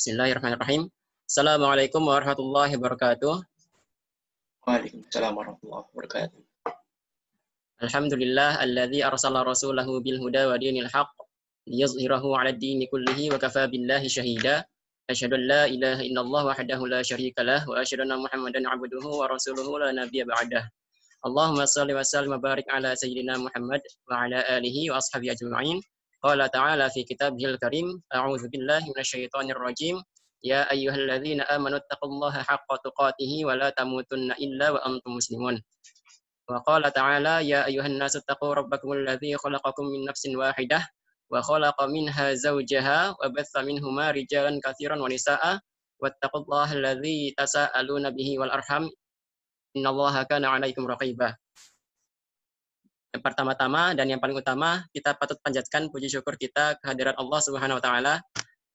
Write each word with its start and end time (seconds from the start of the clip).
Bismillahirrahmanirrahim. 0.00 0.88
Assalamualaikum 1.28 2.00
warahmatullahi 2.00 2.72
wabarakatuh. 2.72 3.44
Waalaikumsalam 4.64 5.32
warahmatullahi 5.36 5.84
wabarakatuh. 5.92 6.40
Alhamdulillah 7.84 8.64
alladzi 8.64 9.04
arsala 9.04 9.44
rasulahu 9.44 10.00
bil 10.00 10.16
huda 10.16 10.48
wa 10.48 10.56
dinil 10.56 10.88
haqq 10.88 11.12
liyuzhirahu 11.68 12.32
'ala 12.32 12.48
ad-dini 12.48 12.88
kullihi 12.88 13.28
wa 13.28 13.36
kafa 13.36 13.68
billahi 13.68 14.08
shahida. 14.08 14.64
Asyhadu 15.04 15.36
an 15.36 15.44
la 15.44 15.62
ilaha 15.68 16.00
illallah 16.00 16.42
wahdahu 16.48 16.88
la 16.88 17.04
syarika 17.04 17.44
lah 17.44 17.60
wa 17.68 17.84
asyhadu 17.84 18.08
anna 18.08 18.24
Muhammadan 18.24 18.64
'abduhu 18.72 19.20
wa 19.20 19.28
rasuluhu 19.28 19.84
la 19.84 19.92
nabiyya 19.92 20.24
ba'dah. 20.24 20.64
Allahumma 21.28 21.68
shalli 21.68 21.92
wa 21.92 22.00
sallim 22.00 22.32
wa 22.32 22.40
barik 22.40 22.64
ala 22.72 22.96
sayyidina 22.96 23.36
Muhammad 23.36 23.84
wa 24.08 24.24
ala 24.24 24.48
alihi 24.48 24.88
wa 24.88 24.96
ashabihi 24.96 25.36
ajma'in. 25.36 25.84
قال 26.22 26.50
تعالى 26.50 26.90
في 26.90 27.02
كتابه 27.02 27.44
الكريم 27.44 28.02
أعوذ 28.14 28.48
بالله 28.48 28.80
من 28.92 28.98
الشيطان 29.00 29.50
الرجيم. 29.50 30.02
يا 30.44 30.70
أيها 30.70 30.94
الذين 30.94 31.40
آمنوا 31.40 31.78
اتقوا 31.78 32.10
الله 32.10 32.34
حق 32.42 32.70
تقاته 32.84 33.32
ولا 33.44 33.70
تموتن 33.70 34.32
إلا 34.32 34.70
وأنتم 34.70 35.10
مسلمون. 35.16 35.62
وقال 36.48 36.92
تعالى 36.92 37.48
يا 37.48 37.66
أيها 37.66 37.86
الناس 37.86 38.16
اتقوا 38.16 38.54
ربكم 38.54 38.92
الذي 38.92 39.36
خلقكم 39.36 39.84
من 39.84 40.04
نفس 40.04 40.26
واحدة 40.26 40.88
وخلق 41.30 41.78
منها 41.82 42.34
زوجها 42.34 43.16
وبث 43.24 43.56
منهما 43.56 44.10
رجالا 44.10 44.60
كثيرا 44.64 44.96
ونساء 45.02 45.60
واتقوا 46.00 46.40
الله 46.40 46.68
الذي 46.72 47.34
تساءلون 47.38 48.10
به 48.10 48.38
والأرحم 48.38 48.84
إن 49.76 49.86
الله 49.86 50.22
كان 50.22 50.44
عليكم 50.44 50.86
رقيبا. 50.86 51.36
Yang 53.10 53.22
pertama-tama 53.26 53.92
dan 53.98 54.06
yang 54.06 54.22
paling 54.22 54.38
utama, 54.38 54.86
kita 54.94 55.18
patut 55.18 55.34
panjatkan 55.42 55.90
puji 55.90 56.06
syukur 56.06 56.38
kita 56.38 56.78
kehadiran 56.78 57.18
Allah 57.18 57.40
Subhanahu 57.42 57.78
wa 57.78 57.84
taala. 57.84 58.14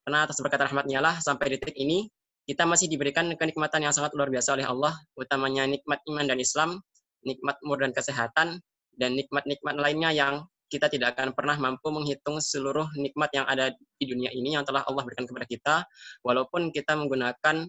Karena 0.05 0.27
atas 0.27 0.37
berkat 0.43 0.61
rahmatnya 0.69 0.99
lah 1.01 1.17
sampai 1.23 1.57
detik 1.57 1.73
ini 1.73 2.11
kita 2.45 2.61
masih 2.67 2.85
diberikan 2.85 3.25
kenikmatan 3.33 3.89
yang 3.89 3.93
sangat 3.95 4.13
luar 4.13 4.29
biasa 4.29 4.53
oleh 4.53 4.69
Allah, 4.69 4.93
utamanya 5.17 5.65
nikmat 5.65 5.97
iman 6.05 6.25
dan 6.29 6.37
Islam, 6.37 6.77
nikmat 7.25 7.57
umur 7.65 7.81
dan 7.81 7.89
kesehatan, 7.89 8.61
dan 8.95 9.11
nikmat-nikmat 9.17 9.75
lainnya 9.81 10.13
yang 10.13 10.45
kita 10.69 10.89
tidak 10.89 11.17
akan 11.17 11.33
pernah 11.33 11.57
mampu 11.57 11.89
menghitung 11.89 12.37
seluruh 12.37 12.85
nikmat 13.01 13.33
yang 13.33 13.45
ada 13.49 13.73
di 13.97 14.05
dunia 14.05 14.29
ini 14.29 14.53
yang 14.57 14.65
telah 14.65 14.85
Allah 14.85 15.01
berikan 15.01 15.25
kepada 15.25 15.45
kita, 15.49 15.75
walaupun 16.21 16.69
kita 16.69 16.93
menggunakan 16.93 17.65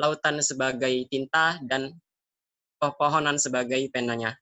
lautan 0.00 0.40
sebagai 0.40 0.92
tinta 1.12 1.60
dan 1.64 1.92
pepohonan 2.80 3.36
sebagai 3.36 3.80
penanya. 3.92 4.36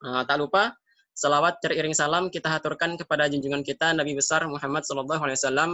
Uh, 0.00 0.24
tak 0.24 0.40
lupa 0.40 0.72
Salawat 1.14 1.60
teriring 1.60 1.92
salam 1.92 2.32
kita 2.32 2.48
haturkan 2.48 2.96
kepada 2.96 3.28
junjungan 3.28 3.60
kita 3.60 3.92
Nabi 3.92 4.16
besar 4.16 4.46
Muhammad 4.48 4.86
Sallallahu 4.86 5.20
Alaihi 5.20 5.38
Wasallam 5.38 5.70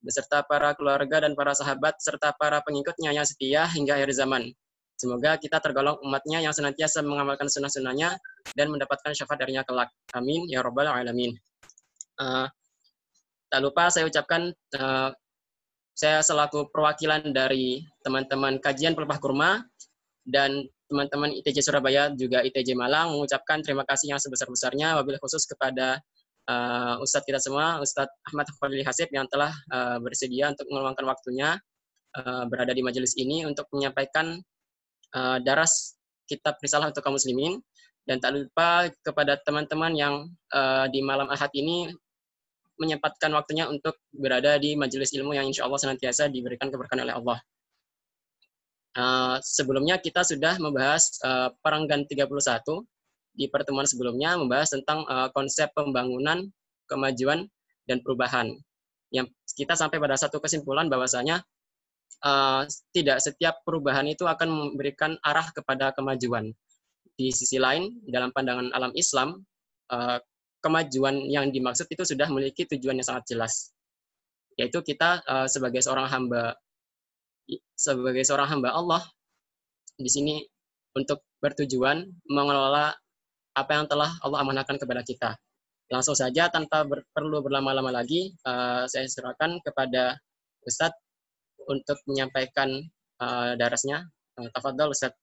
beserta 0.00 0.40
para 0.48 0.72
keluarga 0.72 1.28
dan 1.28 1.36
para 1.36 1.52
sahabat 1.52 2.00
serta 2.00 2.32
para 2.40 2.64
pengikutnya 2.64 3.12
yang 3.12 3.26
setia 3.28 3.68
hingga 3.68 4.00
akhir 4.00 4.16
zaman. 4.16 4.48
Semoga 4.96 5.36
kita 5.40 5.60
tergolong 5.64 5.96
umatnya 6.04 6.44
yang 6.44 6.52
senantiasa 6.52 7.00
mengamalkan 7.00 7.48
sunnah-sunnahnya 7.48 8.20
dan 8.52 8.68
mendapatkan 8.68 9.16
syafaat 9.16 9.44
darinya 9.44 9.64
kelak. 9.64 9.88
Amin 10.12 10.44
ya 10.48 10.60
robbal 10.60 10.88
alamin. 10.88 11.32
Uh, 12.20 12.44
tak 13.48 13.60
lupa 13.64 13.88
saya 13.88 14.04
ucapkan 14.04 14.52
uh, 14.76 15.10
saya 15.96 16.20
selaku 16.20 16.68
perwakilan 16.68 17.32
dari 17.32 17.84
teman-teman 18.04 18.60
kajian 18.60 18.96
pelepah 18.96 19.18
kurma 19.20 19.64
dan 20.24 20.64
teman-teman 20.90 21.30
ITJ 21.38 21.62
Surabaya 21.62 22.10
juga 22.10 22.42
ITJ 22.42 22.74
Malang 22.74 23.14
mengucapkan 23.14 23.62
terima 23.62 23.86
kasih 23.86 24.10
yang 24.10 24.20
sebesar-besarnya 24.20 24.98
wabil 24.98 25.22
khusus 25.22 25.46
kepada 25.46 26.02
uh, 26.50 26.98
Ustadz 26.98 27.22
kita 27.22 27.38
semua, 27.38 27.78
Ustadz 27.78 28.10
Ahmad 28.26 28.50
Khalil 28.58 28.82
Hasib 28.82 29.06
yang 29.14 29.30
telah 29.30 29.54
uh, 29.70 30.02
bersedia 30.02 30.50
untuk 30.50 30.66
meluangkan 30.66 31.06
waktunya 31.06 31.54
uh, 32.18 32.44
berada 32.50 32.74
di 32.74 32.82
majelis 32.82 33.14
ini 33.14 33.46
untuk 33.46 33.70
menyampaikan 33.70 34.42
uh, 35.14 35.38
daras 35.38 35.94
kitab 36.26 36.58
risalah 36.58 36.90
untuk 36.90 37.06
kaum 37.06 37.14
muslimin 37.14 37.62
dan 38.02 38.18
tak 38.18 38.34
lupa 38.34 38.90
kepada 39.06 39.38
teman-teman 39.46 39.92
yang 39.94 40.14
uh, 40.50 40.90
di 40.90 40.98
malam 41.06 41.30
ahad 41.30 41.54
ini 41.54 41.86
menyempatkan 42.80 43.30
waktunya 43.36 43.68
untuk 43.68 44.00
berada 44.10 44.56
di 44.56 44.74
majelis 44.74 45.12
ilmu 45.12 45.36
yang 45.36 45.46
insya 45.46 45.68
Allah 45.68 45.78
senantiasa 45.78 46.32
diberikan 46.32 46.72
keberkahan 46.72 47.04
oleh 47.04 47.14
Allah. 47.14 47.38
Uh, 48.90 49.38
sebelumnya 49.46 50.02
kita 50.02 50.26
sudah 50.26 50.58
membahas 50.58 51.14
uh, 51.22 51.54
Peranggan 51.62 52.10
31 52.10 52.26
di 53.38 53.46
pertemuan 53.46 53.86
sebelumnya 53.86 54.34
membahas 54.34 54.74
tentang 54.74 55.06
uh, 55.06 55.30
konsep 55.30 55.70
pembangunan, 55.70 56.50
kemajuan, 56.90 57.46
dan 57.86 58.02
perubahan. 58.02 58.50
Yang 59.14 59.30
kita 59.54 59.78
sampai 59.78 60.02
pada 60.02 60.18
satu 60.18 60.42
kesimpulan 60.42 60.90
bahwasanya 60.90 61.42
uh, 62.26 62.66
tidak 62.90 63.22
setiap 63.22 63.62
perubahan 63.62 64.06
itu 64.10 64.26
akan 64.26 64.74
memberikan 64.74 65.14
arah 65.22 65.46
kepada 65.54 65.94
kemajuan. 65.94 66.50
Di 67.14 67.30
sisi 67.30 67.60
lain, 67.60 68.00
dalam 68.08 68.34
pandangan 68.34 68.74
alam 68.74 68.90
Islam, 68.98 69.38
uh, 69.92 70.18
kemajuan 70.60 71.30
yang 71.30 71.48
dimaksud 71.48 71.88
itu 71.88 72.04
sudah 72.04 72.28
memiliki 72.28 72.68
tujuan 72.68 73.00
yang 73.00 73.06
sangat 73.06 73.32
jelas, 73.32 73.72
yaitu 74.56 74.80
kita 74.84 75.20
uh, 75.24 75.46
sebagai 75.48 75.80
seorang 75.80 76.08
hamba 76.08 76.56
sebagai 77.74 78.22
seorang 78.22 78.58
hamba 78.58 78.76
Allah 78.76 79.02
di 79.96 80.06
sini 80.06 80.44
untuk 80.94 81.24
bertujuan 81.40 82.04
mengelola 82.28 82.92
apa 83.56 83.72
yang 83.74 83.86
telah 83.90 84.10
Allah 84.22 84.38
amanahkan 84.44 84.78
kepada 84.78 85.02
kita. 85.02 85.30
Langsung 85.90 86.14
saja 86.14 86.46
tanpa 86.46 86.86
ber, 86.86 87.02
perlu 87.10 87.42
berlama-lama 87.42 87.90
lagi, 87.90 88.30
uh, 88.46 88.86
saya 88.86 89.10
serahkan 89.10 89.58
kepada 89.66 90.14
Ustadz 90.62 91.02
untuk 91.66 91.98
menyampaikan 92.06 92.70
uh, 93.18 93.58
darasnya. 93.58 94.06
Uh, 94.38 94.46
Tafadhol 94.54 94.94
Ustadz. 94.94 95.18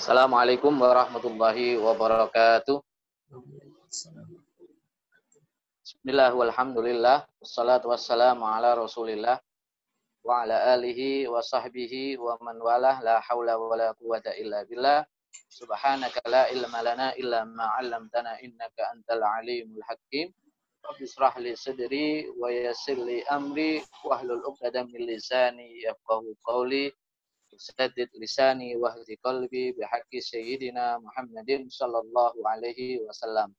Assalamualaikum 0.00 0.72
warahmatullahi 0.72 1.76
wabarakatuh. 1.76 2.80
Bismillah 6.00 6.32
walhamdulillah 6.32 7.28
wassalatu 7.44 7.92
wassalamu 7.92 8.48
ala 8.48 8.72
rasulillah 8.72 9.36
wa 10.24 10.48
ala 10.48 10.72
alihi 10.72 11.28
wa 11.28 11.44
sahbihi 11.44 12.16
wa 12.16 12.40
man 12.40 12.56
walah 12.56 13.04
la 13.04 13.20
hawla 13.20 13.60
wa 13.60 13.76
la 13.76 13.92
quwata 13.92 14.32
illa 14.40 14.64
billah 14.64 15.04
subhanaka 15.52 16.24
la 16.24 16.48
ilma 16.56 16.80
lana 16.80 17.12
illa 17.20 17.44
ma 17.44 17.76
'allamtana 17.76 18.40
innaka 18.40 18.96
antal 18.96 19.20
alimul 19.20 19.84
hakim 19.84 20.32
Rabbi 20.88 21.04
israh 21.04 21.36
li 21.36 21.52
sadri 21.52 22.32
wa 22.32 22.48
yassir 22.48 22.96
li 22.96 23.20
amri 23.28 23.84
wahlul 24.00 24.40
'uqdatam 24.40 24.88
min 24.88 25.04
lisani 25.04 25.84
yafqahu 25.84 26.32
qawli 26.48 26.88
saddid 27.60 28.08
lisani 28.16 28.72
wahdi 28.72 29.20
qalbi 29.20 29.76
bihaqqi 29.76 30.24
sayyidina 30.24 30.96
Muhammadin 31.04 31.68
sallallahu 31.68 32.40
alaihi 32.48 33.04
wasallam 33.04 33.52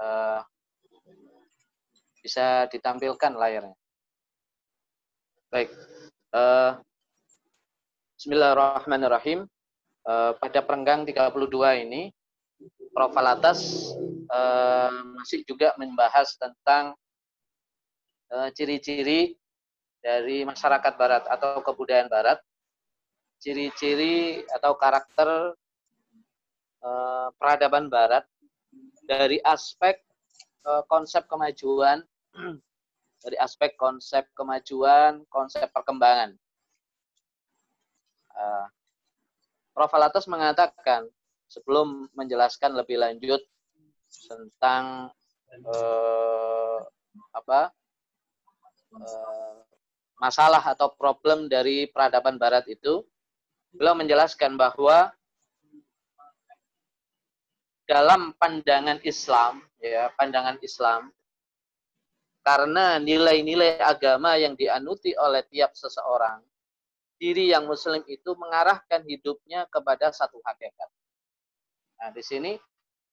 uh, 0.00 0.40
bisa 2.26 2.66
ditampilkan 2.74 3.38
layarnya. 3.38 3.78
Baik. 5.46 5.70
Uh, 6.34 6.74
Bismillahirrahmanirrahim. 8.18 9.46
Uh, 10.02 10.34
pada 10.42 10.58
perenggang 10.66 11.06
32 11.06 11.86
ini, 11.86 12.10
Prof. 12.90 13.14
Alatas 13.14 13.62
uh, 14.26 14.90
masih 15.14 15.46
juga 15.46 15.70
membahas 15.78 16.34
tentang 16.34 16.98
ciri-ciri 18.58 19.38
dari 20.02 20.42
masyarakat 20.42 20.98
Barat 20.98 21.30
atau 21.30 21.62
kebudayaan 21.62 22.10
Barat, 22.10 22.42
ciri-ciri 23.38 24.42
atau 24.50 24.74
karakter 24.74 25.54
peradaban 27.38 27.86
Barat 27.86 28.26
dari 29.06 29.38
aspek 29.46 30.02
konsep 30.90 31.30
kemajuan 31.30 32.02
dari 33.26 33.36
aspek 33.42 33.74
konsep 33.74 34.28
kemajuan, 34.36 35.24
konsep 35.32 35.66
perkembangan. 35.72 36.36
Uh, 38.36 38.66
Prof. 39.72 39.92
Alatas 39.92 40.28
mengatakan 40.28 41.08
sebelum 41.48 42.08
menjelaskan 42.14 42.76
lebih 42.76 43.00
lanjut 43.00 43.40
tentang 44.28 45.10
uh, 45.66 46.78
apa 47.32 47.74
uh, 48.94 49.56
masalah 50.16 50.60
atau 50.64 50.92
problem 50.96 51.48
dari 51.48 51.88
peradaban 51.88 52.40
Barat 52.40 52.64
itu, 52.68 53.04
beliau 53.72 53.96
menjelaskan 53.96 54.56
bahwa 54.56 55.12
dalam 57.86 58.34
pandangan 58.40 58.98
Islam, 59.06 59.62
ya 59.78 60.10
pandangan 60.18 60.58
Islam, 60.64 61.12
karena 62.46 63.02
nilai-nilai 63.02 63.82
agama 63.82 64.38
yang 64.38 64.54
dianuti 64.54 65.10
oleh 65.18 65.42
tiap 65.50 65.74
seseorang, 65.74 66.38
diri 67.18 67.50
yang 67.50 67.66
muslim 67.66 68.06
itu 68.06 68.38
mengarahkan 68.38 69.02
hidupnya 69.02 69.66
kepada 69.66 70.14
satu 70.14 70.38
hakikat. 70.46 70.86
Nah, 71.98 72.14
di 72.14 72.22
sini 72.22 72.54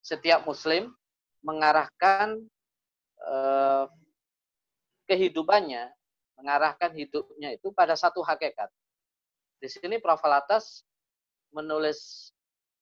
setiap 0.06 0.46
muslim 0.46 0.94
mengarahkan 1.42 2.46
eh, 3.26 3.86
kehidupannya, 5.10 5.90
mengarahkan 6.38 6.94
hidupnya 6.94 7.58
itu 7.58 7.74
pada 7.74 7.98
satu 7.98 8.22
hakikat. 8.22 8.70
Di 9.58 9.66
sini 9.66 9.98
Prof. 9.98 10.22
Alatas 10.22 10.86
menulis 11.50 12.30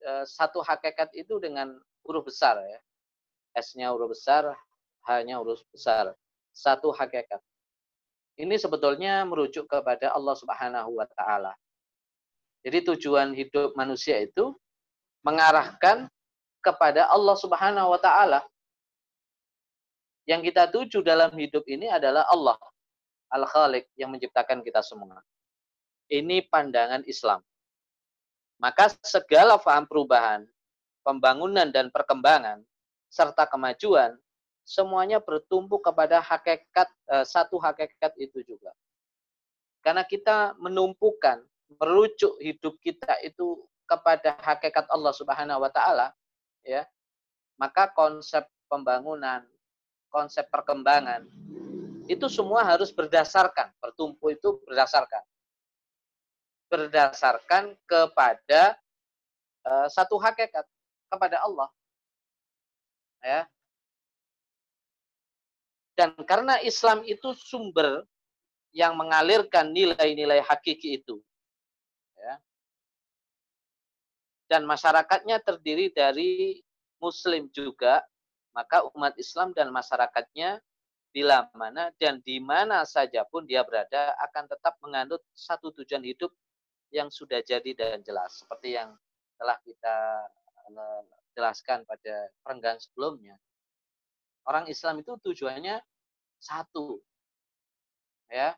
eh, 0.03 0.27
satu 0.27 0.59
hakikat 0.59 1.15
itu 1.15 1.39
dengan 1.39 1.79
huruf 2.03 2.27
besar 2.27 2.59
ya. 2.59 2.79
S-nya 3.55 3.95
huruf 3.95 4.11
besar, 4.11 4.51
H-nya 5.07 5.39
huruf 5.39 5.63
besar. 5.71 6.11
Satu 6.51 6.91
hakikat. 6.91 7.39
Ini 8.39 8.55
sebetulnya 8.55 9.23
merujuk 9.27 9.67
kepada 9.67 10.11
Allah 10.15 10.35
Subhanahu 10.35 10.97
wa 10.97 11.07
taala. 11.17 11.53
Jadi 12.61 12.93
tujuan 12.93 13.33
hidup 13.33 13.73
manusia 13.73 14.21
itu 14.21 14.53
mengarahkan 15.25 16.05
kepada 16.61 17.09
Allah 17.09 17.35
Subhanahu 17.35 17.91
wa 17.91 17.99
taala. 17.99 18.39
Yang 20.29 20.53
kita 20.53 20.69
tuju 20.69 20.99
dalam 21.01 21.33
hidup 21.33 21.65
ini 21.65 21.89
adalah 21.89 22.23
Allah 22.29 22.57
Al-Khaliq 23.33 23.89
yang 23.97 24.13
menciptakan 24.13 24.61
kita 24.61 24.83
semua. 24.85 25.23
Ini 26.11 26.45
pandangan 26.51 27.01
Islam. 27.07 27.41
Maka 28.61 28.93
segala 29.01 29.57
faham 29.57 29.89
perubahan, 29.89 30.45
pembangunan 31.01 31.71
dan 31.73 31.89
perkembangan 31.89 32.61
serta 33.09 33.49
kemajuan 33.49 34.13
semuanya 34.65 35.19
bertumpu 35.19 35.81
kepada 35.81 36.21
hakikat 36.21 36.87
eh, 37.11 37.25
satu 37.25 37.57
hakikat 37.57 38.13
itu 38.17 38.41
juga. 38.45 38.71
Karena 39.81 40.05
kita 40.05 40.53
menumpukan 40.61 41.41
merujuk 41.81 42.37
hidup 42.37 42.77
kita 42.83 43.17
itu 43.25 43.65
kepada 43.89 44.37
hakikat 44.45 44.85
Allah 44.87 45.13
Subhanahu 45.15 45.63
wa 45.65 45.71
taala, 45.73 46.13
ya. 46.61 46.85
Maka 47.57 47.89
konsep 47.93 48.45
pembangunan, 48.69 49.43
konsep 50.13 50.47
perkembangan 50.49 51.25
itu 52.09 52.25
semua 52.29 52.65
harus 52.65 52.89
berdasarkan, 52.93 53.73
bertumpu 53.81 54.33
itu 54.33 54.61
berdasarkan 54.65 55.21
berdasarkan 56.71 57.75
kepada 57.83 58.79
uh, 59.67 59.87
satu 59.91 60.15
hakikat 60.15 60.63
kepada 61.11 61.43
Allah. 61.43 61.67
Ya. 63.19 63.43
Dan 66.01 66.17
karena 66.25 66.57
Islam 66.65 67.05
itu 67.05 67.37
sumber 67.37 68.01
yang 68.73 68.97
mengalirkan 68.97 69.69
nilai-nilai 69.69 70.41
hakiki 70.41 70.97
itu. 70.97 71.21
Dan 74.49 74.65
masyarakatnya 74.65 75.37
terdiri 75.45 75.93
dari 75.93 76.57
muslim 76.97 77.53
juga, 77.53 78.01
maka 78.49 78.81
umat 78.97 79.13
Islam 79.21 79.53
dan 79.53 79.69
masyarakatnya 79.69 80.57
bila 81.13 81.45
mana 81.53 81.93
dan 82.01 82.17
di 82.25 82.41
mana 82.41 82.81
saja 82.81 83.21
pun 83.29 83.45
dia 83.45 83.61
berada 83.61 84.17
akan 84.25 84.49
tetap 84.49 84.81
menganut 84.81 85.21
satu 85.37 85.69
tujuan 85.69 86.01
hidup 86.01 86.33
yang 86.89 87.13
sudah 87.13 87.45
jadi 87.45 87.77
dan 87.77 88.01
jelas. 88.01 88.41
Seperti 88.41 88.73
yang 88.73 88.97
telah 89.37 89.61
kita 89.61 89.97
eh, 90.65 91.01
jelaskan 91.37 91.85
pada 91.85 92.33
perenggan 92.41 92.81
sebelumnya. 92.81 93.37
Orang 94.49 94.65
Islam 94.65 95.05
itu 95.05 95.13
tujuannya 95.21 95.77
satu. 96.41 96.97
Ya. 98.27 98.57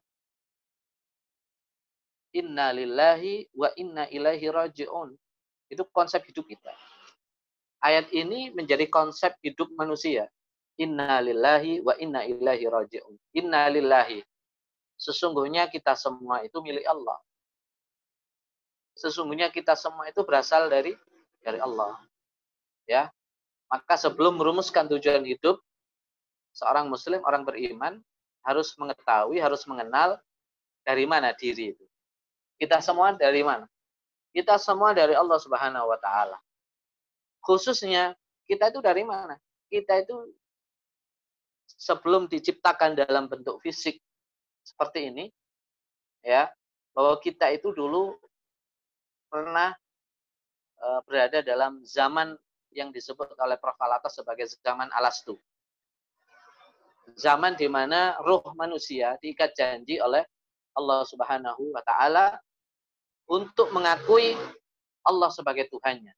Inna 2.34 2.74
lillahi 2.74 3.52
wa 3.54 3.70
inna 3.78 4.10
ilaihi 4.10 4.50
raji'un. 4.50 5.14
Itu 5.70 5.86
konsep 5.92 6.26
hidup 6.26 6.50
kita. 6.50 6.74
Ayat 7.84 8.10
ini 8.16 8.50
menjadi 8.56 8.88
konsep 8.88 9.36
hidup 9.44 9.70
manusia. 9.76 10.32
Inna 10.80 11.22
lillahi 11.22 11.84
wa 11.84 11.94
inna 12.00 12.26
ilahi 12.26 12.66
raji'un. 12.66 13.14
Inna 13.38 13.70
lillahi. 13.70 14.24
Sesungguhnya 14.98 15.70
kita 15.70 15.94
semua 15.94 16.42
itu 16.42 16.58
milik 16.64 16.88
Allah. 16.88 17.20
Sesungguhnya 18.98 19.52
kita 19.52 19.78
semua 19.78 20.10
itu 20.10 20.24
berasal 20.26 20.72
dari 20.72 20.96
dari 21.44 21.60
Allah. 21.60 22.00
Ya. 22.88 23.12
Maka 23.70 23.98
sebelum 23.98 24.38
merumuskan 24.38 24.86
tujuan 24.86 25.26
hidup, 25.26 25.58
seorang 26.54 26.88
muslim, 26.88 27.20
orang 27.26 27.44
beriman 27.44 28.00
harus 28.46 28.72
mengetahui, 28.78 29.42
harus 29.42 29.66
mengenal 29.66 30.22
dari 30.86 31.04
mana 31.10 31.34
diri 31.34 31.74
itu. 31.74 31.86
Kita 32.62 32.80
semua 32.80 33.18
dari 33.18 33.42
mana? 33.42 33.66
Kita 34.32 34.56
semua 34.62 34.94
dari 34.94 35.18
Allah 35.18 35.38
Subhanahu 35.42 35.90
wa 35.90 36.00
taala. 36.00 36.38
Khususnya 37.44 38.16
kita 38.48 38.72
itu 38.72 38.80
dari 38.80 39.04
mana? 39.04 39.36
Kita 39.68 40.00
itu 40.00 40.16
sebelum 41.68 42.30
diciptakan 42.30 42.96
dalam 42.96 43.28
bentuk 43.28 43.60
fisik 43.60 44.00
seperti 44.64 45.12
ini 45.12 45.26
ya, 46.24 46.48
bahwa 46.96 47.20
kita 47.20 47.52
itu 47.52 47.76
dulu 47.76 48.16
pernah 49.28 49.76
e, 50.78 50.88
berada 51.10 51.44
dalam 51.44 51.84
zaman 51.84 52.38
yang 52.72 52.90
disebut 52.94 53.34
oleh 53.38 53.58
Prof. 53.60 53.78
Alata 53.82 54.08
sebagai 54.10 54.48
zaman 54.62 54.90
Alastu. 54.94 55.38
Zaman 57.14 57.60
di 57.60 57.68
mana 57.68 58.16
ruh 58.24 58.42
manusia 58.56 59.20
diikat 59.20 59.54
janji 59.54 60.00
oleh 60.00 60.24
Allah 60.74 61.06
Subhanahu 61.06 61.76
wa 61.76 61.84
taala 61.86 62.40
untuk 63.30 63.70
mengakui 63.76 64.34
Allah 65.06 65.30
sebagai 65.30 65.68
Tuhannya. 65.70 66.16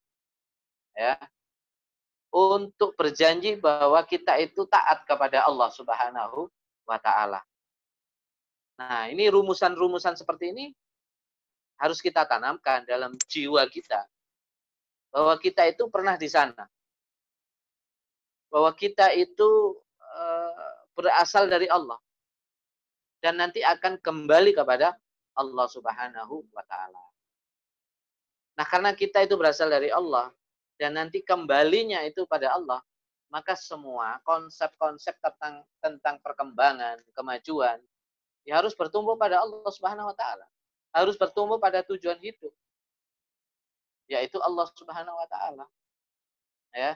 Ya. 0.96 1.18
Untuk 2.32 2.96
berjanji 2.96 3.56
bahwa 3.60 4.00
kita 4.04 4.40
itu 4.40 4.68
taat 4.68 5.04
kepada 5.08 5.44
Allah 5.48 5.70
Subhanahu 5.72 6.48
wa 6.86 6.98
taala. 7.00 7.42
Nah, 8.76 9.08
ini 9.08 9.32
rumusan-rumusan 9.32 10.20
seperti 10.20 10.52
ini 10.52 10.66
harus 11.80 12.00
kita 12.04 12.28
tanamkan 12.28 12.84
dalam 12.84 13.16
jiwa 13.28 13.64
kita. 13.72 14.04
Bahwa 15.12 15.40
kita 15.40 15.64
itu 15.68 15.88
pernah 15.88 16.20
di 16.20 16.28
sana. 16.28 16.68
Bahwa 18.52 18.72
kita 18.76 19.16
itu 19.16 19.80
berasal 20.96 21.50
dari 21.52 21.68
Allah. 21.68 22.00
Dan 23.20 23.42
nanti 23.42 23.66
akan 23.66 23.98
kembali 24.00 24.54
kepada 24.54 24.94
Allah 25.36 25.68
Subhanahu 25.68 26.46
wa 26.54 26.64
taala. 26.70 27.02
Nah, 28.56 28.66
karena 28.70 28.96
kita 28.96 29.26
itu 29.28 29.36
berasal 29.36 29.68
dari 29.68 29.92
Allah 29.92 30.32
dan 30.80 30.96
nanti 30.96 31.20
kembalinya 31.24 32.00
itu 32.08 32.24
pada 32.28 32.56
Allah, 32.56 32.80
maka 33.28 33.56
semua 33.56 34.20
konsep-konsep 34.24 35.16
tentang 35.20 35.64
tentang 35.84 36.16
perkembangan, 36.24 37.04
kemajuan 37.12 37.80
ya 38.46 38.62
harus 38.62 38.78
bertumbuh 38.78 39.18
pada 39.18 39.42
Allah 39.42 39.72
Subhanahu 39.74 40.08
wa 40.08 40.16
taala. 40.16 40.46
Harus 40.96 41.20
bertumbuh 41.20 41.60
pada 41.60 41.84
tujuan 41.84 42.16
hidup. 42.24 42.54
Yaitu 44.08 44.40
Allah 44.40 44.70
Subhanahu 44.72 45.18
wa 45.18 45.28
taala. 45.28 45.66
Ya. 46.72 46.96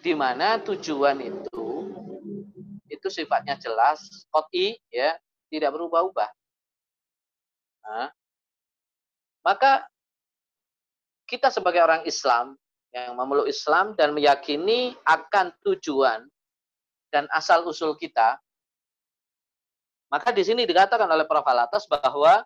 Di 0.00 0.16
mana 0.16 0.56
tujuan 0.56 1.20
itu 1.20 1.63
itu 3.04 3.20
sifatnya 3.20 3.60
jelas, 3.60 4.00
koti 4.32 4.80
ya, 4.88 5.12
tidak 5.52 5.76
berubah-ubah. 5.76 6.30
Nah, 7.84 8.08
maka 9.44 9.84
kita 11.28 11.52
sebagai 11.52 11.84
orang 11.84 12.00
Islam 12.08 12.56
yang 12.96 13.12
memeluk 13.12 13.44
Islam 13.44 13.92
dan 13.92 14.16
meyakini 14.16 14.96
akan 15.04 15.52
tujuan 15.68 16.24
dan 17.12 17.28
asal 17.28 17.68
usul 17.68 17.92
kita, 18.00 18.40
maka 20.08 20.32
di 20.32 20.40
sini 20.40 20.64
dikatakan 20.64 21.04
oleh 21.04 21.28
Prof. 21.28 21.44
Alatas 21.44 21.84
bahwa 21.84 22.40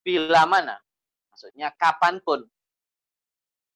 bila 0.00 0.48
mana, 0.48 0.80
maksudnya 1.28 1.68
kapan 1.76 2.24
pun 2.24 2.40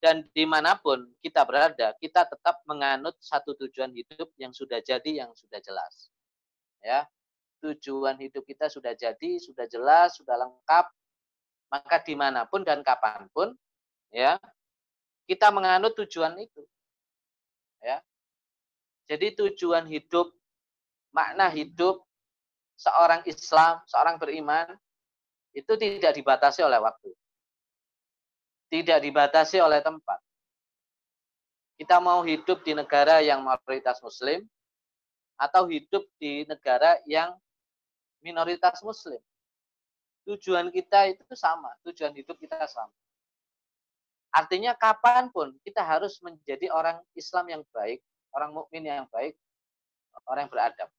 dan 0.00 0.28
di 0.36 0.44
mana 0.44 0.76
pun 0.76 1.08
kita 1.24 1.42
berada, 1.48 1.96
kita 1.96 2.28
tetap 2.28 2.60
menganut 2.68 3.16
satu 3.18 3.56
tujuan 3.56 3.90
hidup 3.96 4.28
yang 4.36 4.52
sudah 4.52 4.80
jadi, 4.84 5.24
yang 5.24 5.32
sudah 5.32 5.58
jelas. 5.64 6.12
Ya, 6.84 7.08
tujuan 7.64 8.20
hidup 8.20 8.44
kita 8.44 8.68
sudah 8.68 8.92
jadi, 8.92 9.40
sudah 9.40 9.64
jelas, 9.66 10.20
sudah 10.20 10.36
lengkap, 10.36 10.86
maka 11.72 11.96
di 12.04 12.14
mana 12.14 12.44
pun 12.46 12.62
dan 12.62 12.84
kapan 12.84 13.26
pun, 13.32 13.56
ya, 14.12 14.36
kita 15.26 15.50
menganut 15.50 15.96
tujuan 15.98 16.36
itu. 16.38 16.62
Ya. 17.82 17.98
Jadi 19.10 19.38
tujuan 19.38 19.86
hidup, 19.86 20.30
makna 21.10 21.50
hidup 21.50 22.02
seorang 22.76 23.24
Islam, 23.24 23.80
seorang 23.88 24.20
beriman, 24.20 24.76
itu 25.56 25.72
tidak 25.80 26.12
dibatasi 26.14 26.60
oleh 26.62 26.78
waktu. 26.78 27.10
Tidak 28.66 28.98
dibatasi 28.98 29.62
oleh 29.62 29.78
tempat. 29.80 30.18
Kita 31.76 32.00
mau 32.00 32.24
hidup 32.24 32.64
di 32.64 32.72
negara 32.72 33.20
yang 33.20 33.44
mayoritas 33.44 34.00
muslim, 34.00 34.42
atau 35.36 35.68
hidup 35.68 36.08
di 36.16 36.48
negara 36.48 36.96
yang 37.04 37.36
minoritas 38.24 38.80
muslim. 38.80 39.20
Tujuan 40.26 40.72
kita 40.74 41.12
itu 41.12 41.22
sama, 41.38 41.70
tujuan 41.86 42.10
hidup 42.16 42.34
kita 42.40 42.66
sama. 42.66 42.90
Artinya 44.34 44.74
kapan 44.74 45.30
pun 45.30 45.54
kita 45.62 45.80
harus 45.80 46.18
menjadi 46.18 46.68
orang 46.74 46.98
Islam 47.14 47.46
yang 47.46 47.62
baik, 47.70 48.02
orang 48.34 48.50
mukmin 48.52 48.84
yang 48.84 49.06
baik, 49.12 49.38
orang 50.26 50.48
yang 50.48 50.52
beradab. 50.52 50.90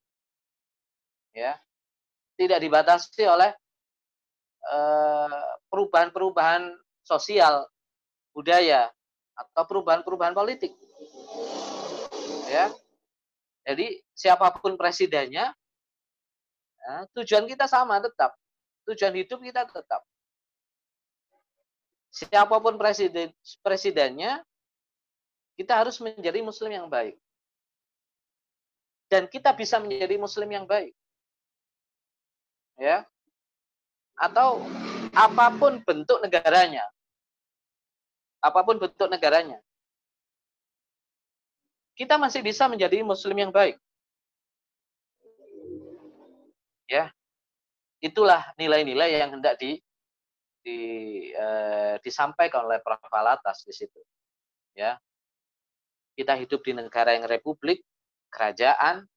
Ya, 1.35 1.53
tidak 2.39 2.63
dibatasi 2.63 3.27
oleh 3.27 3.51
eh, 4.63 5.49
perubahan-perubahan 5.69 6.71
sosial, 7.07 7.63
budaya, 8.35 8.91
atau 9.31 9.63
perubahan-perubahan 9.63 10.35
politik. 10.35 10.75
Ya, 12.51 12.71
jadi 13.63 14.03
siapa 14.11 14.51
pun 14.59 14.75
presidennya, 14.75 15.55
ya, 16.83 16.93
tujuan 17.15 17.47
kita 17.47 17.71
sama 17.71 18.03
tetap, 18.03 18.35
tujuan 18.83 19.15
hidup 19.15 19.39
kita 19.39 19.63
tetap 19.63 20.03
siapa 22.17 22.57
pun 22.57 22.73
presiden 22.81 23.29
presidennya, 23.61 24.41
kita 25.53 25.77
harus 25.77 26.01
menjadi 26.01 26.41
muslim 26.41 26.73
yang 26.73 26.89
baik. 26.89 27.13
Dan 29.07 29.29
kita 29.29 29.53
bisa 29.53 29.77
menjadi 29.79 30.17
muslim 30.19 30.49
yang 30.51 30.65
baik. 30.65 30.91
Ya. 32.75 33.07
Atau 34.17 34.65
apa 35.13 35.53
pun 35.55 35.79
bentuk 35.85 36.19
negaranya. 36.25 36.83
Apa 38.41 38.61
pun 38.61 38.77
bentuk 38.77 39.09
negaranya. 39.09 39.57
Kita 41.97 42.21
masih 42.21 42.45
bisa 42.45 42.69
menjadi 42.69 43.01
muslim 43.01 43.33
yang 43.33 43.49
baik. 43.49 43.77
Ya. 46.85 47.09
Itulah 47.97 48.53
nilai-nilai 48.55 49.17
yang 49.17 49.33
hendak 49.33 49.57
di 49.57 49.81
di, 50.61 50.79
eh, 51.31 51.95
disampaikan 52.03 52.67
oleh 52.67 52.83
Prof. 52.83 53.01
Alatas 53.09 53.63
di 53.63 53.73
situ. 53.73 53.97
Ya. 54.77 54.99
Kita 56.13 56.37
hidup 56.37 56.61
di 56.61 56.75
negara 56.75 57.15
yang 57.15 57.25
republik, 57.25 57.81
kerajaan, 58.29 59.07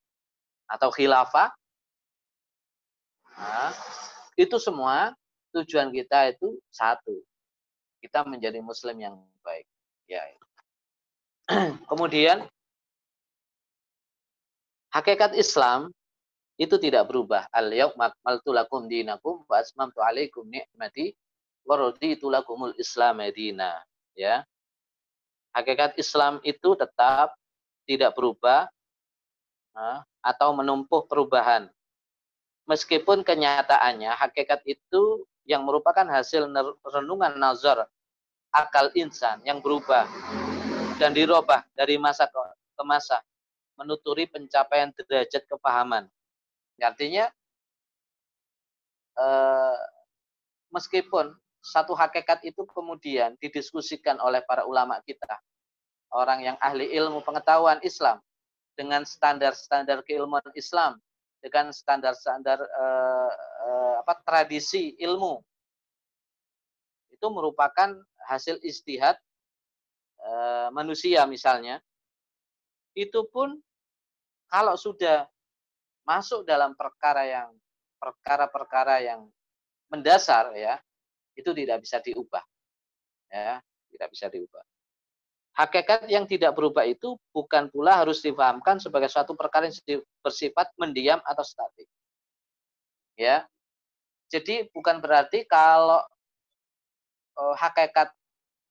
atau 0.70 0.88
khilafah. 0.94 1.50
Nah, 3.34 3.72
itu 4.38 4.56
semua 4.62 5.10
tujuan 5.50 5.90
kita 5.90 6.30
itu 6.30 6.60
satu. 6.70 7.24
Kita 8.00 8.24
menjadi 8.24 8.58
muslim 8.64 8.96
yang 8.96 9.14
baik. 9.44 9.68
Ya. 10.08 10.24
Kemudian 11.90 12.48
hakikat 14.90 15.36
Islam 15.36 15.92
itu 16.60 16.76
tidak 16.76 17.08
berubah. 17.08 17.48
Al 17.52 17.72
yauma 17.72 18.12
akmaltu 18.12 18.52
lakum 18.52 18.88
dinakum 18.88 19.44
wa 19.48 19.56
asmamtu 19.60 20.00
alaikum 20.00 20.44
ni'mati 20.48 21.12
waraditu 21.64 22.28
lakumul 22.32 22.74
Islam 22.80 23.20
Medina. 23.20 23.80
Ya. 24.16 24.44
Hakikat 25.52 25.96
Islam 26.00 26.38
itu 26.42 26.74
tetap 26.78 27.34
tidak 27.88 28.14
berubah 28.14 28.70
atau 30.20 30.52
menumpuh 30.52 31.08
perubahan. 31.08 31.70
Meskipun 32.68 33.26
kenyataannya 33.26 34.14
hakikat 34.14 34.62
itu 34.68 35.26
yang 35.48 35.64
merupakan 35.64 36.04
hasil 36.06 36.48
renungan 36.84 37.36
nazar 37.40 37.88
akal 38.50 38.90
insan 38.98 39.40
yang 39.46 39.62
berubah 39.62 40.04
dan 40.98 41.14
dirubah 41.14 41.64
dari 41.72 41.96
masa 41.96 42.26
ke 42.28 42.82
masa 42.82 43.22
menuturi 43.78 44.28
pencapaian 44.28 44.92
derajat 44.92 45.48
kepahaman. 45.48 46.04
Artinya 46.80 47.28
eh, 49.16 49.78
meskipun 50.68 51.32
satu 51.60 51.92
hakikat 51.92 52.44
itu 52.44 52.64
kemudian 52.68 53.36
didiskusikan 53.40 54.16
oleh 54.20 54.40
para 54.44 54.64
ulama 54.64 55.00
kita, 55.04 55.40
orang 56.12 56.40
yang 56.44 56.56
ahli 56.60 56.88
ilmu 56.96 57.20
pengetahuan 57.20 57.80
Islam 57.84 58.20
dengan 58.76 59.04
standar-standar 59.04 60.00
keilmuan 60.08 60.44
Islam, 60.56 60.96
dengan 61.40 61.72
standar-standar 61.72 62.60
uh, 62.60 63.32
uh, 63.64 63.94
apa 64.04 64.14
tradisi 64.24 64.94
ilmu. 65.00 65.40
Itu 67.10 67.32
merupakan 67.32 67.96
hasil 68.28 68.60
istihad 68.60 69.16
uh, 70.20 70.68
manusia 70.70 71.24
misalnya. 71.24 71.80
Itu 72.92 73.26
pun 73.32 73.56
kalau 74.52 74.76
sudah 74.76 75.24
masuk 76.04 76.44
dalam 76.44 76.76
perkara 76.76 77.24
yang 77.24 77.50
perkara-perkara 78.00 79.04
yang 79.04 79.28
mendasar 79.92 80.54
ya 80.56 80.80
itu 81.36 81.50
tidak 81.56 81.84
bisa 81.84 82.00
diubah. 82.00 82.44
Ya, 83.30 83.62
tidak 83.94 84.08
bisa 84.10 84.26
diubah. 84.26 84.64
Hakikat 85.50 86.06
yang 86.06 86.24
tidak 86.24 86.54
berubah 86.54 86.86
itu 86.86 87.18
bukan 87.34 87.68
pula 87.68 88.00
harus 88.00 88.22
difahamkan 88.22 88.78
sebagai 88.78 89.10
suatu 89.10 89.34
perkara 89.34 89.66
yang 89.68 90.00
bersifat 90.22 90.70
mendiam 90.78 91.18
atau 91.26 91.44
statik. 91.44 91.90
Ya. 93.18 93.44
Jadi 94.30 94.70
bukan 94.70 95.02
berarti 95.02 95.42
kalau 95.44 96.00
uh, 97.34 97.54
hakikat 97.58 98.14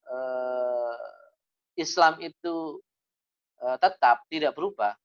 uh, 0.07 0.97
Islam 1.75 2.15
itu 2.23 2.79
uh, 3.59 3.75
tetap 3.75 4.23
tidak 4.31 4.55
berubah, 4.55 4.95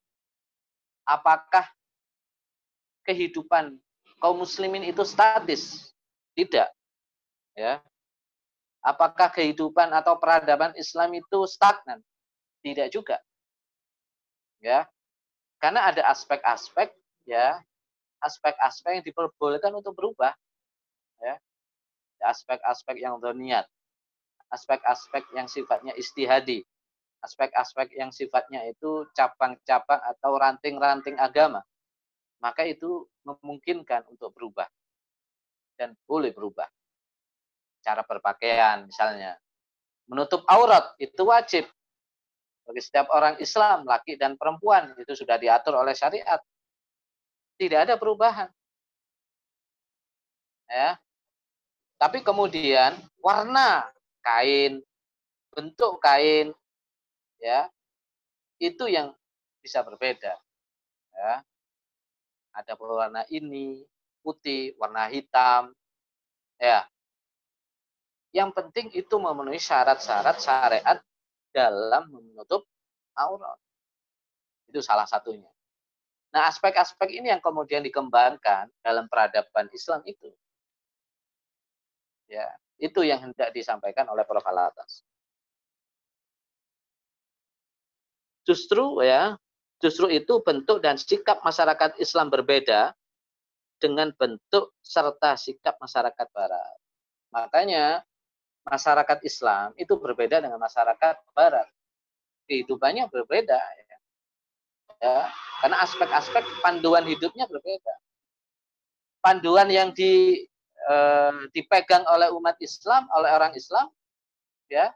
apakah 1.03 1.67
kehidupan 3.03 3.77
kaum 4.23 4.39
muslimin 4.41 4.87
itu 4.87 5.03
statis? 5.03 5.91
Tidak 6.39 6.71
ya 7.55 7.79
apakah 8.85 9.33
kehidupan 9.33 9.91
atau 9.91 10.21
peradaban 10.21 10.77
Islam 10.77 11.17
itu 11.17 11.49
stagnan? 11.49 12.05
Tidak 12.61 12.93
juga. 12.93 13.17
Ya. 14.61 14.85
Karena 15.59 15.89
ada 15.89 16.05
aspek-aspek 16.13 16.93
ya. 17.25 17.59
Aspek-aspek 18.21 19.01
yang 19.01 19.05
diperbolehkan 19.05 19.73
untuk 19.73 19.97
berubah 19.97 20.33
ya. 21.21 21.35
Aspek-aspek 22.25 23.01
yang 23.01 23.21
doniat 23.21 23.65
aspek-aspek 24.55 25.35
yang 25.35 25.51
sifatnya 25.51 25.91
istihadi 25.99 26.63
aspek-aspek 27.25 27.97
yang 27.97 28.13
sifatnya 28.13 28.61
itu 28.69 29.09
cabang-cabang 29.17 30.01
atau 30.13 30.37
ranting-ranting 30.37 31.17
agama. 31.17 31.65
Maka 32.45 32.69
itu 32.69 33.09
memungkinkan 33.25 34.05
untuk 34.13 34.37
berubah 34.37 34.69
dan 35.81 35.97
boleh 36.05 36.37
berubah 36.37 36.69
cara 37.85 38.01
berpakaian 38.01 38.89
misalnya. 38.89 39.37
Menutup 40.09 40.45
aurat 40.49 40.97
itu 40.97 41.21
wajib 41.29 41.69
bagi 42.65 42.81
setiap 42.81 43.13
orang 43.13 43.37
Islam, 43.45 43.85
laki 43.85 44.17
dan 44.17 44.41
perempuan 44.41 44.97
itu 44.97 45.13
sudah 45.13 45.37
diatur 45.37 45.77
oleh 45.77 45.93
syariat. 45.93 46.41
Tidak 47.61 47.81
ada 47.85 48.01
perubahan. 48.01 48.49
Ya. 50.65 50.97
Tapi 52.01 52.25
kemudian 52.25 52.97
warna 53.21 53.85
kain, 54.25 54.81
bentuk 55.53 56.01
kain 56.01 56.51
ya, 57.39 57.69
itu 58.59 58.89
yang 58.89 59.13
bisa 59.61 59.85
berbeda. 59.85 60.33
Ya. 61.15 61.45
Ada 62.57 62.75
warna 62.81 63.29
ini 63.29 63.85
putih, 64.25 64.73
warna 64.81 65.09
hitam. 65.13 65.73
Ya. 66.57 66.89
Yang 68.35 68.51
penting 68.51 68.87
itu 68.99 69.15
memenuhi 69.15 69.63
syarat-syarat 69.63 70.43
syariat 70.43 70.99
dalam 71.55 72.11
menutup 72.11 72.67
aurat. 73.15 73.55
Itu 74.67 74.83
salah 74.83 75.07
satunya. 75.07 75.47
Nah, 76.35 76.51
aspek-aspek 76.51 77.15
ini 77.15 77.31
yang 77.31 77.39
kemudian 77.39 77.87
dikembangkan 77.87 78.67
dalam 78.83 79.07
peradaban 79.07 79.71
Islam 79.71 80.03
itu. 80.03 80.35
Ya, 82.27 82.51
itu 82.83 83.07
yang 83.07 83.31
hendak 83.31 83.55
disampaikan 83.55 84.11
oleh 84.11 84.27
Prof. 84.27 84.43
Alatas. 84.43 85.07
Justru 88.43 88.99
ya, 89.07 89.39
justru 89.79 90.11
itu 90.11 90.43
bentuk 90.43 90.83
dan 90.83 90.99
sikap 90.99 91.39
masyarakat 91.47 92.03
Islam 92.03 92.35
berbeda 92.35 92.99
dengan 93.79 94.11
bentuk 94.19 94.75
serta 94.83 95.39
sikap 95.39 95.79
masyarakat 95.79 96.27
barat. 96.35 96.77
Makanya 97.31 98.03
masyarakat 98.65 99.19
Islam 99.25 99.77
itu 99.77 99.95
berbeda 99.97 100.41
dengan 100.41 100.57
masyarakat 100.57 101.17
Barat. 101.37 101.69
Kehidupannya 102.49 103.09
berbeda. 103.09 103.57
Ya. 103.57 103.99
ya 105.01 105.19
karena 105.65 105.81
aspek-aspek 105.81 106.45
panduan 106.61 107.09
hidupnya 107.09 107.49
berbeda. 107.49 107.95
Panduan 109.25 109.73
yang 109.73 109.97
di, 109.97 110.45
eh, 110.77 111.35
dipegang 111.57 112.05
oleh 112.05 112.29
umat 112.37 112.61
Islam, 112.61 113.09
oleh 113.17 113.33
orang 113.33 113.57
Islam, 113.57 113.89
ya 114.69 114.93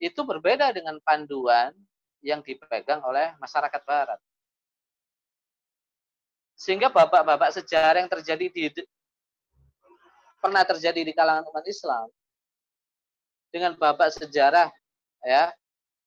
itu 0.00 0.18
berbeda 0.24 0.72
dengan 0.72 0.96
panduan 1.04 1.70
yang 2.24 2.40
dipegang 2.40 3.04
oleh 3.04 3.36
masyarakat 3.38 3.82
Barat. 3.86 4.18
Sehingga 6.58 6.90
bapak-bapak 6.90 7.54
sejarah 7.54 8.02
yang 8.02 8.10
terjadi 8.10 8.46
di 8.50 8.62
pernah 10.42 10.66
terjadi 10.66 11.06
di 11.06 11.14
kalangan 11.14 11.46
umat 11.46 11.62
Islam 11.70 12.10
dengan 13.54 13.78
babak 13.78 14.10
sejarah 14.10 14.66
ya 15.22 15.54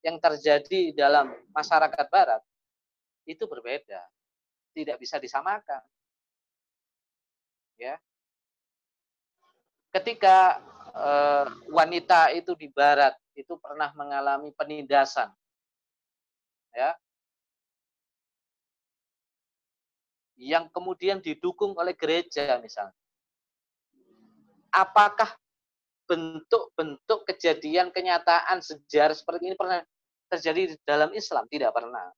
yang 0.03 0.19
terjadi 0.19 0.91
dalam 0.91 1.31
masyarakat 1.55 2.05
barat 2.11 2.43
itu 3.23 3.47
berbeda. 3.47 4.03
Tidak 4.75 4.99
bisa 4.99 5.15
disamakan. 5.17 5.81
Ya. 7.79 7.95
Ketika 9.95 10.59
eh, 10.91 11.47
wanita 11.71 12.35
itu 12.35 12.51
di 12.59 12.67
barat 12.67 13.15
itu 13.39 13.55
pernah 13.55 13.95
mengalami 13.95 14.51
penindasan. 14.51 15.31
Ya. 16.75 16.91
Yang 20.35 20.67
kemudian 20.75 21.23
didukung 21.23 21.71
oleh 21.79 21.95
gereja 21.95 22.59
misalnya. 22.59 23.04
Apakah 24.75 25.31
bentuk-bentuk 26.05 27.23
kejadian 27.31 27.95
kenyataan 27.95 28.59
sejarah 28.59 29.15
seperti 29.15 29.47
ini 29.47 29.55
pernah 29.55 29.79
terjadi 30.27 30.75
di 30.75 30.77
dalam 30.83 31.15
Islam? 31.15 31.47
Tidak 31.47 31.71
pernah. 31.71 32.11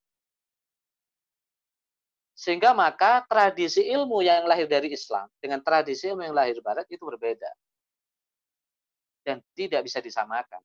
Sehingga 2.38 2.74
maka 2.74 3.22
tradisi 3.26 3.86
ilmu 3.86 4.22
yang 4.22 4.46
lahir 4.46 4.66
dari 4.66 4.94
Islam 4.94 5.26
dengan 5.38 5.62
tradisi 5.62 6.10
ilmu 6.10 6.26
yang 6.26 6.34
lahir 6.34 6.58
barat 6.62 6.86
itu 6.90 7.02
berbeda. 7.02 7.50
Dan 9.22 9.38
tidak 9.54 9.86
bisa 9.86 10.02
disamakan. 10.02 10.62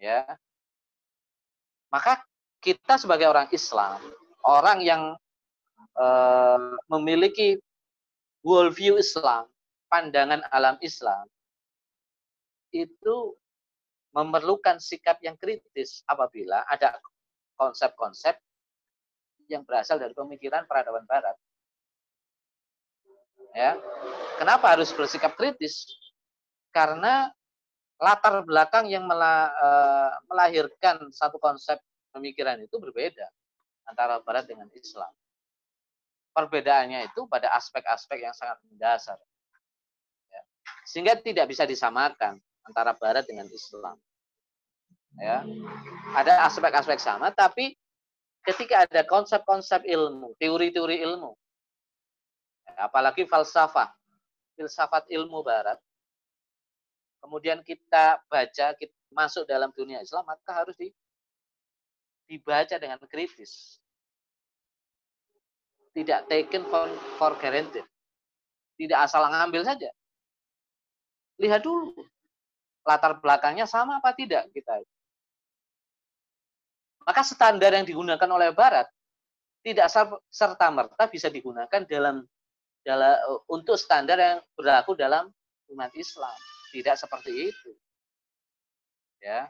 Ya. 0.00 0.24
Maka 1.92 2.24
kita 2.60 3.00
sebagai 3.00 3.28
orang 3.28 3.48
Islam, 3.52 4.00
orang 4.44 4.84
yang 4.84 5.02
uh, 5.96 6.76
memiliki 6.92 7.56
worldview 8.44 9.00
Islam, 9.00 9.48
pandangan 9.90 10.46
alam 10.54 10.78
Islam, 10.80 11.26
itu 12.70 13.34
memerlukan 14.14 14.78
sikap 14.78 15.18
yang 15.22 15.34
kritis 15.38 16.02
apabila 16.06 16.62
ada 16.70 16.98
konsep-konsep 17.58 18.38
yang 19.50 19.66
berasal 19.66 19.98
dari 19.98 20.14
pemikiran 20.14 20.66
peradaban 20.66 21.02
barat. 21.10 21.34
Ya. 23.50 23.74
Kenapa 24.38 24.78
harus 24.78 24.94
bersikap 24.94 25.34
kritis? 25.34 25.90
Karena 26.70 27.26
latar 27.98 28.46
belakang 28.46 28.86
yang 28.86 29.04
eh, 29.10 30.10
melahirkan 30.30 31.10
satu 31.10 31.42
konsep 31.42 31.82
pemikiran 32.14 32.62
itu 32.62 32.78
berbeda 32.78 33.26
antara 33.90 34.22
barat 34.22 34.46
dengan 34.46 34.70
Islam. 34.72 35.10
Perbedaannya 36.30 37.10
itu 37.10 37.26
pada 37.26 37.50
aspek-aspek 37.58 38.22
yang 38.22 38.34
sangat 38.34 38.62
mendasar. 38.70 39.18
Sehingga 40.90 41.14
tidak 41.22 41.46
bisa 41.46 41.62
disamakan 41.62 42.42
antara 42.66 42.98
barat 42.98 43.22
dengan 43.22 43.46
Islam. 43.46 43.94
Ya. 45.22 45.46
Ada 46.18 46.50
aspek-aspek 46.50 46.98
sama 46.98 47.30
tapi 47.30 47.78
ketika 48.42 48.82
ada 48.90 49.06
konsep-konsep 49.06 49.86
ilmu, 49.86 50.34
teori-teori 50.42 50.98
ilmu, 51.06 51.30
apalagi 52.74 53.22
falsafah, 53.22 53.94
filsafat 54.58 55.06
ilmu 55.14 55.46
barat, 55.46 55.78
kemudian 57.22 57.62
kita 57.62 58.18
baca, 58.26 58.66
kita 58.74 58.94
masuk 59.14 59.46
dalam 59.46 59.70
dunia 59.70 60.02
Islam, 60.02 60.26
maka 60.26 60.50
harus 60.50 60.74
di, 60.74 60.90
dibaca 62.26 62.74
dengan 62.82 62.98
kritis. 63.06 63.78
Tidak 65.90 66.30
taken 66.30 66.66
for, 66.70 66.86
for 67.18 67.34
granted. 67.38 67.86
Tidak 68.78 68.98
asal 68.98 69.26
ngambil 69.26 69.66
saja. 69.66 69.90
Lihat 71.40 71.64
dulu, 71.64 71.96
latar 72.84 73.16
belakangnya 73.16 73.64
sama 73.64 73.98
apa 73.98 74.12
tidak 74.12 74.52
kita. 74.52 74.84
Maka 77.08 77.24
standar 77.24 77.72
yang 77.72 77.88
digunakan 77.88 78.28
oleh 78.28 78.52
Barat 78.52 78.86
tidak 79.64 79.88
serta 80.28 80.68
merta 80.68 81.08
bisa 81.08 81.32
digunakan 81.32 81.80
dalam 81.88 82.24
dalam 82.80 83.16
untuk 83.48 83.76
standar 83.76 84.16
yang 84.16 84.38
berlaku 84.56 84.96
dalam 84.96 85.28
umat 85.72 85.92
Islam. 85.96 86.36
Tidak 86.70 86.96
seperti 86.96 87.50
itu. 87.50 87.70
Ya. 89.20 89.48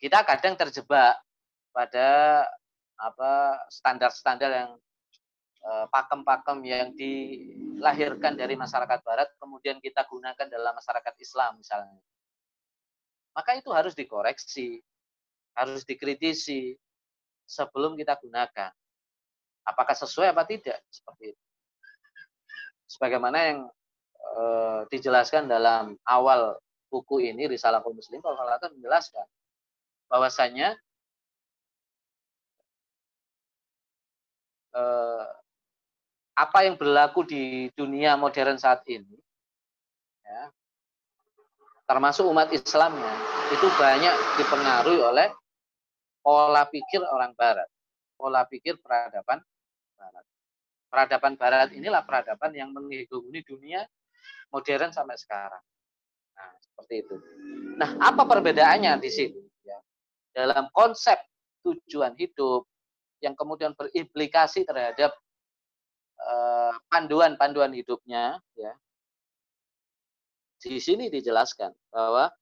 Kita 0.00 0.20
kadang 0.26 0.56
terjebak 0.58 1.16
pada 1.72 2.08
apa 3.00 3.32
standar-standar 3.72 4.50
yang 4.52 4.70
eh, 4.76 4.83
pakem-pakem 5.64 6.58
yang 6.68 6.92
dilahirkan 6.92 8.36
dari 8.36 8.52
masyarakat 8.52 9.00
barat 9.00 9.28
kemudian 9.40 9.80
kita 9.80 10.04
gunakan 10.04 10.46
dalam 10.46 10.76
masyarakat 10.76 11.14
Islam 11.16 11.56
misalnya. 11.56 12.00
Maka 13.32 13.56
itu 13.56 13.72
harus 13.72 13.96
dikoreksi, 13.96 14.84
harus 15.56 15.82
dikritisi 15.88 16.76
sebelum 17.48 17.96
kita 17.96 18.20
gunakan. 18.20 18.70
Apakah 19.64 19.96
sesuai 19.96 20.36
apa 20.36 20.44
tidak? 20.44 20.84
Seperti 20.92 21.32
itu. 21.32 21.42
Sebagaimana 22.84 23.38
yang 23.40 23.58
e, 24.20 24.42
dijelaskan 24.92 25.48
dalam 25.48 25.96
awal 26.04 26.60
buku 26.92 27.24
ini 27.24 27.48
Risalah 27.48 27.80
kaum 27.80 27.96
muslim, 27.96 28.20
Paul 28.20 28.36
menjelaskan 28.38 29.26
bahwasanya 30.12 30.76
e, 34.76 34.82
apa 36.34 36.66
yang 36.66 36.74
berlaku 36.74 37.22
di 37.22 37.70
dunia 37.78 38.18
modern 38.18 38.58
saat 38.58 38.82
ini 38.90 39.14
ya, 40.22 40.50
termasuk 41.86 42.26
umat 42.26 42.50
Islamnya 42.50 43.14
itu 43.54 43.66
banyak 43.78 44.14
dipengaruhi 44.42 45.00
oleh 45.00 45.28
pola 46.24 46.66
pikir 46.66 47.04
orang 47.04 47.36
barat, 47.38 47.68
pola 48.18 48.42
pikir 48.48 48.80
peradaban 48.80 49.38
barat. 49.94 50.24
Peradaban 50.88 51.34
barat 51.34 51.68
inilah 51.74 52.02
peradaban 52.06 52.54
yang 52.54 52.70
menghegemoni 52.70 53.42
dunia 53.42 53.82
modern 54.50 54.94
sampai 54.94 55.18
sekarang. 55.18 55.62
Nah, 56.34 56.50
seperti 56.62 56.94
itu. 57.02 57.16
Nah, 57.78 57.98
apa 57.98 58.22
perbedaannya 58.26 59.02
di 59.02 59.10
sini? 59.10 59.42
Ya. 59.66 59.78
Dalam 60.34 60.70
konsep 60.70 61.18
tujuan 61.66 62.14
hidup 62.14 62.66
yang 63.18 63.34
kemudian 63.34 63.74
berimplikasi 63.74 64.62
terhadap 64.68 65.16
panduan-panduan 66.88 67.72
uh, 67.72 67.76
hidupnya, 67.76 68.38
ya. 68.54 68.72
Di 70.64 70.80
sini 70.80 71.12
dijelaskan 71.12 71.76
bahwa 71.92 72.32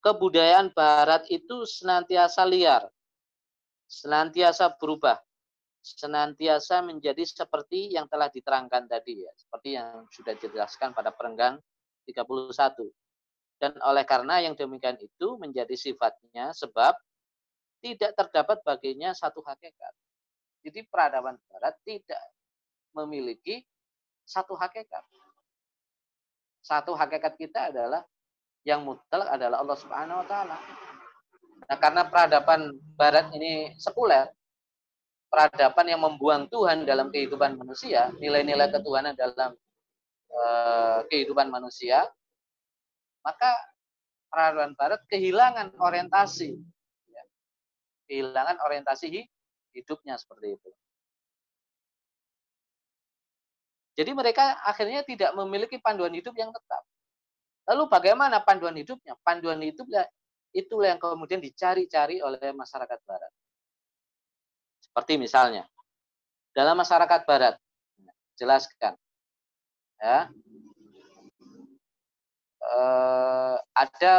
kebudayaan 0.00 0.72
barat 0.72 1.28
itu 1.28 1.68
senantiasa 1.68 2.48
liar, 2.48 2.88
senantiasa 3.84 4.72
berubah, 4.80 5.20
senantiasa 5.84 6.80
menjadi 6.80 7.20
seperti 7.28 7.92
yang 7.92 8.08
telah 8.08 8.32
diterangkan 8.32 8.88
tadi 8.88 9.28
ya, 9.28 9.32
seperti 9.36 9.76
yang 9.76 10.08
sudah 10.08 10.32
dijelaskan 10.40 10.96
pada 10.96 11.12
perenggan 11.12 11.60
31. 12.08 12.88
Dan 13.60 13.76
oleh 13.84 14.08
karena 14.08 14.40
yang 14.40 14.56
demikian 14.56 14.96
itu 14.96 15.36
menjadi 15.36 15.76
sifatnya 15.76 16.56
sebab 16.56 16.96
tidak 17.80 18.12
terdapat 18.16 18.60
baginya 18.62 19.10
satu 19.16 19.40
hakikat. 19.44 19.92
Jadi 20.60 20.84
peradaban 20.86 21.40
barat 21.48 21.74
tidak 21.84 22.20
memiliki 22.92 23.64
satu 24.28 24.52
hakikat. 24.54 25.02
Satu 26.60 26.92
hakikat 26.92 27.34
kita 27.40 27.72
adalah 27.72 28.04
yang 28.68 28.84
mutlak 28.84 29.28
adalah 29.32 29.64
Allah 29.64 29.78
Subhanahu 29.80 30.20
wa 30.20 30.26
taala. 30.28 30.56
Nah, 31.64 31.78
karena 31.80 32.02
peradaban 32.04 32.76
barat 33.00 33.32
ini 33.32 33.72
sekuler, 33.80 34.28
peradaban 35.32 35.86
yang 35.88 36.02
membuang 36.04 36.50
Tuhan 36.52 36.84
dalam 36.84 37.08
kehidupan 37.08 37.56
manusia, 37.56 38.12
nilai-nilai 38.20 38.68
ketuhanan 38.68 39.16
dalam 39.16 39.56
uh, 40.28 41.00
kehidupan 41.08 41.48
manusia, 41.48 42.04
maka 43.24 43.54
peradaban 44.28 44.74
barat 44.76 45.00
kehilangan 45.08 45.72
orientasi. 45.78 46.58
Kehilangan 48.10 48.58
orientasi 48.66 49.06
hidupnya 49.70 50.18
seperti 50.18 50.58
itu. 50.58 50.70
Jadi 53.94 54.10
mereka 54.10 54.58
akhirnya 54.66 55.06
tidak 55.06 55.30
memiliki 55.38 55.78
panduan 55.78 56.10
hidup 56.10 56.34
yang 56.34 56.50
tetap. 56.50 56.82
Lalu 57.70 57.86
bagaimana 57.86 58.42
panduan 58.42 58.74
hidupnya? 58.74 59.14
Panduan 59.22 59.62
hidupnya 59.62 60.10
itulah 60.50 60.90
yang 60.90 60.98
kemudian 60.98 61.38
dicari-cari 61.38 62.18
oleh 62.18 62.50
masyarakat 62.50 62.98
barat. 63.06 63.32
Seperti 64.82 65.14
misalnya, 65.22 65.62
dalam 66.50 66.74
masyarakat 66.74 67.22
barat, 67.22 67.54
jelaskan, 68.34 68.98
ya, 70.02 70.26
eh, 72.58 73.56
ada 73.70 74.14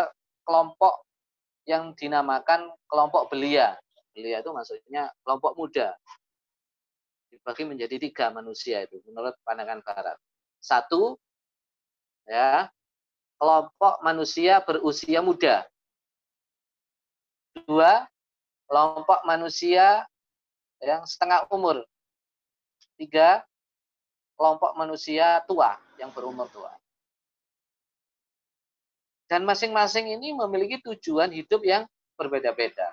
kelompok 0.48 1.04
yang 1.66 1.94
dinamakan 1.94 2.70
kelompok 2.90 3.30
belia. 3.30 3.78
Belia 4.12 4.44
itu 4.44 4.52
maksudnya 4.52 5.12
kelompok 5.24 5.56
muda. 5.56 5.96
Dibagi 7.32 7.64
menjadi 7.64 7.96
tiga 7.96 8.28
manusia 8.34 8.84
itu 8.84 9.00
menurut 9.08 9.38
pandangan 9.48 9.80
barat. 9.86 10.18
Satu, 10.62 11.16
ya 12.28 12.70
kelompok 13.42 14.04
manusia 14.06 14.62
berusia 14.62 15.20
muda. 15.24 15.66
Dua, 17.66 18.06
kelompok 18.70 19.26
manusia 19.26 20.06
yang 20.82 21.06
setengah 21.06 21.48
umur. 21.50 21.84
Tiga, 22.98 23.42
kelompok 24.38 24.74
manusia 24.74 25.42
tua 25.46 25.78
yang 25.98 26.10
berumur 26.14 26.50
tua. 26.50 26.81
Dan 29.32 29.48
masing-masing 29.48 30.12
ini 30.12 30.36
memiliki 30.36 30.84
tujuan 30.84 31.32
hidup 31.32 31.64
yang 31.64 31.88
berbeda-beda. 32.20 32.92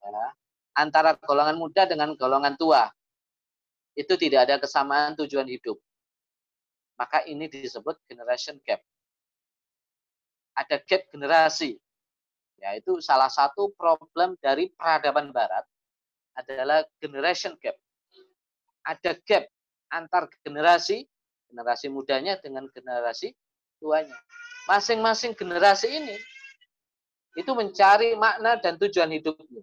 Ya, 0.00 0.24
antara 0.72 1.12
golongan 1.20 1.60
muda 1.60 1.84
dengan 1.84 2.16
golongan 2.16 2.56
tua. 2.56 2.88
Itu 3.92 4.16
tidak 4.16 4.48
ada 4.48 4.56
kesamaan 4.56 5.12
tujuan 5.20 5.44
hidup. 5.52 5.76
Maka 6.96 7.28
ini 7.28 7.44
disebut 7.44 8.00
generation 8.08 8.56
gap. 8.64 8.80
Ada 10.56 10.80
gap 10.80 11.12
generasi. 11.12 11.76
Ya, 12.56 12.72
itu 12.72 12.96
salah 13.04 13.28
satu 13.28 13.76
problem 13.76 14.40
dari 14.40 14.72
peradaban 14.72 15.28
barat 15.28 15.68
adalah 16.32 16.88
generation 17.04 17.52
gap. 17.60 17.76
Ada 18.80 19.12
gap 19.28 19.44
antar 19.92 20.32
generasi, 20.40 21.04
generasi 21.52 21.92
mudanya 21.92 22.40
dengan 22.40 22.64
generasi 22.72 23.36
tuanya 23.76 24.16
masing-masing 24.66 25.32
generasi 25.38 25.88
ini 25.88 26.16
itu 27.38 27.50
mencari 27.54 28.18
makna 28.18 28.58
dan 28.58 28.74
tujuan 28.76 29.08
hidupnya. 29.14 29.62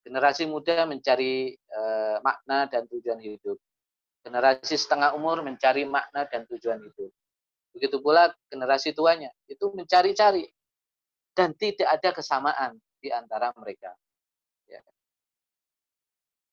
Generasi 0.00 0.48
muda 0.48 0.88
mencari 0.88 1.54
uh, 1.76 2.18
makna 2.24 2.68
dan 2.70 2.88
tujuan 2.88 3.20
hidup. 3.20 3.56
Generasi 4.24 4.76
setengah 4.76 5.12
umur 5.16 5.44
mencari 5.44 5.84
makna 5.84 6.24
dan 6.28 6.44
tujuan 6.48 6.80
hidup. 6.80 7.10
Begitu 7.76 7.96
pula 8.00 8.32
generasi 8.48 8.92
tuanya 8.96 9.30
itu 9.46 9.70
mencari-cari 9.72 10.48
dan 11.32 11.54
tidak 11.56 11.88
ada 11.88 12.10
kesamaan 12.12 12.76
di 13.00 13.08
antara 13.08 13.54
mereka. 13.56 13.94
Ya. 14.68 14.82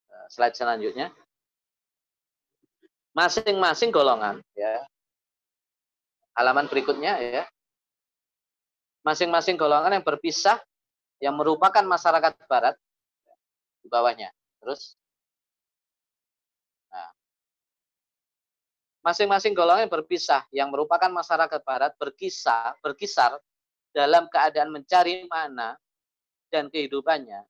Eh, 0.08 0.28
slide 0.32 0.56
selanjutnya. 0.56 1.12
Masing-masing 3.18 3.90
golongan 3.90 4.40
ya 4.54 4.86
halaman 6.38 6.70
berikutnya 6.70 7.18
ya. 7.18 7.44
Masing-masing 9.02 9.58
golongan 9.58 9.98
yang 9.98 10.06
berpisah 10.06 10.62
yang 11.18 11.34
merupakan 11.34 11.82
masyarakat 11.82 12.38
barat 12.46 12.78
di 13.82 13.88
bawahnya. 13.90 14.30
Terus 14.62 14.94
nah, 16.94 17.10
masing-masing 19.02 19.58
golongan 19.58 19.90
yang 19.90 19.94
berpisah 19.98 20.42
yang 20.54 20.70
merupakan 20.70 21.10
masyarakat 21.10 21.62
barat 21.66 21.98
berkisah 21.98 22.78
berkisar 22.86 23.42
dalam 23.96 24.30
keadaan 24.30 24.70
mencari 24.70 25.26
mana 25.26 25.74
dan 26.54 26.70
kehidupannya 26.70 27.42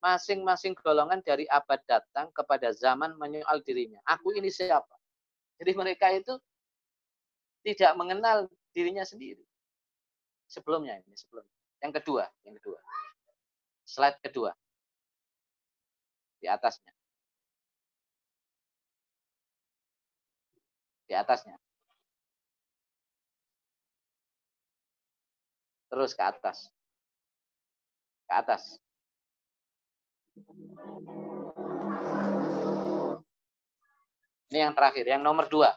masing-masing 0.00 0.78
golongan 0.78 1.18
dari 1.24 1.50
abad 1.50 1.82
datang 1.88 2.30
kepada 2.30 2.70
zaman 2.70 3.18
menyoal 3.18 3.58
dirinya. 3.66 3.98
Aku 4.06 4.30
ini 4.36 4.52
siapa? 4.52 4.94
Jadi 5.58 5.72
mereka 5.74 6.12
itu 6.12 6.36
tidak 7.66 7.98
mengenal 7.98 8.46
dirinya 8.70 9.02
sendiri. 9.02 9.42
Sebelumnya 10.46 11.02
ini, 11.02 11.18
sebelum. 11.18 11.42
Yang 11.82 11.98
kedua, 11.98 12.30
yang 12.46 12.54
kedua. 12.62 12.78
Slide 13.82 14.22
kedua. 14.22 14.54
Di 16.38 16.46
atasnya. 16.46 16.94
Di 21.10 21.14
atasnya. 21.18 21.58
Terus 25.90 26.14
ke 26.14 26.22
atas. 26.22 26.70
Ke 28.30 28.32
atas. 28.38 28.62
Ini 34.54 34.70
yang 34.70 34.74
terakhir, 34.78 35.04
yang 35.10 35.22
nomor 35.26 35.50
dua. 35.50 35.74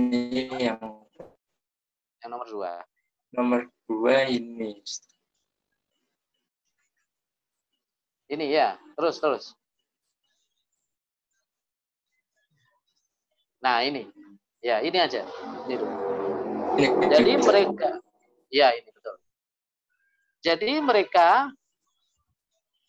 Ini 0.00 0.48
yang 0.56 0.80
yang 2.20 2.30
nomor 2.36 2.48
dua. 2.48 2.72
Nomor 3.32 3.60
dua 3.88 4.28
ini. 4.28 4.76
Ini 8.30 8.46
ya, 8.46 8.78
terus 8.94 9.18
terus. 9.18 9.44
Nah 13.60 13.82
ini, 13.82 14.06
ya 14.62 14.80
ini 14.80 14.98
aja. 15.00 15.26
Ini 15.66 15.76
Jadi 17.10 17.32
mereka, 17.42 17.90
ya 18.48 18.72
ini 18.72 18.88
betul. 18.94 19.16
Jadi 20.40 20.72
mereka 20.80 21.50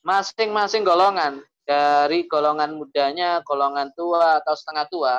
masing-masing 0.06 0.86
golongan 0.86 1.44
dari 1.66 2.24
golongan 2.30 2.78
mudanya, 2.78 3.42
golongan 3.44 3.92
tua 3.98 4.40
atau 4.40 4.54
setengah 4.56 4.86
tua, 4.88 5.16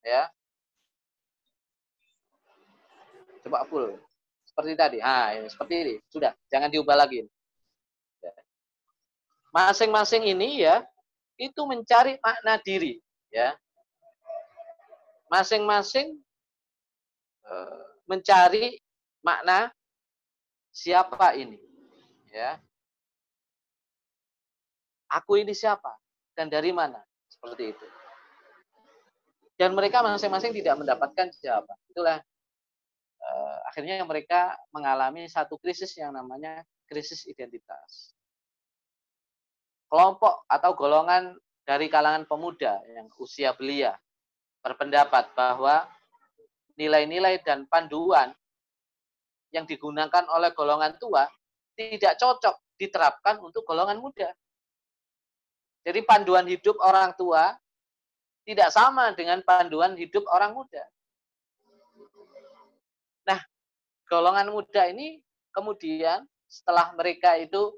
ya 0.00 0.30
Coba 3.44 3.68
full. 3.68 4.00
Seperti 4.48 4.72
tadi. 4.72 4.98
Ah, 5.04 5.36
ini 5.36 5.52
seperti 5.52 5.74
ini. 5.84 5.94
Sudah, 6.08 6.32
jangan 6.48 6.72
diubah 6.72 6.96
lagi. 6.96 7.28
Ya. 8.24 8.32
Masing-masing 9.52 10.24
ini 10.24 10.64
ya 10.64 10.80
itu 11.36 11.60
mencari 11.66 12.16
makna 12.22 12.54
diri, 12.62 13.02
ya. 13.28 13.58
Masing-masing 15.28 16.14
uh, 17.44 17.82
mencari 18.06 18.78
makna 19.20 19.74
siapa 20.70 21.34
ini, 21.34 21.58
ya. 22.30 22.56
Aku 25.10 25.38
ini 25.38 25.54
siapa 25.54 25.94
dan 26.38 26.50
dari 26.50 26.70
mana? 26.70 27.02
Seperti 27.26 27.74
itu. 27.74 27.86
Dan 29.54 29.74
mereka 29.74 30.02
masing-masing 30.02 30.50
tidak 30.50 30.74
mendapatkan 30.82 31.30
jawaban. 31.38 31.78
Itulah 31.90 32.18
uh, 33.24 33.58
akhirnya 33.72 34.04
mereka 34.04 34.54
mengalami 34.70 35.24
satu 35.26 35.56
krisis 35.56 35.96
yang 35.96 36.12
namanya 36.12 36.62
krisis 36.84 37.24
identitas. 37.24 38.12
Kelompok 39.88 40.44
atau 40.50 40.70
golongan 40.76 41.38
dari 41.64 41.88
kalangan 41.88 42.28
pemuda 42.28 42.82
yang 42.92 43.08
usia 43.16 43.56
belia 43.56 43.96
berpendapat 44.60 45.32
bahwa 45.36 45.88
nilai-nilai 46.76 47.40
dan 47.44 47.64
panduan 47.68 48.32
yang 49.54 49.64
digunakan 49.64 50.26
oleh 50.34 50.50
golongan 50.50 50.98
tua 50.98 51.28
tidak 51.78 52.18
cocok 52.18 52.74
diterapkan 52.74 53.38
untuk 53.38 53.62
golongan 53.62 54.02
muda. 54.02 54.28
Jadi 55.84 56.00
panduan 56.02 56.48
hidup 56.48 56.80
orang 56.80 57.14
tua 57.14 57.54
tidak 58.44 58.72
sama 58.72 59.12
dengan 59.12 59.40
panduan 59.44 59.94
hidup 59.94 60.24
orang 60.32 60.56
muda. 60.56 60.82
Golongan 64.14 64.46
muda 64.54 64.86
ini 64.86 65.18
kemudian 65.50 66.22
setelah 66.46 66.94
mereka 66.94 67.34
itu 67.34 67.74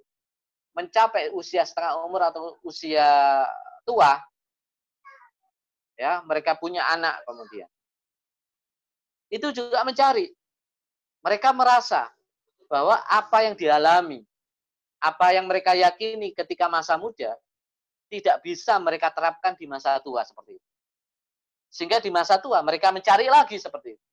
mencapai 0.77 1.33
usia 1.33 1.65
setengah 1.65 2.05
umur 2.05 2.29
atau 2.29 2.61
usia 2.61 3.09
tua, 3.89 4.21
ya 5.97 6.21
mereka 6.29 6.53
punya 6.61 6.85
anak 6.93 7.25
kemudian. 7.25 7.65
Itu 9.33 9.49
juga 9.57 9.81
mencari. 9.81 10.29
Mereka 11.25 11.57
merasa 11.57 12.13
bahwa 12.69 13.01
apa 13.09 13.49
yang 13.49 13.57
dialami, 13.57 14.21
apa 15.01 15.33
yang 15.33 15.49
mereka 15.49 15.73
yakini 15.73 16.37
ketika 16.37 16.69
masa 16.69 17.01
muda, 17.01 17.33
tidak 18.13 18.45
bisa 18.45 18.77
mereka 18.77 19.09
terapkan 19.09 19.57
di 19.57 19.65
masa 19.65 19.97
tua 20.05 20.21
seperti 20.21 20.61
itu. 20.61 20.69
Sehingga 21.73 21.99
di 22.05 22.13
masa 22.13 22.37
tua 22.37 22.61
mereka 22.61 22.93
mencari 22.93 23.27
lagi 23.33 23.57
seperti 23.57 23.97
itu. 23.97 24.06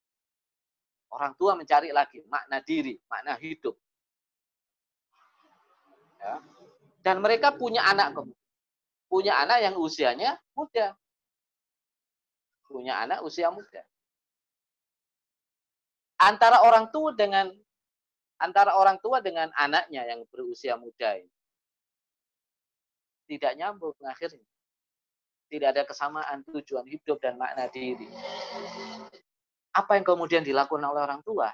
Orang 1.13 1.37
tua 1.37 1.53
mencari 1.53 1.93
lagi 1.93 2.25
makna 2.25 2.57
diri, 2.65 2.97
makna 3.05 3.37
hidup. 3.37 3.77
Ya. 6.17 6.41
Dan 7.05 7.21
mereka 7.21 7.53
punya 7.53 7.85
anak 7.85 8.17
punya 9.05 9.37
anak 9.37 9.61
yang 9.61 9.77
usianya 9.77 10.41
muda. 10.57 10.97
Punya 12.65 12.97
anak 13.05 13.21
usia 13.21 13.53
muda. 13.53 13.85
Antara 16.17 16.65
orang 16.65 16.89
tua 16.89 17.13
dengan 17.13 17.53
antara 18.41 18.73
orang 18.73 18.97
tua 18.97 19.21
dengan 19.21 19.53
anaknya 19.53 20.01
yang 20.09 20.25
berusia 20.33 20.73
muda 20.81 21.21
ini 21.21 21.29
tidak 23.29 23.53
nyambung 23.55 23.93
akhirnya. 24.03 24.45
Tidak 25.51 25.69
ada 25.69 25.85
kesamaan 25.85 26.41
tujuan 26.49 26.89
hidup 26.89 27.21
dan 27.21 27.37
makna 27.37 27.69
diri 27.69 28.09
apa 29.73 29.97
yang 29.97 30.05
kemudian 30.05 30.45
dilakukan 30.45 30.85
oleh 30.85 31.01
orang 31.01 31.21
tua? 31.25 31.49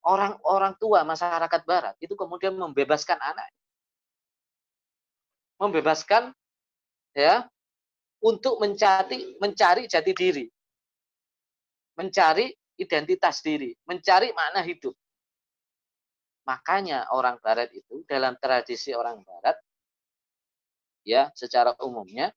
Orang-orang 0.00 0.74
tua 0.80 1.04
masyarakat 1.04 1.60
barat 1.68 1.94
itu 2.00 2.16
kemudian 2.16 2.56
membebaskan 2.56 3.20
anak. 3.20 3.52
Membebaskan 5.60 6.32
ya 7.12 7.44
untuk 8.24 8.56
mencari 8.64 9.36
mencari 9.36 9.84
jati 9.84 10.12
diri. 10.16 10.46
mencari 12.00 12.48
identitas 12.80 13.44
diri, 13.44 13.76
mencari 13.84 14.32
makna 14.32 14.64
hidup. 14.64 14.96
Makanya 16.48 17.12
orang 17.12 17.36
barat 17.44 17.68
itu 17.76 18.00
dalam 18.08 18.40
tradisi 18.40 18.96
orang 18.96 19.20
barat 19.20 19.52
ya 21.04 21.28
secara 21.36 21.76
umumnya 21.76 22.32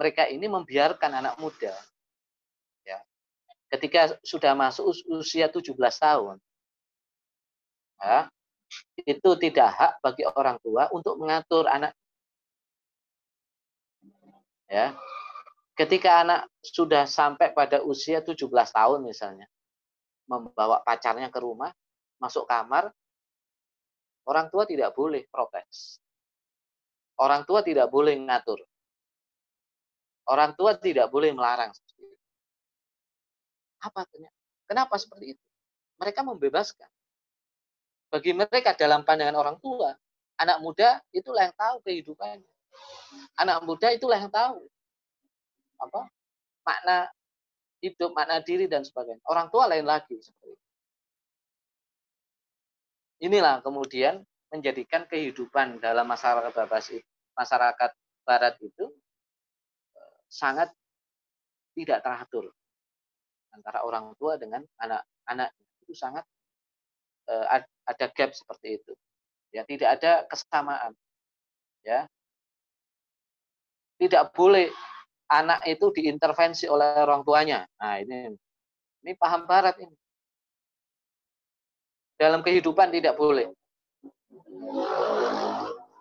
mereka 0.00 0.24
ini 0.24 0.48
membiarkan 0.48 1.20
anak 1.20 1.36
muda 1.36 1.72
ketika 3.72 4.16
sudah 4.22 4.52
masuk 4.52 4.92
usia 5.10 5.48
17 5.48 5.74
tahun 5.76 6.36
ya 8.02 8.28
itu 9.06 9.30
tidak 9.38 9.68
hak 9.70 9.92
bagi 10.02 10.24
orang 10.26 10.58
tua 10.60 10.90
untuk 10.90 11.14
mengatur 11.18 11.64
anak. 11.70 11.94
Ya 14.68 14.96
ketika 15.74 16.22
anak 16.22 16.46
sudah 16.62 17.04
sampai 17.06 17.50
pada 17.50 17.82
usia 17.82 18.22
17 18.22 18.38
tahun 18.48 19.00
misalnya 19.02 19.46
membawa 20.30 20.80
pacarnya 20.86 21.28
ke 21.28 21.38
rumah 21.42 21.74
masuk 22.22 22.46
kamar 22.46 22.88
orang 24.24 24.48
tua 24.48 24.64
tidak 24.64 24.94
boleh 24.94 25.26
protes. 25.28 25.98
Orang 27.14 27.46
tua 27.46 27.62
tidak 27.62 27.94
boleh 27.94 28.18
ngatur. 28.18 28.58
Orang 30.26 30.56
tua 30.58 30.74
tidak 30.74 31.12
boleh 31.12 31.30
melarang 31.30 31.70
apa 33.84 34.08
kenapa 34.64 34.96
seperti 34.96 35.36
itu 35.36 35.44
mereka 36.00 36.24
membebaskan 36.24 36.88
bagi 38.14 38.30
mereka 38.30 38.78
dalam 38.78 39.02
pandangan 39.02 39.34
orang 39.34 39.56
tua, 39.58 39.90
anak 40.38 40.62
muda 40.62 41.02
itulah 41.10 41.50
yang 41.50 41.56
tahu 41.58 41.82
kehidupannya. 41.82 42.46
Anak 43.42 43.66
muda 43.66 43.90
itulah 43.90 44.22
yang 44.22 44.30
tahu 44.30 44.62
apa 45.82 46.06
makna 46.62 47.10
hidup, 47.82 48.14
makna 48.14 48.38
diri 48.38 48.70
dan 48.70 48.86
sebagainya. 48.86 49.18
Orang 49.26 49.50
tua 49.50 49.66
lain 49.66 49.82
lagi 49.82 50.14
seperti 50.22 50.54
itu. 50.54 50.66
Inilah 53.26 53.58
kemudian 53.66 54.22
menjadikan 54.54 55.10
kehidupan 55.10 55.82
dalam 55.82 56.06
masyarakat 56.06 56.54
barat 56.54 56.86
itu, 56.94 57.10
masyarakat 57.34 57.90
barat 58.22 58.54
itu 58.62 58.94
eh, 59.98 60.16
sangat 60.30 60.70
tidak 61.74 61.98
teratur 61.98 62.54
antara 63.54 63.86
orang 63.86 64.10
tua 64.18 64.34
dengan 64.34 64.66
anak-anak 64.82 65.50
itu 65.86 65.94
sangat 65.94 66.26
uh, 67.30 67.62
ada 67.86 68.06
gap 68.10 68.34
seperti 68.34 68.82
itu. 68.82 68.92
Ya, 69.54 69.62
tidak 69.62 70.00
ada 70.00 70.26
kesamaan. 70.26 70.92
Ya. 71.86 72.10
Tidak 73.94 74.34
boleh 74.34 74.74
anak 75.30 75.62
itu 75.70 75.94
diintervensi 75.94 76.66
oleh 76.66 76.98
orang 76.98 77.22
tuanya. 77.22 77.62
Nah, 77.78 78.02
ini 78.02 78.34
ini 79.06 79.12
paham 79.14 79.46
barat 79.46 79.78
ini. 79.78 79.94
Dalam 82.18 82.42
kehidupan 82.42 82.90
tidak 82.90 83.14
boleh. 83.14 83.50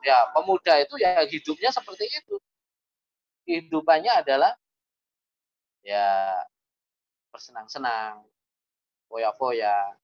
Ya, 0.04 0.18
pemuda 0.36 0.82
itu 0.82 0.96
ya 1.00 1.22
hidupnya 1.24 1.70
seperti 1.70 2.10
itu. 2.10 2.36
Kehidupannya 3.46 4.12
adalah 4.24 4.52
ya 5.84 6.32
bersenang-senang, 7.34 8.22
foya-foya, 9.10 9.98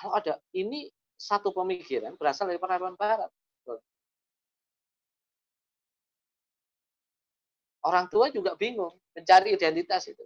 kalau 0.00 0.16
ada 0.16 0.40
ini 0.56 0.88
satu 1.20 1.52
pemikiran 1.52 2.16
berasal 2.16 2.48
dari 2.48 2.56
peradaban 2.56 2.96
barat. 2.96 3.28
Orang 7.84 8.08
tua 8.08 8.32
juga 8.32 8.56
bingung 8.56 8.96
mencari 9.12 9.52
identitas 9.56 10.08
itu. 10.08 10.24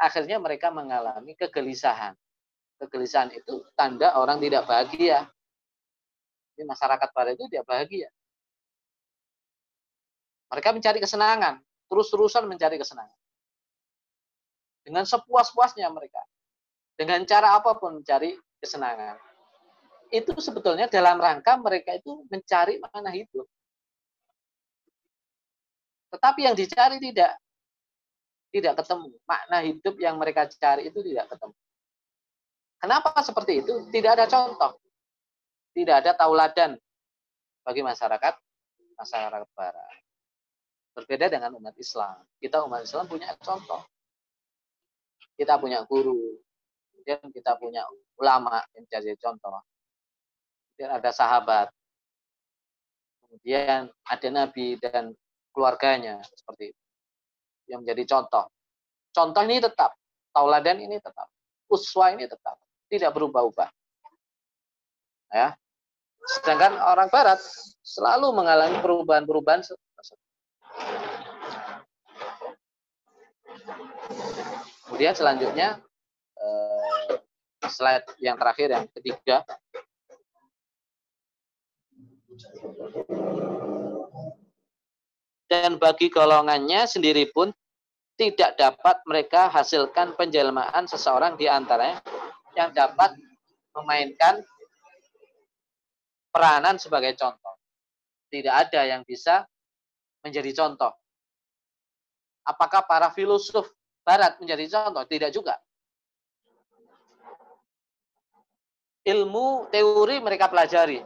Akhirnya 0.00 0.40
mereka 0.40 0.72
mengalami 0.72 1.36
kegelisahan. 1.36 2.16
Kegelisahan 2.80 3.32
itu 3.36 3.64
tanda 3.76 4.16
orang 4.16 4.40
tidak 4.40 4.64
bahagia. 4.64 5.28
Di 6.56 6.64
masyarakat 6.64 7.08
barat 7.12 7.36
itu 7.36 7.48
tidak 7.52 7.68
bahagia. 7.68 8.08
Mereka 10.52 10.68
mencari 10.72 11.00
kesenangan, 11.00 11.64
terus-terusan 11.88 12.44
mencari 12.44 12.76
kesenangan. 12.76 13.21
Dengan 14.82 15.06
sepuas-puasnya 15.06 15.86
mereka. 15.94 16.22
Dengan 16.98 17.22
cara 17.24 17.58
apa 17.58 17.78
pun 17.78 18.02
mencari 18.02 18.34
kesenangan. 18.58 19.18
Itu 20.12 20.36
sebetulnya 20.38 20.90
dalam 20.92 21.16
rangka 21.16 21.56
mereka 21.56 21.96
itu 21.96 22.26
mencari 22.28 22.76
mana 22.82 23.08
hidup. 23.08 23.48
Tetapi 26.12 26.40
yang 26.44 26.52
dicari 26.52 27.00
tidak 27.00 27.32
tidak 28.52 28.84
ketemu. 28.84 29.08
Makna 29.24 29.58
hidup 29.64 29.94
yang 29.96 30.20
mereka 30.20 30.44
cari 30.52 30.92
itu 30.92 31.00
tidak 31.00 31.32
ketemu. 31.32 31.56
Kenapa 32.76 33.10
seperti 33.24 33.64
itu? 33.64 33.88
Tidak 33.88 34.10
ada 34.12 34.28
contoh. 34.28 34.76
Tidak 35.72 36.04
ada 36.04 36.12
tauladan 36.12 36.76
bagi 37.64 37.80
masyarakat 37.80 38.34
masyarakat 39.00 39.48
barat. 39.56 39.92
Berbeda 40.92 41.32
dengan 41.32 41.56
umat 41.56 41.72
Islam. 41.80 42.20
Kita 42.36 42.60
umat 42.68 42.84
Islam 42.84 43.08
punya 43.08 43.32
contoh. 43.40 43.80
Kita 45.36 45.56
punya 45.58 45.82
guru, 45.88 46.38
kemudian 47.02 47.34
kita 47.34 47.58
punya 47.58 47.82
ulama 48.20 48.62
yang 48.78 48.86
jadi 48.86 49.18
contoh. 49.18 49.58
Kemudian 50.72 50.90
ada 51.02 51.10
sahabat. 51.10 51.68
Kemudian 53.26 53.90
ada 54.06 54.28
nabi 54.30 54.78
dan 54.78 55.10
keluarganya 55.50 56.22
seperti 56.30 56.70
itu. 56.70 56.82
Yang 57.66 57.78
menjadi 57.82 58.02
contoh. 58.14 58.44
Contoh 59.12 59.42
ini 59.44 59.58
tetap 59.58 59.92
tauladan 60.30 60.78
ini 60.78 60.96
tetap 61.02 61.26
uswa 61.66 62.12
ini 62.14 62.28
tetap 62.28 62.56
tidak 62.86 63.10
berubah-ubah. 63.16 63.68
Ya. 65.32 65.56
Sedangkan 66.38 66.78
orang 66.78 67.10
barat 67.10 67.42
selalu 67.82 68.30
mengalami 68.30 68.78
perubahan-perubahan 68.78 69.66
kemudian 74.92 75.16
selanjutnya 75.16 75.80
slide 77.64 78.04
yang 78.20 78.36
terakhir 78.36 78.68
yang 78.76 78.84
ketiga. 78.92 79.40
Dan 85.48 85.80
bagi 85.80 86.12
golongannya 86.12 86.84
sendiri 86.84 87.24
pun 87.32 87.48
tidak 88.20 88.60
dapat 88.60 89.00
mereka 89.08 89.48
hasilkan 89.48 90.12
penjelmaan 90.12 90.84
seseorang 90.84 91.40
di 91.40 91.48
antaranya 91.48 92.04
yang 92.52 92.68
dapat 92.76 93.16
memainkan 93.72 94.44
peranan 96.28 96.76
sebagai 96.76 97.16
contoh. 97.16 97.56
Tidak 98.28 98.52
ada 98.52 98.84
yang 98.84 99.04
bisa 99.08 99.48
menjadi 100.20 100.52
contoh. 100.52 100.92
Apakah 102.44 102.84
para 102.84 103.08
filosof 103.12 103.72
barat 104.02 104.38
menjadi 104.42 104.66
contoh? 104.70 105.06
Tidak 105.06 105.30
juga. 105.30 105.56
ilmu 109.02 109.66
teori 109.70 110.22
mereka 110.22 110.46
pelajari. 110.46 111.02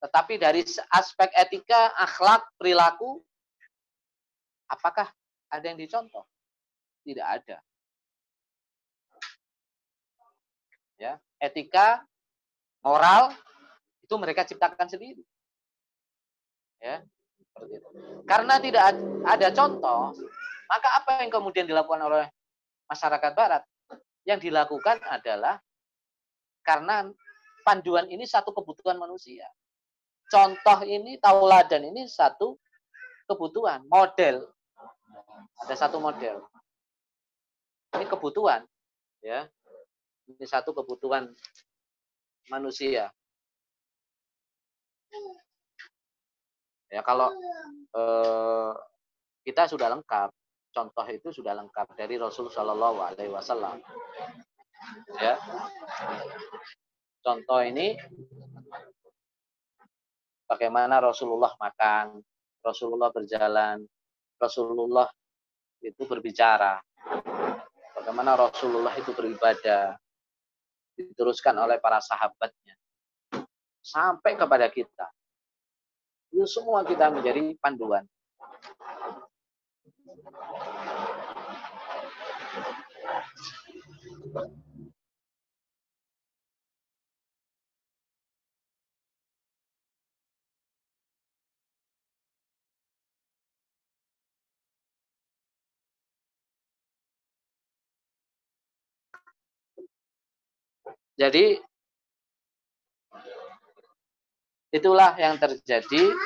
Tetapi 0.00 0.40
dari 0.40 0.64
aspek 0.96 1.28
etika, 1.36 1.92
akhlak, 1.92 2.48
perilaku, 2.56 3.20
apakah 4.72 5.12
ada 5.52 5.64
yang 5.68 5.76
dicontoh? 5.76 6.24
Tidak 7.04 7.26
ada. 7.26 7.60
Ya, 10.96 11.20
etika, 11.40 12.04
moral 12.80 13.36
itu 14.04 14.14
mereka 14.16 14.44
ciptakan 14.48 14.88
sendiri. 14.88 15.20
Ya. 16.80 17.04
Karena 18.24 18.56
tidak 18.56 18.96
ada 19.28 19.48
contoh, 19.52 20.16
maka 20.70 21.02
apa 21.02 21.26
yang 21.26 21.34
kemudian 21.34 21.66
dilakukan 21.66 21.98
oleh 21.98 22.30
masyarakat 22.86 23.32
barat? 23.34 23.62
Yang 24.22 24.46
dilakukan 24.46 25.02
adalah 25.02 25.58
karena 26.62 27.10
panduan 27.66 28.06
ini 28.06 28.22
satu 28.22 28.54
kebutuhan 28.54 28.94
manusia. 28.94 29.50
Contoh 30.30 30.86
ini, 30.86 31.18
tauladan 31.18 31.90
ini 31.90 32.06
satu 32.06 32.54
kebutuhan, 33.26 33.82
model. 33.90 34.46
Ada 35.66 35.74
satu 35.74 35.98
model. 35.98 36.38
Ini 37.98 38.06
kebutuhan. 38.06 38.62
ya 39.20 39.50
Ini 40.30 40.46
satu 40.46 40.70
kebutuhan 40.70 41.34
manusia. 42.46 43.10
Ya 46.90 47.02
kalau 47.02 47.34
eh, 47.94 48.72
kita 49.42 49.66
sudah 49.66 49.90
lengkap, 49.98 50.30
contoh 50.70 51.06
itu 51.10 51.28
sudah 51.34 51.54
lengkap 51.58 51.98
dari 51.98 52.16
Rasul 52.16 52.48
Shallallahu 52.50 52.98
Alaihi 53.02 53.30
Wasallam. 53.30 53.82
Ya. 55.20 55.36
Contoh 57.20 57.60
ini 57.60 57.94
bagaimana 60.48 61.04
Rasulullah 61.04 61.52
makan, 61.60 62.24
Rasulullah 62.64 63.12
berjalan, 63.12 63.84
Rasulullah 64.40 65.08
itu 65.84 66.02
berbicara. 66.08 66.80
bagaimana 68.00 68.32
Rasulullah 68.32 68.96
itu 68.96 69.12
beribadah, 69.12 69.92
diteruskan 70.96 71.52
oleh 71.60 71.76
para 71.76 72.00
sahabatnya, 72.00 72.72
sampai 73.84 74.40
kepada 74.40 74.72
kita. 74.72 75.06
Itu 76.32 76.48
semua 76.48 76.80
kita 76.88 77.12
menjadi 77.12 77.52
panduan. 77.60 78.08
Jadi 101.20 101.60
itulah 104.72 105.12
yang 105.20 105.36
terjadi 105.36 106.16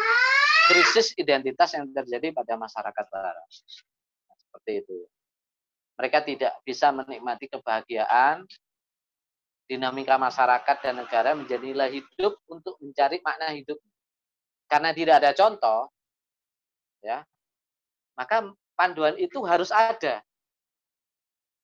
krisis 0.69 1.13
identitas 1.21 1.73
yang 1.77 1.89
terjadi 1.93 2.33
pada 2.33 2.57
masyarakat 2.57 3.05
barat. 3.09 3.37
seperti 4.35 4.87
itu. 4.87 4.99
Mereka 5.99 6.19
tidak 6.27 6.55
bisa 6.63 6.95
menikmati 6.95 7.51
kebahagiaan, 7.51 8.47
dinamika 9.67 10.15
masyarakat 10.15 10.77
dan 10.79 10.95
negara 11.03 11.35
menjadi 11.35 11.75
nilai 11.75 11.91
hidup 11.91 12.39
untuk 12.47 12.79
mencari 12.79 13.19
makna 13.23 13.51
hidup. 13.51 13.79
Karena 14.71 14.95
tidak 14.95 15.23
ada 15.23 15.31
contoh, 15.35 15.91
ya, 17.03 17.23
maka 18.15 18.47
panduan 18.79 19.19
itu 19.19 19.43
harus 19.43 19.75
ada. 19.75 20.23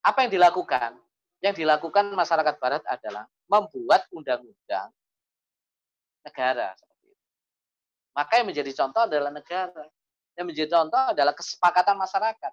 Apa 0.02 0.26
yang 0.26 0.32
dilakukan? 0.34 0.98
yang 1.40 1.56
dilakukan 1.56 2.12
masyarakat 2.12 2.54
barat 2.60 2.84
adalah 2.84 3.24
membuat 3.48 4.04
undang-undang 4.12 4.92
negara 6.20 6.76
Maka 8.14 8.42
yang 8.42 8.48
menjadi 8.50 8.72
contoh 8.74 9.06
adalah 9.06 9.30
negara. 9.30 9.84
Yang 10.34 10.46
menjadi 10.46 10.68
contoh 10.74 11.00
adalah 11.14 11.34
kesepakatan 11.34 11.96
masyarakat. 11.98 12.52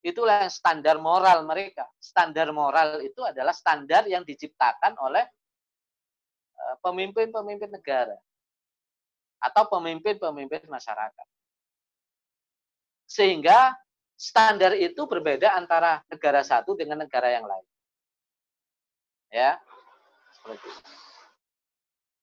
Itulah 0.00 0.46
yang 0.46 0.52
standar 0.52 0.96
moral 1.02 1.42
mereka. 1.44 1.84
Standar 1.98 2.54
moral 2.54 3.02
itu 3.02 3.20
adalah 3.26 3.50
standar 3.50 4.06
yang 4.06 4.22
diciptakan 4.22 4.94
oleh 5.02 5.26
eh, 6.54 6.74
pemimpin-pemimpin 6.80 7.70
negara 7.74 8.16
atau 9.38 9.66
pemimpin-pemimpin 9.70 10.66
masyarakat. 10.66 11.26
Sehingga 13.08 13.74
standar 14.18 14.74
itu 14.74 15.06
berbeda 15.06 15.54
antara 15.54 16.02
negara 16.10 16.42
satu 16.42 16.74
dengan 16.74 17.06
negara 17.06 17.30
yang 17.30 17.46
lain. 17.46 17.66
Ya. 19.30 19.60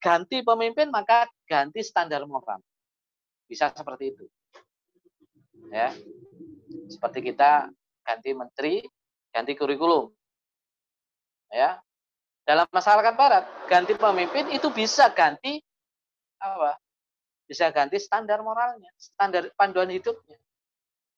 Ganti 0.06 0.38
pemimpin 0.46 0.86
maka 0.94 1.26
ganti 1.50 1.82
standar 1.82 2.22
moral. 2.30 2.62
Bisa 3.50 3.74
seperti 3.74 4.14
itu. 4.14 4.22
Ya. 5.74 5.90
Seperti 6.86 7.26
kita 7.26 7.66
ganti 8.06 8.30
menteri, 8.30 8.86
ganti 9.34 9.58
kurikulum. 9.58 10.14
Ya. 11.50 11.82
Dalam 12.46 12.70
masyarakat 12.70 13.14
barat, 13.18 13.44
ganti 13.66 13.98
pemimpin 13.98 14.46
itu 14.54 14.70
bisa 14.70 15.10
ganti 15.10 15.58
apa? 16.38 16.78
Bisa 17.42 17.74
ganti 17.74 17.98
standar 17.98 18.46
moralnya, 18.46 18.94
standar 18.94 19.50
panduan 19.58 19.90
hidupnya. 19.90 20.38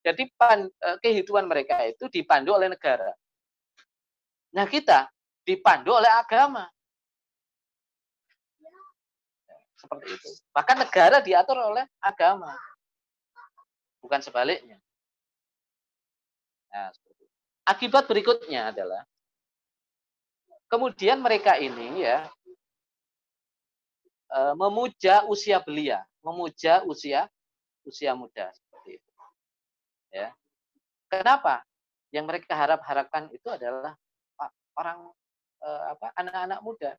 Jadi 0.01 0.33
pan, 0.33 0.65
eh, 0.65 0.97
kehidupan 1.05 1.45
mereka 1.45 1.85
itu 1.85 2.09
dipandu 2.09 2.57
oleh 2.57 2.73
negara. 2.73 3.13
Nah 4.57 4.65
kita 4.65 5.13
dipandu 5.45 5.93
oleh 5.93 6.09
agama. 6.09 6.65
Seperti 9.79 10.07
itu. 10.11 10.29
Bahkan 10.51 10.77
negara 10.83 11.23
diatur 11.23 11.59
oleh 11.63 11.87
agama. 12.03 12.53
Bukan 14.03 14.19
sebaliknya. 14.23 14.79
Nah, 16.69 16.91
Akibat 17.69 18.09
berikutnya 18.09 18.73
adalah 18.73 19.05
kemudian 20.73 21.21
mereka 21.21 21.61
ini 21.61 22.01
ya 22.01 22.25
e, 24.33 24.39
memuja 24.57 25.29
usia 25.29 25.61
belia, 25.61 26.01
memuja 26.25 26.81
usia 26.89 27.29
usia 27.85 28.17
muda 28.17 28.49
seperti 28.57 28.97
itu. 28.97 29.11
Ya. 30.17 30.33
Kenapa? 31.13 31.61
Yang 32.09 32.25
mereka 32.25 32.57
harap-harapkan 32.57 33.29
itu 33.37 33.53
adalah 33.53 33.93
orang 34.79 35.13
uh, 35.61 35.83
apa 35.93 36.09
anak-anak 36.17 36.61
muda. 36.65 36.93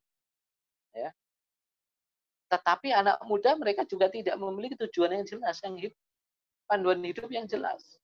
Ya. 0.94 1.10
Tetapi 2.50 2.90
anak 2.90 3.22
muda 3.24 3.54
mereka 3.54 3.86
juga 3.86 4.10
tidak 4.10 4.34
memiliki 4.36 4.74
tujuan 4.74 5.22
yang 5.22 5.24
jelas, 5.24 5.56
yang 5.62 5.78
hidup, 5.78 5.94
panduan 6.66 7.00
hidup 7.00 7.30
yang 7.30 7.46
jelas. 7.46 7.96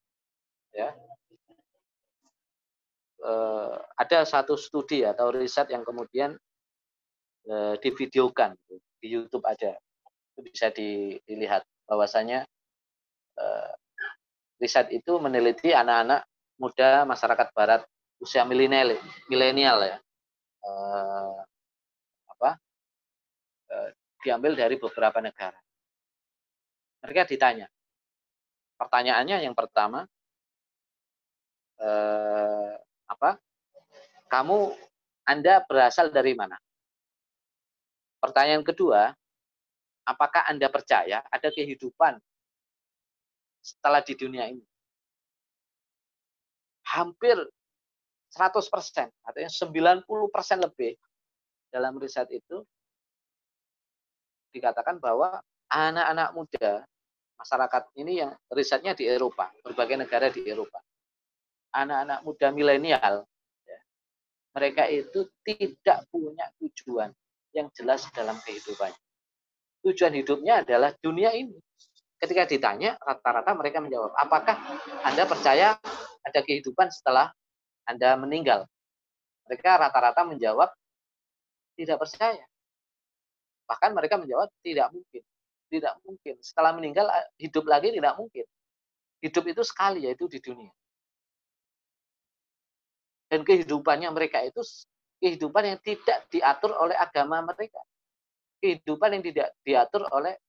Ya. 0.71 0.95
Uh, 3.17 3.75
ada 3.97 4.23
satu 4.23 4.55
studi 4.55 5.03
atau 5.03 5.33
riset 5.33 5.67
yang 5.73 5.83
kemudian 5.83 6.37
uh, 7.49 7.75
divideokan 7.81 8.55
di 9.01 9.07
YouTube 9.09 9.43
ada, 9.43 9.75
itu 10.31 10.39
bisa 10.47 10.69
dilihat 10.71 11.65
bahwasanya 11.89 12.45
uh, 13.41 13.73
riset 14.61 14.89
itu 14.93 15.17
meneliti 15.17 15.73
anak-anak 15.73 16.25
muda 16.57 17.05
masyarakat 17.05 17.47
barat 17.53 17.81
usia 18.17 18.41
milenial 18.43 18.97
milenial 19.29 19.77
ya 19.85 19.97
eh, 19.97 20.01
eh, 20.65 21.33
diambil 24.27 24.59
dari 24.59 24.75
beberapa 24.75 25.23
negara. 25.23 25.55
Mereka 27.07 27.23
ditanya. 27.31 27.71
Pertanyaannya 28.75 29.47
yang 29.47 29.55
pertama, 29.55 30.03
eh, 31.79 32.75
apa? 33.07 33.39
Kamu 34.27 34.75
Anda 35.23 35.63
berasal 35.63 36.11
dari 36.11 36.35
mana? 36.35 36.59
Pertanyaan 38.19 38.67
kedua, 38.67 39.15
apakah 40.03 40.43
Anda 40.51 40.67
percaya 40.67 41.23
ada 41.31 41.47
kehidupan 41.47 42.19
setelah 43.63 44.03
di 44.03 44.13
dunia 44.19 44.51
ini? 44.51 44.65
Hampir 46.91 47.39
100 48.35 48.67
persen, 48.67 49.07
artinya 49.23 49.51
90 49.51 50.27
persen 50.27 50.59
lebih 50.59 50.99
dalam 51.71 51.95
riset 51.99 52.27
itu 52.31 52.63
dikatakan 54.57 54.97
bahwa 54.97 55.39
anak-anak 55.69 56.29
muda 56.33 56.71
masyarakat 57.37 57.83
ini 58.01 58.25
yang 58.25 58.31
risetnya 58.49 58.97
di 58.97 59.05
Eropa, 59.05 59.53
berbagai 59.61 60.01
negara 60.01 60.27
di 60.33 60.41
Eropa, 60.49 60.81
anak-anak 61.77 62.19
muda 62.25 62.47
milenial, 62.49 63.15
ya, 63.63 63.79
mereka 64.57 64.89
itu 64.89 65.29
tidak 65.45 66.09
punya 66.09 66.49
tujuan 66.57 67.13
yang 67.53 67.69
jelas 67.77 68.09
dalam 68.11 68.35
kehidupannya. 68.41 68.97
Tujuan 69.85 70.13
hidupnya 70.17 70.65
adalah 70.65 70.91
dunia 70.97 71.31
ini. 71.37 71.55
Ketika 72.17 72.49
ditanya, 72.49 72.97
rata-rata 72.97 73.53
mereka 73.53 73.77
menjawab, 73.77 74.09
apakah 74.17 74.57
Anda 75.05 75.29
percaya 75.29 75.77
ada 76.25 76.39
kehidupan 76.41 76.89
setelah 76.89 77.29
anda 77.87 78.19
meninggal. 78.19 78.67
Mereka 79.47 79.79
rata-rata 79.79 80.27
menjawab 80.27 80.67
tidak 81.79 82.03
percaya. 82.03 82.43
Bahkan 83.67 83.91
mereka 83.91 84.15
menjawab 84.15 84.47
tidak 84.63 84.87
mungkin. 84.95 85.23
Tidak 85.67 85.93
mungkin. 86.07 86.35
Setelah 86.39 86.71
meninggal 86.71 87.05
hidup 87.35 87.67
lagi 87.67 87.91
tidak 87.91 88.15
mungkin. 88.15 88.47
Hidup 89.19 89.43
itu 89.51 89.61
sekali 89.67 90.07
yaitu 90.07 90.25
di 90.31 90.39
dunia. 90.39 90.71
Dan 93.27 93.43
kehidupannya 93.43 94.07
mereka 94.15 94.39
itu 94.39 94.63
kehidupan 95.19 95.75
yang 95.75 95.79
tidak 95.83 96.23
diatur 96.31 96.71
oleh 96.79 96.95
agama 96.95 97.43
mereka. 97.43 97.83
Kehidupan 98.63 99.19
yang 99.19 99.23
tidak 99.27 99.47
diatur 99.61 100.07
oleh 100.15 100.39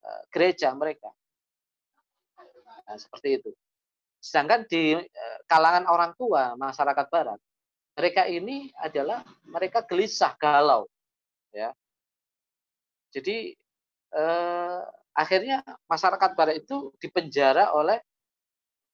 eh, 0.00 0.22
gereja 0.32 0.72
mereka. 0.72 1.12
Nah, 2.86 2.96
seperti 2.96 3.42
itu. 3.42 3.50
Sedangkan 4.22 4.64
di 4.64 4.96
eh, 4.96 5.38
kalangan 5.44 5.84
orang 5.92 6.16
tua 6.16 6.56
masyarakat 6.56 7.06
barat, 7.12 7.38
mereka 7.96 8.28
ini 8.28 8.72
adalah 8.80 9.24
mereka 9.44 9.84
gelisah, 9.84 10.32
galau. 10.40 10.88
Ya. 11.52 11.72
Jadi 13.14 13.54
eh, 14.14 14.80
akhirnya 15.16 15.64
masyarakat 15.88 16.30
barat 16.36 16.60
itu 16.60 16.92
dipenjara 17.00 17.72
oleh 17.72 17.98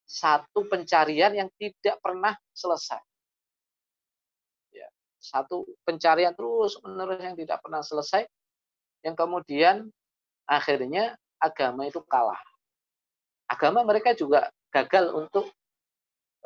satu 0.07 0.69
pencarian 0.69 1.33
yang 1.33 1.49
tidak 1.57 1.97
pernah 2.05 2.37
selesai. 2.53 3.01
Ya. 4.71 4.89
Satu 5.17 5.65
pencarian 5.83 6.37
terus 6.37 6.77
menerus 6.85 7.23
yang 7.23 7.37
tidak 7.39 7.59
pernah 7.65 7.81
selesai, 7.81 8.29
yang 9.03 9.17
kemudian 9.17 9.89
akhirnya 10.45 11.17
agama 11.41 11.89
itu 11.89 12.03
kalah. 12.05 12.39
Agama 13.49 13.83
mereka 13.83 14.13
juga 14.13 14.53
gagal 14.73 15.13
untuk 15.17 15.49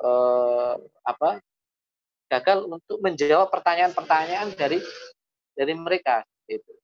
eh, 0.00 0.74
apa 1.06 1.42
gagal 2.26 2.66
untuk 2.66 2.98
menjawab 2.98 3.50
pertanyaan-pertanyaan 3.54 4.50
dari 4.58 4.82
dari 5.54 5.74
mereka 5.74 6.26
itu. 6.50 6.74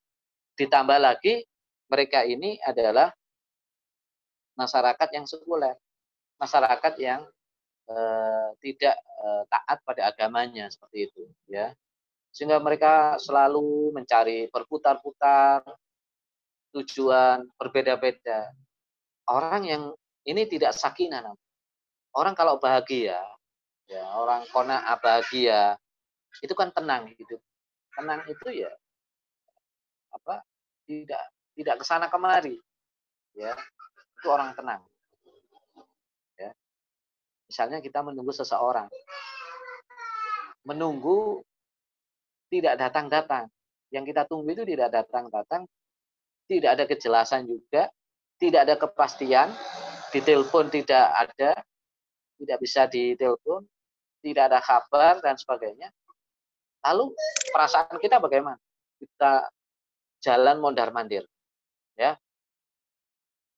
Ditambah 0.56 0.98
lagi 1.00 1.44
mereka 1.88 2.24
ini 2.24 2.60
adalah 2.64 3.12
masyarakat 4.56 5.08
yang 5.12 5.24
sekuler, 5.24 5.76
masyarakat 6.36 6.94
yang 7.00 7.20
eh, 7.88 8.48
tidak 8.60 8.96
eh, 8.96 9.42
taat 9.48 9.78
pada 9.84 10.02
agamanya 10.12 10.68
seperti 10.68 11.08
itu, 11.08 11.24
ya. 11.48 11.72
Sehingga 12.32 12.60
mereka 12.60 13.20
selalu 13.20 13.92
mencari 13.92 14.48
berputar-putar 14.48 15.64
tujuan 16.72 17.44
berbeda-beda. 17.60 18.48
Orang 19.28 19.68
yang 19.68 19.82
ini 20.24 20.48
tidak 20.48 20.72
sakinah. 20.72 21.36
Orang 22.12 22.32
kalau 22.36 22.56
bahagia, 22.60 23.20
ya 23.88 24.04
orang 24.16 24.44
kona 24.52 24.80
bahagia, 25.00 25.76
itu 26.40 26.52
kan 26.56 26.72
tenang 26.72 27.08
hidup. 27.08 27.40
Tenang 27.92 28.24
itu 28.28 28.64
ya 28.64 28.72
apa 30.12 30.44
tidak 30.84 31.24
tidak 31.56 31.80
ke 31.80 31.84
sana 31.84 32.08
kemari 32.12 32.56
ya. 33.36 33.52
Itu 34.20 34.28
orang 34.30 34.54
tenang. 34.54 34.80
Ya. 36.38 36.50
Misalnya 37.48 37.78
kita 37.82 38.04
menunggu 38.04 38.30
seseorang. 38.30 38.86
Menunggu 40.62 41.42
tidak 42.52 42.78
datang-datang. 42.78 43.50
Yang 43.90 44.14
kita 44.14 44.22
tunggu 44.30 44.54
itu 44.54 44.64
tidak 44.64 44.94
datang-datang. 44.94 45.66
Tidak 46.46 46.70
ada 46.70 46.84
kejelasan 46.86 47.48
juga. 47.48 47.90
Tidak 48.38 48.60
ada 48.62 48.78
kepastian. 48.78 49.50
Ditelepon 50.14 50.70
tidak 50.70 51.06
ada. 51.10 51.50
Tidak 52.38 52.58
bisa 52.62 52.86
ditelepon. 52.86 53.66
Tidak 54.22 54.44
ada 54.46 54.62
kabar 54.62 55.18
dan 55.18 55.34
sebagainya. 55.34 55.90
Lalu 56.86 57.10
perasaan 57.50 57.98
kita 57.98 58.22
bagaimana? 58.22 58.58
Kita 59.02 59.50
jalan 60.22 60.62
mondar-mandir. 60.62 61.26
Ya. 61.98 62.16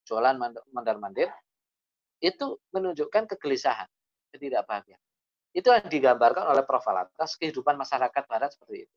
Jualan 0.09 0.35
mondar-mandir 0.73 1.29
itu 2.21 2.57
menunjukkan 2.73 3.29
kegelisahan, 3.37 3.87
ketidakbahagiaan. 4.33 5.01
Itu 5.55 5.71
yang 5.71 5.87
digambarkan 5.87 6.51
oleh 6.51 6.67
Prof. 6.67 6.83
Alatas 6.83 7.39
kehidupan 7.39 7.79
masyarakat 7.79 8.23
barat 8.27 8.51
seperti 8.51 8.83
itu. 8.83 8.95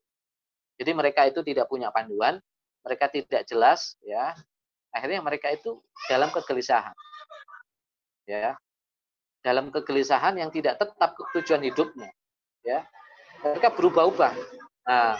Jadi 0.79 0.91
mereka 0.91 1.23
itu 1.29 1.39
tidak 1.45 1.71
punya 1.71 1.87
panduan, 1.93 2.41
mereka 2.83 3.07
tidak 3.07 3.47
jelas 3.47 3.95
ya. 4.03 4.35
Akhirnya 4.91 5.21
mereka 5.23 5.53
itu 5.53 5.79
dalam 6.11 6.33
kegelisahan. 6.33 6.95
Ya. 8.27 8.59
Dalam 9.39 9.71
kegelisahan 9.71 10.35
yang 10.35 10.51
tidak 10.51 10.75
tetap 10.83 11.15
tujuan 11.31 11.63
hidupnya, 11.63 12.11
ya. 12.59 12.83
Mereka 13.39 13.71
berubah-ubah. 13.71 14.35
Nah, 14.83 15.15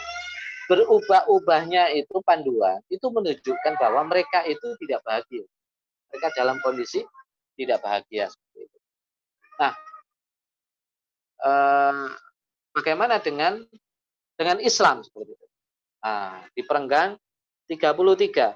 berubah-ubahnya 0.69 1.97
itu 1.97 2.21
panduan 2.21 2.77
itu 2.93 3.01
menunjukkan 3.09 3.73
bahwa 3.81 4.05
mereka 4.05 4.45
itu 4.45 4.77
tidak 4.85 5.01
bahagia. 5.01 5.41
Mereka 6.13 6.27
dalam 6.37 6.61
kondisi 6.61 7.01
tidak 7.57 7.81
bahagia 7.81 8.29
seperti 8.29 8.69
itu. 8.69 8.77
Nah, 9.57 9.73
eh, 11.41 12.07
bagaimana 12.77 13.17
dengan 13.17 13.65
dengan 14.37 14.61
Islam 14.61 15.01
seperti 15.01 15.33
itu? 15.33 15.47
Nah, 16.05 16.45
di 16.53 16.61
perenggan 16.63 17.17
33 17.65 18.53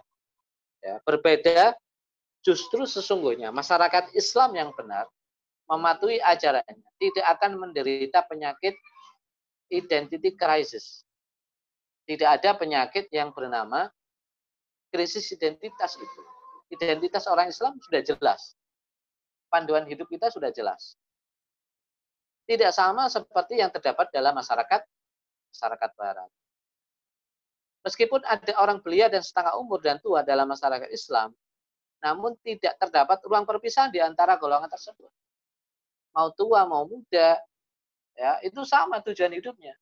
ya, 0.85 0.95
berbeda 1.01 1.73
justru 2.45 2.85
sesungguhnya 2.85 3.49
masyarakat 3.49 4.13
Islam 4.13 4.53
yang 4.53 4.69
benar 4.77 5.09
mematuhi 5.65 6.21
ajarannya 6.21 6.89
tidak 7.01 7.25
akan 7.39 7.57
menderita 7.57 8.21
penyakit 8.29 8.75
identity 9.71 10.35
crisis 10.35 11.07
tidak 12.03 12.29
ada 12.39 12.49
penyakit 12.59 13.07
yang 13.15 13.31
bernama 13.31 13.87
krisis 14.91 15.31
identitas 15.31 15.95
itu. 15.95 16.21
Identitas 16.73 17.29
orang 17.31 17.47
Islam 17.47 17.79
sudah 17.79 18.01
jelas. 18.03 18.57
Panduan 19.47 19.87
hidup 19.87 20.09
kita 20.11 20.27
sudah 20.33 20.51
jelas. 20.51 20.99
Tidak 22.43 22.71
sama 22.75 23.07
seperti 23.07 23.63
yang 23.63 23.71
terdapat 23.71 24.11
dalam 24.11 24.35
masyarakat 24.35 24.83
masyarakat 25.53 25.91
barat. 25.95 26.29
Meskipun 27.87 28.19
ada 28.25 28.51
orang 28.59 28.83
belia 28.83 29.07
dan 29.07 29.23
setengah 29.23 29.55
umur 29.59 29.79
dan 29.79 29.99
tua 29.99 30.23
dalam 30.23 30.47
masyarakat 30.47 30.91
Islam, 30.91 31.31
namun 32.03 32.35
tidak 32.43 32.75
terdapat 32.79 33.19
ruang 33.27 33.47
perpisahan 33.47 33.91
di 33.91 33.99
antara 34.03 34.35
golongan 34.39 34.71
tersebut. 34.71 35.11
Mau 36.15 36.31
tua, 36.35 36.63
mau 36.67 36.87
muda, 36.87 37.39
ya 38.17 38.39
itu 38.43 38.63
sama 38.63 38.99
tujuan 39.03 39.35
hidupnya 39.35 39.75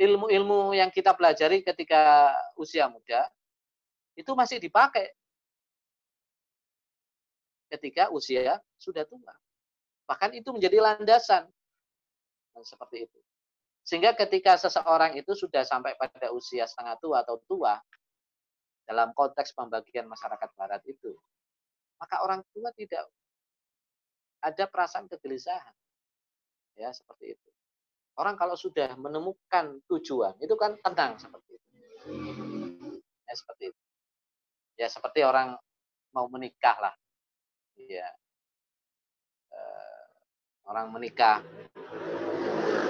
ilmu-ilmu 0.00 0.72
yang 0.72 0.88
kita 0.88 1.12
pelajari 1.12 1.60
ketika 1.60 2.32
usia 2.56 2.88
muda 2.88 3.28
itu 4.16 4.32
masih 4.32 4.56
dipakai 4.56 5.12
ketika 7.70 8.08
usia 8.10 8.58
sudah 8.80 9.04
tua. 9.04 9.32
Bahkan 10.08 10.34
itu 10.34 10.50
menjadi 10.50 10.80
landasan. 10.82 11.46
Dan 12.50 12.64
seperti 12.66 13.06
itu. 13.06 13.18
Sehingga 13.86 14.16
ketika 14.18 14.58
seseorang 14.58 15.14
itu 15.14 15.32
sudah 15.38 15.62
sampai 15.62 15.94
pada 15.94 16.34
usia 16.34 16.66
setengah 16.66 16.98
tua 16.98 17.22
atau 17.22 17.38
tua, 17.46 17.78
dalam 18.90 19.14
konteks 19.14 19.54
pembagian 19.54 20.10
masyarakat 20.10 20.50
barat 20.58 20.82
itu, 20.82 21.14
maka 22.02 22.26
orang 22.26 22.42
tua 22.50 22.74
tidak 22.74 23.06
ada 24.42 24.64
perasaan 24.66 25.06
kegelisahan. 25.06 25.74
Ya, 26.74 26.90
seperti 26.90 27.38
itu. 27.38 27.50
Orang 28.20 28.36
kalau 28.36 28.52
sudah 28.52 29.00
menemukan 29.00 29.80
tujuan, 29.88 30.36
itu 30.44 30.52
kan 30.60 30.76
tenang 30.84 31.16
seperti 31.16 31.56
itu. 31.56 31.68
Ya, 33.24 33.32
seperti 33.32 33.62
itu. 33.72 33.80
Ya, 34.76 34.86
seperti 34.92 35.24
orang 35.24 35.56
mau 36.12 36.28
menikah 36.28 36.76
lah. 36.76 36.94
Ya. 37.80 38.12
orang 40.68 40.92
menikah. 40.92 41.40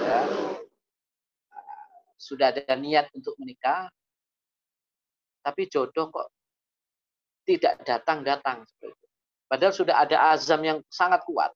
Ya. 0.03 0.21
Sudah 2.19 2.51
ada 2.51 2.75
niat 2.75 3.07
untuk 3.15 3.33
menikah, 3.39 3.89
tapi 5.41 5.65
jodoh 5.71 6.11
kok 6.11 6.27
tidak 7.47 7.81
datang-datang. 7.87 8.67
Padahal 9.47 9.73
sudah 9.73 9.95
ada 10.05 10.35
azam 10.35 10.61
yang 10.61 10.79
sangat 10.91 11.23
kuat. 11.25 11.49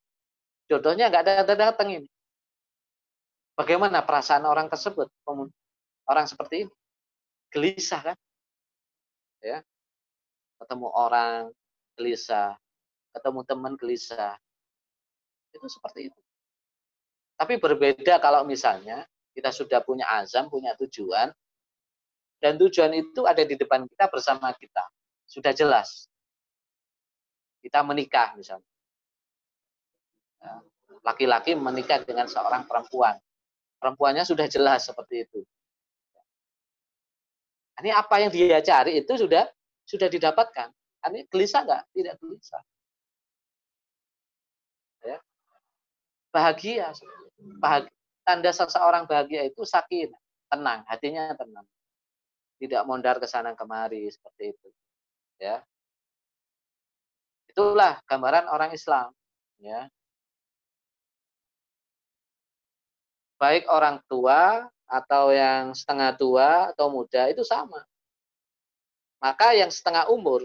Jodohnya 0.66 1.12
nggak 1.12 1.46
datang-datang 1.46 2.02
ini. 2.02 2.08
Bagaimana 3.56 4.04
perasaan 4.04 4.44
orang 4.44 4.68
tersebut? 4.68 5.08
Orang 6.04 6.28
seperti 6.28 6.68
ini 6.68 6.72
gelisah 7.48 8.12
kan? 8.12 8.16
Ya. 9.40 9.64
Ketemu 10.60 10.88
orang 10.92 11.48
gelisah, 11.96 12.60
ketemu 13.16 13.40
teman 13.48 13.72
gelisah. 13.80 14.36
Itu 15.56 15.64
seperti 15.72 16.12
itu. 16.12 16.20
Tapi 17.36 17.56
berbeda 17.56 18.20
kalau 18.20 18.44
misalnya 18.44 19.08
kita 19.32 19.52
sudah 19.52 19.80
punya 19.84 20.04
azam, 20.20 20.48
punya 20.52 20.76
tujuan, 20.76 21.32
dan 22.40 22.60
tujuan 22.60 22.92
itu 22.92 23.24
ada 23.24 23.40
di 23.40 23.56
depan 23.56 23.88
kita 23.88 24.08
bersama 24.12 24.52
kita. 24.56 24.84
Sudah 25.24 25.56
jelas. 25.56 26.08
Kita 27.64 27.80
menikah 27.80 28.36
misalnya. 28.36 28.68
Ya. 30.44 30.60
Laki-laki 31.04 31.56
menikah 31.56 32.04
dengan 32.04 32.28
seorang 32.28 32.68
perempuan 32.68 33.16
perempuannya 33.86 34.26
sudah 34.26 34.50
jelas 34.50 34.90
seperti 34.90 35.22
itu. 35.22 35.46
Ini 37.78 37.94
apa 37.94 38.18
yang 38.18 38.34
dia 38.34 38.58
cari 38.58 38.98
itu 38.98 39.14
sudah 39.14 39.46
sudah 39.86 40.10
didapatkan. 40.10 40.74
Ini 41.06 41.30
gelisah 41.30 41.62
nggak? 41.62 41.82
Tidak 41.94 42.14
gelisah. 42.18 42.62
Ya. 45.06 45.22
Bahagia. 46.34 46.90
bahagia. 47.62 47.94
Tanda 48.26 48.50
seseorang 48.50 49.06
bahagia 49.06 49.46
itu 49.46 49.62
sakit, 49.62 50.10
tenang, 50.50 50.82
hatinya 50.90 51.30
tenang. 51.38 51.62
Tidak 52.58 52.82
mondar 52.82 53.22
ke 53.22 53.30
sana 53.30 53.54
kemari 53.54 54.10
seperti 54.10 54.50
itu. 54.50 54.68
Ya. 55.38 55.62
Itulah 57.46 58.02
gambaran 58.10 58.50
orang 58.50 58.74
Islam. 58.74 59.14
Ya. 59.62 59.86
Baik 63.36 63.68
orang 63.68 64.00
tua 64.08 64.64
atau 64.86 65.34
yang 65.34 65.74
setengah 65.74 66.14
tua 66.16 66.72
atau 66.72 66.88
muda 66.88 67.28
itu 67.28 67.42
sama. 67.42 67.82
Maka 69.20 69.56
yang 69.56 69.72
setengah 69.72 70.06
umur 70.12 70.44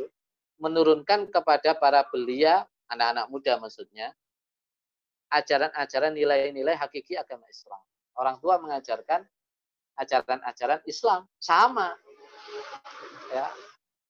menurunkan 0.61 1.29
kepada 1.29 1.75
para 1.75 2.05
belia, 2.09 2.65
anak-anak 2.87 3.27
muda 3.29 3.53
maksudnya, 3.57 4.13
ajaran-ajaran 5.31 6.13
nilai-nilai 6.13 6.75
hakiki 6.75 7.15
agama 7.15 7.47
Islam. 7.47 7.81
Orang 8.15 8.37
tua 8.43 8.59
mengajarkan 8.59 9.23
ajaran-ajaran 9.97 10.81
Islam 10.85 11.25
sama. 11.39 11.95
Ya. 13.31 13.47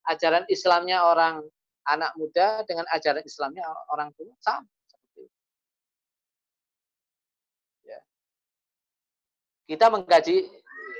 Ajaran 0.10 0.50
Islamnya 0.50 1.06
orang 1.06 1.46
anak 1.86 2.12
muda 2.18 2.66
dengan 2.66 2.90
ajaran 2.90 3.22
Islamnya 3.22 3.64
orang 3.94 4.10
tua 4.18 4.34
sama. 4.42 4.68
Kita 9.72 9.88
mengkaji 9.88 10.52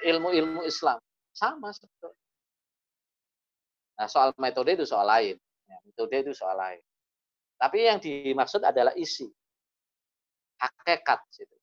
ilmu-ilmu 0.08 0.64
Islam 0.64 0.96
sama 1.36 1.76
sebetulnya. 1.76 2.16
Nah, 4.00 4.08
soal 4.08 4.32
metode 4.40 4.80
itu 4.80 4.88
soal 4.88 5.06
lain. 5.12 5.36
Ya, 5.68 5.78
metode 5.84 6.16
itu 6.24 6.32
soal 6.32 6.56
lain. 6.56 6.82
Tapi 7.60 7.78
yang 7.86 8.00
dimaksud 8.00 8.64
adalah 8.64 8.96
isi. 8.96 9.28
Hakikat. 10.58 11.20
Gitu. 11.36 11.56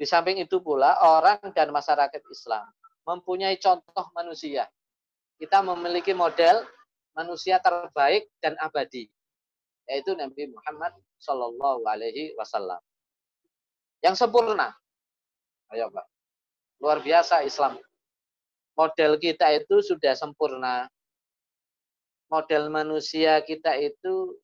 Di 0.00 0.06
samping 0.08 0.40
itu 0.40 0.62
pula, 0.64 0.96
orang 1.02 1.52
dan 1.52 1.68
masyarakat 1.74 2.22
Islam 2.30 2.64
mempunyai 3.04 3.60
contoh 3.60 4.06
manusia. 4.16 4.64
Kita 5.36 5.60
memiliki 5.60 6.16
model 6.16 6.64
manusia 7.12 7.60
terbaik 7.60 8.32
dan 8.40 8.56
abadi, 8.62 9.08
yaitu 9.88 10.16
Nabi 10.16 10.48
Muhammad 10.48 10.96
Shallallahu 11.20 11.84
Alaihi 11.84 12.32
Wasallam. 12.38 12.80
Yang 14.00 14.24
sempurna. 14.24 14.79
Ayo 15.70 15.86
Pak. 15.94 16.06
Luar 16.82 16.98
biasa 16.98 17.46
Islam. 17.46 17.78
Model 18.74 19.22
kita 19.22 19.54
itu 19.54 19.78
sudah 19.86 20.18
sempurna. 20.18 20.90
Model 22.26 22.70
manusia 22.70 23.38
kita 23.42 23.78
itu 23.78 24.34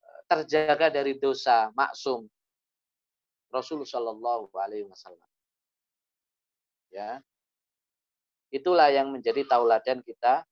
eh, 0.00 0.20
terjaga 0.28 0.88
dari 0.88 1.16
dosa, 1.20 1.68
maksum. 1.76 2.24
Rasulullah 3.52 3.88
Shallallahu 3.88 4.50
Alaihi 4.56 4.88
Wasallam. 4.88 5.28
Ya, 6.94 7.18
itulah 8.54 8.86
yang 8.90 9.10
menjadi 9.10 9.42
tauladan 9.50 9.98
kita, 10.02 10.46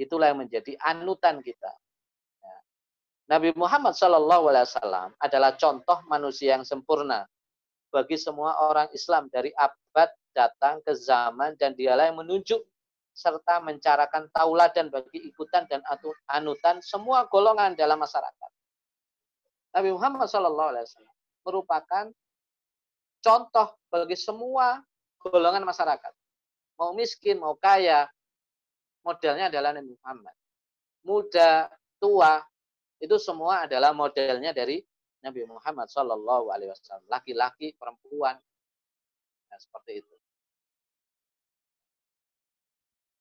itulah 0.00 0.32
yang 0.32 0.40
menjadi 0.40 0.72
anutan 0.80 1.44
kita. 1.44 1.72
Ya. 2.40 2.56
Nabi 3.36 3.52
Muhammad 3.52 3.92
Shallallahu 3.92 4.44
Alaihi 4.52 4.68
Wasallam 4.72 5.08
adalah 5.20 5.52
contoh 5.60 6.00
manusia 6.08 6.56
yang 6.56 6.64
sempurna 6.64 7.28
bagi 7.96 8.20
semua 8.20 8.60
orang 8.60 8.92
Islam 8.92 9.32
dari 9.32 9.48
abad 9.56 10.12
datang 10.36 10.84
ke 10.84 10.92
zaman 10.92 11.56
dan 11.56 11.72
dialah 11.72 12.12
yang 12.12 12.20
menunjuk 12.20 12.60
serta 13.16 13.64
mencarakan 13.64 14.28
tauladan 14.28 14.92
bagi 14.92 15.24
ikutan 15.24 15.64
dan 15.64 15.80
anutan 16.28 16.84
semua 16.84 17.24
golongan 17.32 17.72
dalam 17.72 17.96
masyarakat. 17.96 18.50
Nabi 19.72 19.96
Muhammad 19.96 20.28
SAW 20.28 20.76
merupakan 21.40 22.12
contoh 23.24 23.68
bagi 23.88 24.20
semua 24.20 24.84
golongan 25.16 25.64
masyarakat. 25.64 26.12
Mau 26.76 26.92
miskin, 26.92 27.40
mau 27.40 27.56
kaya, 27.56 28.04
modelnya 29.00 29.48
adalah 29.48 29.72
Nabi 29.72 29.96
Muhammad. 29.96 30.36
Muda, 31.00 31.72
tua, 31.96 32.44
itu 33.00 33.16
semua 33.16 33.64
adalah 33.64 33.96
modelnya 33.96 34.52
dari 34.52 34.84
Nabi 35.26 35.42
Muhammad 35.50 35.90
Shallallahu 35.90 36.54
Alaihi 36.54 36.70
Wasallam. 36.70 37.02
Laki-laki, 37.10 37.74
perempuan, 37.74 38.38
nah, 39.50 39.58
seperti 39.58 40.06
itu. 40.06 40.14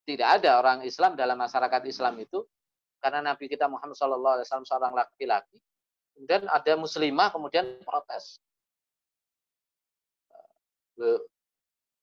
Tidak 0.06 0.30
ada 0.38 0.62
orang 0.62 0.86
Islam 0.86 1.18
dalam 1.18 1.34
masyarakat 1.34 1.82
Islam 1.90 2.22
itu 2.22 2.46
karena 3.02 3.26
Nabi 3.34 3.50
kita 3.50 3.66
Muhammad 3.66 3.98
Shallallahu 3.98 4.34
Alaihi 4.38 4.46
Wasallam 4.46 4.70
seorang 4.70 4.94
laki-laki, 4.94 5.58
kemudian 6.14 6.46
ada 6.46 6.74
muslimah 6.78 7.34
kemudian 7.34 7.82
protes. 7.82 8.38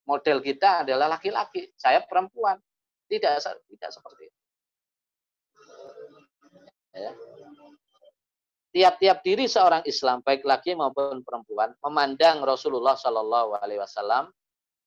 Model 0.02 0.38
kita 0.42 0.82
adalah 0.82 1.14
laki-laki, 1.14 1.70
saya 1.78 2.02
perempuan. 2.02 2.58
Tidak 3.06 3.38
tidak 3.44 3.90
seperti 3.92 4.22
itu. 4.30 4.40
Ya. 6.92 7.12
Tiap-tiap 8.72 9.20
diri 9.20 9.44
seorang 9.44 9.84
Islam, 9.84 10.24
baik 10.24 10.48
laki 10.48 10.72
maupun 10.72 11.20
perempuan, 11.20 11.76
memandang 11.84 12.40
Rasulullah 12.40 12.96
Shallallahu 12.96 13.60
Alaihi 13.60 13.84
Wasallam 13.84 14.32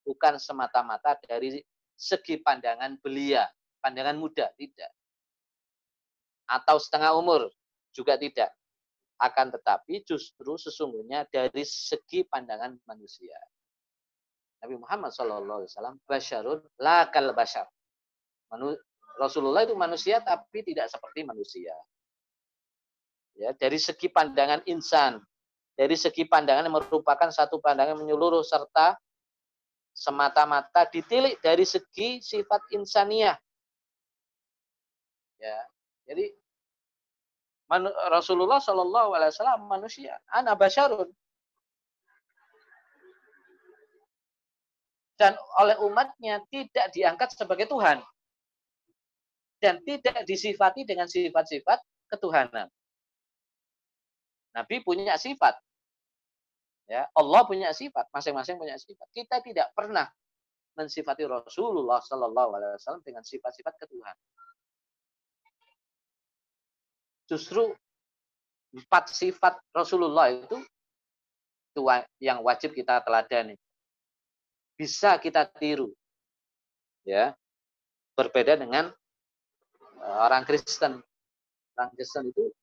bukan 0.01 0.41
semata-mata 0.41 1.13
dari 1.21 1.61
segi 1.93 2.41
pandangan 2.41 2.97
belia, 2.97 3.45
pandangan 3.85 4.17
muda, 4.17 4.49
tidak. 4.57 4.89
Atau 6.49 6.81
setengah 6.81 7.13
umur, 7.13 7.53
juga 7.93 8.17
tidak. 8.17 8.49
Akan 9.21 9.53
tetapi 9.53 10.01
justru 10.01 10.57
sesungguhnya 10.57 11.29
dari 11.29 11.61
segi 11.61 12.25
pandangan 12.25 12.75
manusia. 12.89 13.37
Nabi 14.65 14.81
Muhammad 14.81 15.13
SAW 15.13 16.01
basyarun 16.09 16.59
lakal 16.81 17.31
basyar. 17.37 17.69
Rasulullah 19.15 19.61
itu 19.61 19.77
manusia 19.77 20.19
tapi 20.25 20.65
tidak 20.65 20.89
seperti 20.89 21.21
manusia. 21.21 21.71
Ya, 23.35 23.51
dari 23.51 23.75
segi 23.75 24.07
pandangan 24.07 24.63
insan, 24.63 25.19
dari 25.75 25.99
segi 25.99 26.23
pandangan 26.23 26.71
yang 26.71 26.75
merupakan 26.79 27.27
satu 27.27 27.59
pandangan 27.59 27.99
menyeluruh 27.99 28.39
serta 28.47 28.95
semata-mata 29.91 30.87
ditilik 30.87 31.35
dari 31.43 31.67
segi 31.67 32.23
sifat 32.23 32.63
insaniah. 32.71 33.35
Ya, 35.35 35.59
jadi 36.07 36.31
Rasulullah 38.07 38.63
Shallallahu 38.63 39.19
Alaihi 39.19 39.35
Wasallam 39.35 39.67
manusia, 39.67 40.15
anak 40.31 40.55
basyarun. 40.55 41.11
Dan 45.15 45.35
oleh 45.59 45.79
umatnya 45.79 46.43
tidak 46.51 46.91
diangkat 46.91 47.35
sebagai 47.35 47.67
Tuhan. 47.67 48.03
Dan 49.59 49.79
tidak 49.87 50.27
disifati 50.27 50.83
dengan 50.83 51.07
sifat-sifat 51.07 51.79
ketuhanan. 52.11 52.67
Nabi 54.55 54.79
punya 54.81 55.19
sifat. 55.19 55.59
Ya, 56.85 57.09
Allah 57.17 57.41
punya 57.43 57.73
sifat, 57.73 58.07
masing-masing 58.13 58.55
punya 58.61 58.77
sifat. 58.77 59.09
Kita 59.11 59.41
tidak 59.41 59.73
pernah 59.75 60.05
mensifati 60.77 61.25
Rasulullah 61.25 61.97
Shallallahu 61.99 62.49
Alaihi 62.55 62.77
Wasallam 62.77 63.03
dengan 63.03 63.25
sifat-sifat 63.25 63.73
ketuhanan. 63.81 64.27
Justru 67.25 67.73
empat 68.75 69.09
sifat 69.09 69.57
Rasulullah 69.73 70.29
itu 70.29 70.61
itu 71.75 71.81
yang 72.21 72.39
wajib 72.45 72.71
kita 72.71 73.01
teladani. 73.01 73.57
Bisa 74.79 75.19
kita 75.19 75.43
tiru. 75.57 75.91
Ya. 77.03 77.35
Berbeda 78.15 78.55
dengan 78.55 78.93
eh, 79.99 80.17
orang 80.23 80.47
Kristen. 80.47 81.03
Orang 81.75 81.91
Kristen 81.97 82.31
itu 82.31 82.53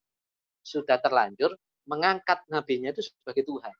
sudah 0.63 0.97
terlanjur 0.97 1.53
mengangkat 1.87 2.39
nabinya 2.47 2.91
itu 2.91 3.03
sebagai 3.03 3.43
Tuhan. 3.47 3.73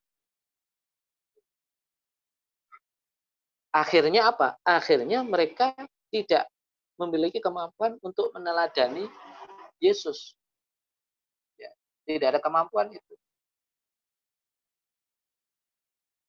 Akhirnya 3.74 4.30
apa? 4.30 4.62
Akhirnya 4.62 5.26
mereka 5.26 5.74
tidak 6.14 6.45
memiliki 7.01 7.41
kemampuan 7.41 7.97
untuk 8.06 8.30
meneladani 8.38 9.10
Yesus. 9.82 10.38
Ya, 11.58 11.74
tidak 12.06 12.38
ada 12.38 12.39
kemampuan 12.39 12.93
itu. 12.93 13.14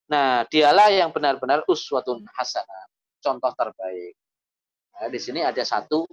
Nah, 0.08 0.44
dialah 0.48 0.88
yang 0.92 1.12
benar-benar 1.12 1.64
uswatun 1.68 2.24
hasanah, 2.32 2.84
contoh 3.20 3.52
terbaik. 3.56 4.14
Nah, 4.94 5.08
di 5.08 5.18
sini 5.20 5.40
ada 5.40 5.60
satu 5.64 6.04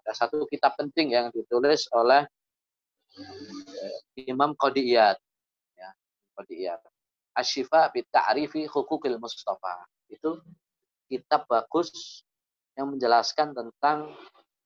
ada 0.00 0.12
satu 0.16 0.44
kitab 0.48 0.76
penting 0.76 1.12
yang 1.12 1.28
ditulis 1.32 1.88
oleh 1.92 2.24
eh, 3.16 3.47
Imam 4.18 4.54
Qadiyat. 4.54 5.18
Ya, 5.76 5.88
Qadiyat. 6.38 6.80
Asyifa 7.38 7.90
bi 7.94 8.02
ta'rifi 8.08 8.66
hukukil 8.66 9.14
Mustafa 9.22 9.86
itu 10.10 10.42
kitab 11.06 11.46
bagus 11.46 12.22
yang 12.74 12.90
menjelaskan 12.94 13.54
tentang 13.54 14.10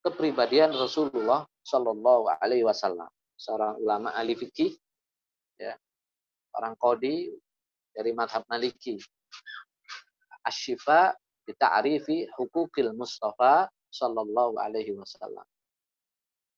kepribadian 0.02 0.72
Rasulullah 0.74 1.46
Shallallahu 1.62 2.32
Alaihi 2.42 2.66
Wasallam, 2.66 3.08
seorang 3.38 3.78
ulama 3.78 4.10
ahli 4.12 4.34
fikih, 4.34 4.74
ya, 5.56 5.78
orang 6.58 6.74
kodi 6.74 7.30
dari 7.94 8.10
madhab 8.12 8.42
Maliki. 8.50 8.98
Ashifa 10.42 11.14
arifi 11.46 12.26
hukukil 12.34 12.90
Mustafa 12.96 13.70
Shallallahu 13.92 14.58
Alaihi 14.58 14.96
Wasallam. 14.96 15.46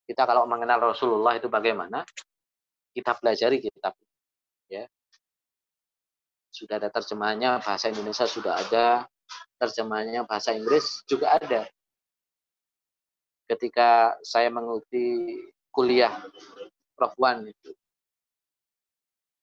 Kita 0.04 0.24
kalau 0.24 0.48
mengenal 0.48 0.92
Rasulullah 0.92 1.36
itu 1.36 1.48
bagaimana? 1.48 2.04
Kita 2.94 3.18
pelajari 3.18 3.58
kitab. 3.58 3.98
Ya, 4.70 4.88
sudah 6.54 6.78
ada 6.78 6.86
terjemahannya 6.86 7.58
bahasa 7.58 7.90
Indonesia 7.90 8.30
sudah 8.30 8.54
ada 8.54 9.10
terjemahannya 9.58 10.22
bahasa 10.22 10.54
Inggris 10.54 11.02
juga 11.10 11.34
ada 11.34 11.66
ketika 13.50 14.14
saya 14.22 14.54
mengikuti 14.54 15.34
kuliah 15.74 16.14
Prof. 16.94 17.18
Wan 17.18 17.42
itu 17.50 17.70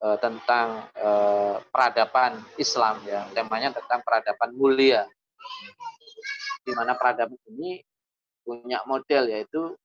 eh, 0.07 0.17
tentang 0.23 0.87
eh, 0.95 1.55
peradaban 1.67 2.39
Islam 2.55 3.03
ya 3.03 3.27
temanya 3.35 3.75
tentang 3.75 3.99
peradaban 4.07 4.55
mulia 4.55 5.03
di 6.63 6.71
mana 6.71 6.95
peradaban 6.95 7.35
ini 7.59 7.83
punya 8.47 8.79
model 8.87 9.35
yaitu 9.35 9.75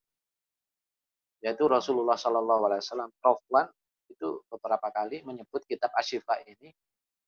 yaitu 1.44 1.64
Rasulullah 1.68 2.16
Shallallahu 2.16 2.62
Alaihi 2.70 2.82
Wasallam 2.84 3.10
Prof. 3.20 3.40
Wan 3.52 3.68
itu 4.08 4.40
beberapa 4.48 4.88
kali 4.92 5.20
menyebut 5.26 5.66
kitab 5.66 5.92
Ashifa 5.96 6.40
ini 6.46 6.72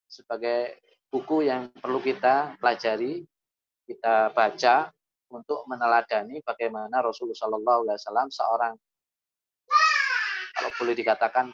sebagai 0.08 0.80
buku 1.12 1.44
yang 1.44 1.68
perlu 1.76 2.00
kita 2.00 2.56
pelajari, 2.56 3.24
kita 3.84 4.32
baca 4.32 4.88
untuk 5.28 5.68
meneladani 5.68 6.40
bagaimana 6.40 7.04
Rasulullah 7.04 7.36
Shallallahu 7.36 7.80
Alaihi 7.84 7.98
Wasallam 8.00 8.28
seorang 8.32 8.74
kalau 10.58 10.70
boleh 10.74 10.94
dikatakan 10.96 11.52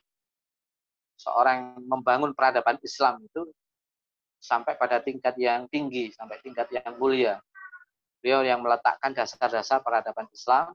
seorang 1.18 1.82
membangun 1.84 2.32
peradaban 2.32 2.80
Islam 2.80 3.20
itu 3.20 3.48
sampai 4.40 4.76
pada 4.76 5.00
tingkat 5.00 5.36
yang 5.40 5.64
tinggi, 5.72 6.12
sampai 6.12 6.36
tingkat 6.44 6.68
yang 6.68 6.96
mulia. 7.00 7.40
Beliau 8.20 8.44
yang 8.44 8.60
meletakkan 8.60 9.12
dasar-dasar 9.12 9.80
peradaban 9.84 10.28
Islam, 10.32 10.72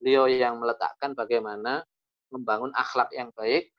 beliau 0.00 0.28
yang 0.28 0.60
meletakkan 0.60 1.16
bagaimana 1.16 1.84
membangun 2.30 2.74
akhlak 2.74 3.08
yang 3.14 3.30
baik, 3.32 3.70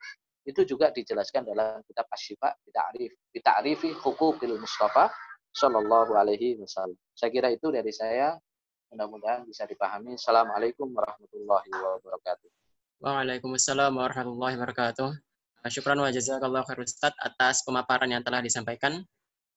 itu 0.48 0.64
juga 0.64 0.88
dijelaskan 0.88 1.44
dalam 1.44 1.84
kitab 1.84 2.08
Asyifa 2.08 2.56
Bita'rif 2.64 3.12
Bita'rifi 3.28 3.92
Hukukil 3.92 4.56
Mustafa 4.56 5.12
Sallallahu 5.52 6.16
Alaihi 6.16 6.56
Wasallam. 6.56 6.96
Saya 7.12 7.28
kira 7.28 7.52
itu 7.52 7.68
dari 7.68 7.92
saya. 7.92 8.32
Mudah-mudahan 8.88 9.44
bisa 9.44 9.68
dipahami. 9.68 10.16
Assalamualaikum 10.16 10.88
warahmatullahi 10.88 11.68
wabarakatuh. 11.68 12.48
Waalaikumsalam 13.04 13.92
warahmatullahi 13.92 14.56
wabarakatuh. 14.56 15.12
Syukran 15.68 16.00
wa 16.00 16.08
jazakallahu 16.08 16.64
khair 16.64 16.80
Ustaz 16.80 17.12
atas 17.20 17.60
pemaparan 17.68 18.08
yang 18.08 18.24
telah 18.24 18.40
disampaikan. 18.40 19.04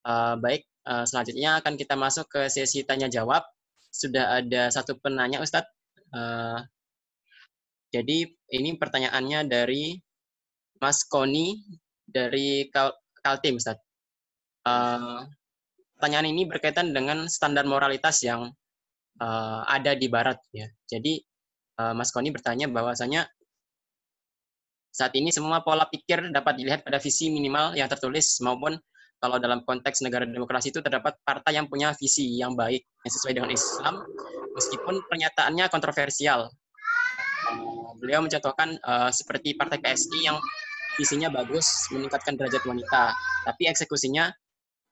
Uh, 0.03 0.35
baik, 0.35 0.67
uh, 0.83 1.07
selanjutnya 1.07 1.63
akan 1.63 1.79
kita 1.79 1.95
masuk 1.95 2.27
ke 2.27 2.51
sesi 2.51 2.83
tanya 2.83 3.07
jawab. 3.07 3.47
Sudah 3.87 4.43
ada 4.43 4.67
satu 4.67 4.99
penanya 4.99 5.39
Ustadz. 5.39 5.71
Uh, 6.11 6.59
jadi 7.91 8.27
ini 8.51 8.75
pertanyaannya 8.79 9.47
dari 9.47 9.99
Mas 10.79 11.03
Koni 11.07 11.59
dari 12.07 12.67
Kal 12.71 12.95
Kaltim, 13.19 13.59
Ustaz. 13.59 13.77
Uh, 14.67 15.27
pertanyaan 15.95 16.33
ini 16.33 16.49
berkaitan 16.49 16.91
dengan 16.95 17.29
standar 17.29 17.63
moralitas 17.67 18.23
yang 18.25 18.49
uh, 19.21 19.61
ada 19.67 19.93
di 19.93 20.07
Barat. 20.07 20.39
Ya. 20.51 20.67
Jadi 20.89 21.21
uh, 21.79 21.93
Mas 21.93 22.09
Koni 22.09 22.33
bertanya 22.33 22.67
bahwasanya 22.71 23.29
saat 24.91 25.15
ini 25.15 25.31
semua 25.31 25.63
pola 25.63 25.87
pikir 25.87 26.35
dapat 26.35 26.59
dilihat 26.59 26.83
pada 26.83 26.99
visi 26.99 27.31
minimal 27.31 27.79
yang 27.79 27.87
tertulis 27.87 28.43
maupun 28.43 28.75
kalau 29.21 29.37
dalam 29.37 29.61
konteks 29.61 30.01
negara 30.01 30.25
demokrasi 30.25 30.73
itu 30.73 30.81
terdapat 30.81 31.13
partai 31.21 31.61
yang 31.61 31.69
punya 31.69 31.93
visi 31.93 32.41
yang 32.41 32.57
baik 32.57 32.81
yang 32.81 33.11
sesuai 33.13 33.33
dengan 33.37 33.51
Islam 33.53 34.01
meskipun 34.57 35.05
pernyataannya 35.05 35.69
kontroversial. 35.69 36.49
beliau 38.01 38.23
mencontohkan 38.25 38.81
uh, 38.81 39.13
seperti 39.13 39.53
partai 39.53 39.77
PSI 39.77 40.25
yang 40.25 40.41
visinya 40.97 41.29
bagus, 41.29 41.85
meningkatkan 41.93 42.33
derajat 42.33 42.63
wanita, 42.65 43.13
tapi 43.45 43.69
eksekusinya 43.69 44.31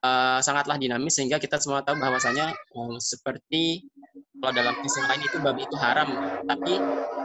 uh, 0.03 0.37
sangatlah 0.43 0.77
dinamis 0.77 1.17
sehingga 1.17 1.41
kita 1.41 1.57
semua 1.57 1.81
tahu 1.81 1.97
bahwasanya 1.97 2.53
um, 2.77 3.01
seperti 3.01 3.87
kalau 4.37 4.53
dalam 4.53 4.75
kisah 4.83 5.09
lain 5.09 5.25
itu 5.25 5.37
babi 5.41 5.65
itu 5.65 5.75
haram, 5.81 6.09
tapi 6.45 6.77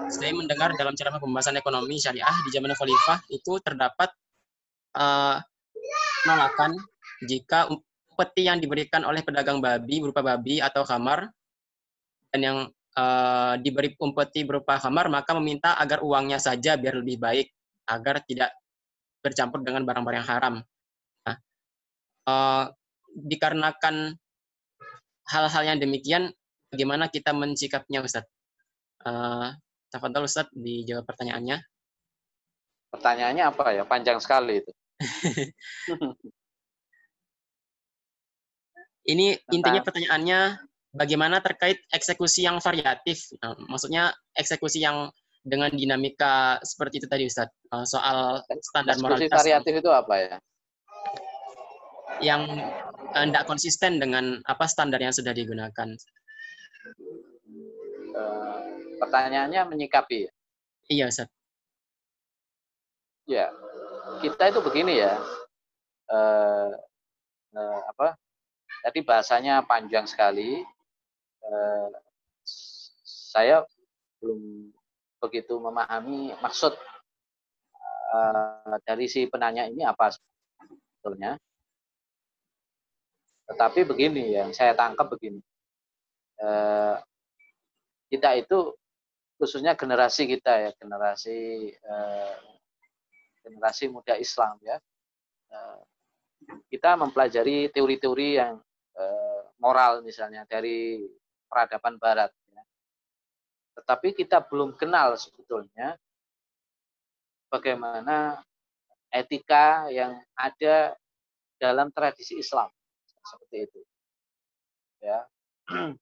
saya 0.08 0.32
mendengar 0.32 0.72
dalam 0.74 0.96
ceramah 0.96 1.20
pembahasan 1.20 1.58
ekonomi 1.58 2.00
syariah 2.00 2.36
di 2.46 2.50
zaman 2.54 2.72
khalifah 2.72 3.18
itu 3.28 3.52
terdapat 3.60 4.08
uh, 4.96 5.36
penolakan 6.24 6.74
jika 7.26 7.68
peti 8.14 8.46
yang 8.46 8.62
diberikan 8.62 9.02
oleh 9.02 9.20
pedagang 9.26 9.58
babi 9.58 9.98
berupa 9.98 10.22
babi 10.22 10.62
atau 10.62 10.86
kamar 10.86 11.26
dan 12.30 12.40
yang 12.40 12.58
uh, 12.94 13.54
diberi 13.58 13.94
umpeti 13.98 14.46
berupa 14.46 14.78
kamar 14.78 15.10
maka 15.10 15.34
meminta 15.34 15.74
agar 15.78 16.00
uangnya 16.02 16.38
saja 16.38 16.78
biar 16.78 17.02
lebih 17.02 17.18
baik 17.18 17.50
agar 17.90 18.22
tidak 18.24 18.54
bercampur 19.24 19.64
dengan 19.64 19.88
barang-barang 19.88 20.24
haram. 20.28 20.54
Nah, 21.24 21.36
uh, 22.28 22.64
dikarenakan 23.16 24.12
hal-hal 25.28 25.62
yang 25.64 25.78
demikian, 25.80 26.28
bagaimana 26.68 27.08
kita 27.08 27.32
mensikapnya, 27.32 28.04
Ustaz? 28.04 28.28
Uh, 29.04 29.52
Tafadhol 29.88 30.28
Ustaz 30.28 30.50
dijawab 30.52 31.08
pertanyaannya. 31.08 31.62
Pertanyaannya 32.92 33.44
apa 33.48 33.64
ya? 33.72 33.82
Panjang 33.88 34.20
sekali 34.20 34.60
itu. 34.60 34.72
Ini 39.04 39.36
intinya 39.52 39.84
pertanyaannya 39.84 40.40
bagaimana 40.96 41.42
terkait 41.44 41.82
eksekusi 41.92 42.46
yang 42.46 42.62
variatif. 42.62 43.28
Nah, 43.42 43.52
maksudnya 43.68 44.14
eksekusi 44.38 44.80
yang 44.80 45.12
dengan 45.44 45.68
dinamika 45.68 46.56
seperti 46.64 47.04
itu 47.04 47.06
tadi 47.10 47.28
Ustaz. 47.28 47.52
Uh, 47.68 47.84
soal 47.84 48.40
standar 48.64 48.96
Diskusi 48.96 49.04
moralitas 49.04 49.38
variatif 49.44 49.72
itu 49.84 49.90
apa 49.92 50.14
ya? 50.16 50.36
Yang 52.24 52.42
tidak 53.12 53.44
uh, 53.44 53.48
konsisten 53.48 54.00
dengan 54.00 54.40
apa 54.48 54.64
standar 54.64 55.02
yang 55.04 55.12
sudah 55.12 55.36
digunakan. 55.36 55.88
Uh, 58.14 58.56
pertanyaannya 59.04 59.68
menyikapi 59.68 60.32
iya 60.88 61.12
Ustaz. 61.12 61.28
Ya 63.28 63.52
kita 64.24 64.48
itu 64.48 64.64
begini 64.64 65.04
ya. 65.04 65.20
Uh, 66.08 66.72
uh, 67.56 67.80
apa 67.92 68.16
tadi 68.84 69.00
bahasanya 69.00 69.64
panjang 69.64 70.04
sekali. 70.04 70.60
Uh, 71.40 71.88
saya 73.32 73.64
belum 74.20 74.68
begitu 75.24 75.56
memahami 75.56 76.36
maksud 76.44 76.76
uh, 78.12 78.76
dari 78.84 79.08
si 79.08 79.24
penanya 79.24 79.64
ini 79.64 79.88
apa 79.88 80.12
sebetulnya. 80.12 81.40
Tetapi 83.48 83.88
begini 83.88 84.36
yang 84.36 84.52
saya 84.52 84.76
tangkap 84.76 85.08
begini, 85.08 85.40
uh, 86.44 87.00
kita 88.12 88.36
itu 88.36 88.72
khususnya 89.40 89.76
generasi 89.76 90.28
kita 90.28 90.52
ya 90.62 90.70
generasi 90.78 91.68
generasi 93.44 93.84
muda 93.92 94.16
Islam 94.16 94.56
ya. 94.64 94.80
Kita 96.70 96.96
mempelajari 96.96 97.68
teori-teori 97.68 98.28
yang 98.40 98.63
moral 99.58 100.00
misalnya 100.06 100.46
dari 100.46 101.02
peradaban 101.50 101.98
Barat 101.98 102.30
tetapi 103.74 104.14
kita 104.14 104.38
belum 104.46 104.78
kenal 104.78 105.18
sebetulnya 105.18 105.98
bagaimana 107.50 108.38
etika 109.10 109.90
yang 109.90 110.14
ada 110.38 110.94
dalam 111.58 111.90
tradisi 111.90 112.38
Islam 112.38 112.70
seperti 113.24 113.56
itu. 113.66 113.80
Ya. 115.02 115.26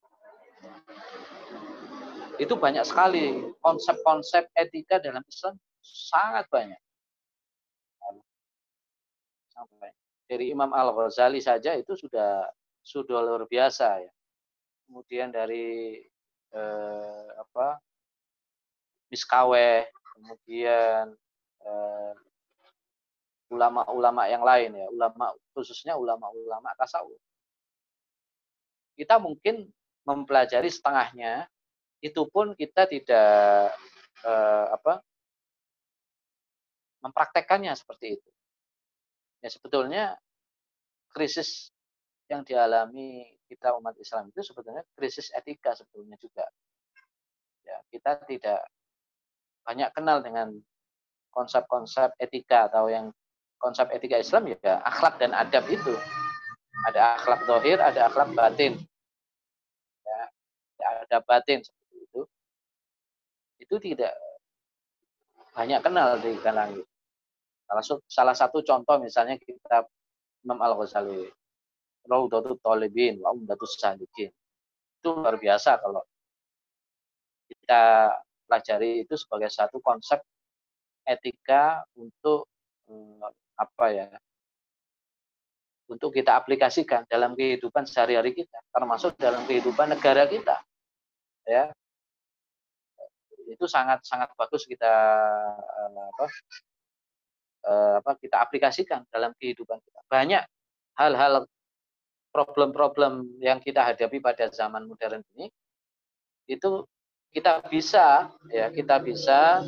Itu 2.42 2.56
banyak 2.56 2.84
sekali 2.88 3.44
konsep-konsep 3.60 4.48
etika 4.56 4.96
dalam 5.00 5.22
Islam 5.28 5.54
sangat 5.82 6.48
banyak. 6.48 6.80
Dari 10.26 10.48
Imam 10.48 10.72
Al-Ghazali 10.72 11.44
saja 11.44 11.76
itu 11.76 11.92
sudah 11.92 12.48
sudah 12.82 13.22
luar 13.22 13.46
biasa 13.46 14.02
ya. 14.02 14.12
Kemudian 14.86 15.30
dari 15.32 15.98
eh, 16.52 17.28
apa 17.38 17.78
Miskawe, 19.08 19.86
kemudian 19.88 21.06
eh, 21.62 22.14
ulama-ulama 23.52 24.26
yang 24.28 24.42
lain 24.42 24.76
ya, 24.76 24.86
ulama 24.88 25.32
khususnya 25.52 25.94
ulama-ulama 25.94 26.72
tasawuf. 26.76 27.20
Kita 28.96 29.16
mungkin 29.16 29.68
mempelajari 30.04 30.68
setengahnya, 30.68 31.46
itu 32.02 32.26
pun 32.28 32.52
kita 32.58 32.90
tidak 32.90 33.72
eh, 34.26 34.66
apa 34.74 35.00
mempraktekannya 37.02 37.74
seperti 37.74 38.18
itu. 38.18 38.30
Ya 39.42 39.48
sebetulnya 39.50 40.04
krisis 41.10 41.74
yang 42.32 42.42
dialami 42.48 43.28
kita 43.44 43.76
umat 43.76 43.92
Islam 44.00 44.32
itu 44.32 44.40
sebetulnya 44.40 44.80
krisis 44.96 45.28
etika 45.36 45.76
sebetulnya 45.76 46.16
juga. 46.16 46.48
Ya, 47.68 47.76
kita 47.92 48.24
tidak 48.24 48.64
banyak 49.68 49.92
kenal 49.92 50.24
dengan 50.24 50.56
konsep-konsep 51.28 52.16
etika 52.16 52.72
atau 52.72 52.88
yang 52.88 53.12
konsep 53.60 53.92
etika 53.92 54.16
Islam 54.16 54.48
ya 54.48 54.80
akhlak 54.80 55.20
dan 55.20 55.36
adab 55.36 55.68
itu. 55.68 55.92
Ada 56.88 57.20
akhlak 57.20 57.44
dohir, 57.44 57.78
ada 57.78 58.08
akhlak 58.08 58.32
batin. 58.32 58.80
Ya, 60.02 60.20
ada 61.04 61.18
batin 61.20 61.60
seperti 61.60 61.96
itu. 62.00 62.20
Itu 63.60 63.76
tidak 63.76 64.16
banyak 65.52 65.84
kenal 65.84 66.16
di 66.18 66.32
kalangan 66.40 66.80
salah, 68.04 68.36
satu 68.36 68.60
contoh 68.60 69.00
misalnya 69.00 69.40
kita 69.40 69.88
Imam 70.44 70.60
Al-Ghazali 70.60 71.32
Raudatul 72.06 72.58
Talibin 72.58 73.22
wa 73.22 73.34
Umdatus 73.34 73.78
Salikin. 73.78 74.30
Itu 74.98 75.18
luar 75.18 75.38
biasa 75.38 75.78
kalau 75.82 76.02
kita 77.48 78.12
pelajari 78.46 79.06
itu 79.06 79.14
sebagai 79.18 79.50
satu 79.52 79.78
konsep 79.78 80.18
etika 81.06 81.82
untuk 81.98 82.48
hmm, 82.88 83.22
apa 83.58 83.86
ya 83.92 84.08
untuk 85.90 86.14
kita 86.14 86.32
aplikasikan 86.40 87.04
dalam 87.04 87.36
kehidupan 87.36 87.84
sehari-hari 87.84 88.32
kita, 88.32 88.56
termasuk 88.72 89.12
dalam 89.20 89.44
kehidupan 89.44 89.92
negara 89.92 90.24
kita. 90.24 90.56
Ya, 91.44 91.68
itu 93.44 93.66
sangat 93.68 94.00
sangat 94.08 94.32
bagus 94.38 94.64
kita 94.64 94.88
eh, 95.60 96.06
apa, 96.08 96.26
eh, 97.68 97.94
apa 98.00 98.12
kita 98.16 98.36
aplikasikan 98.40 99.04
dalam 99.12 99.36
kehidupan 99.36 99.76
kita. 99.84 100.00
Banyak 100.08 100.42
hal-hal 100.96 101.44
problem-problem 102.32 103.38
yang 103.44 103.60
kita 103.60 103.84
hadapi 103.84 104.18
pada 104.18 104.48
zaman 104.48 104.88
modern 104.88 105.20
ini 105.36 105.52
itu 106.48 106.82
kita 107.32 107.60
bisa 107.68 108.32
ya 108.48 108.72
kita 108.72 108.98
bisa 109.04 109.62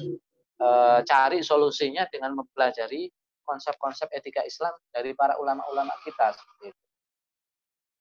e, 0.57 0.69
cari 1.05 1.45
solusinya 1.45 2.09
dengan 2.09 2.41
mempelajari 2.41 3.13
konsep-konsep 3.45 4.09
etika 4.17 4.41
Islam 4.49 4.73
dari 4.89 5.13
para 5.13 5.37
ulama-ulama 5.37 5.93
kita 6.03 6.33
seperti 6.33 6.73
itu. 6.73 6.83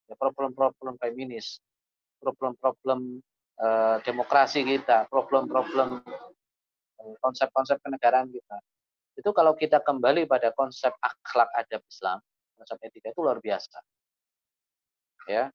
Ya, 0.08 0.16
problem-problem 0.16 0.96
feminis, 1.00 1.60
problem-problem 2.24 3.20
e, 3.60 3.68
demokrasi 4.08 4.64
kita, 4.64 5.12
problem-problem 5.12 6.04
konsep-konsep 7.20 7.84
kenegaraan 7.84 8.32
kita. 8.32 8.58
Itu 9.20 9.36
kalau 9.36 9.56
kita 9.60 9.84
kembali 9.84 10.24
pada 10.24 10.56
konsep 10.56 10.96
akhlak 11.04 11.52
adab 11.56 11.84
Islam, 11.88 12.20
konsep 12.56 12.80
etika 12.84 13.12
itu 13.12 13.20
luar 13.20 13.44
biasa 13.44 13.80
ya. 15.28 15.50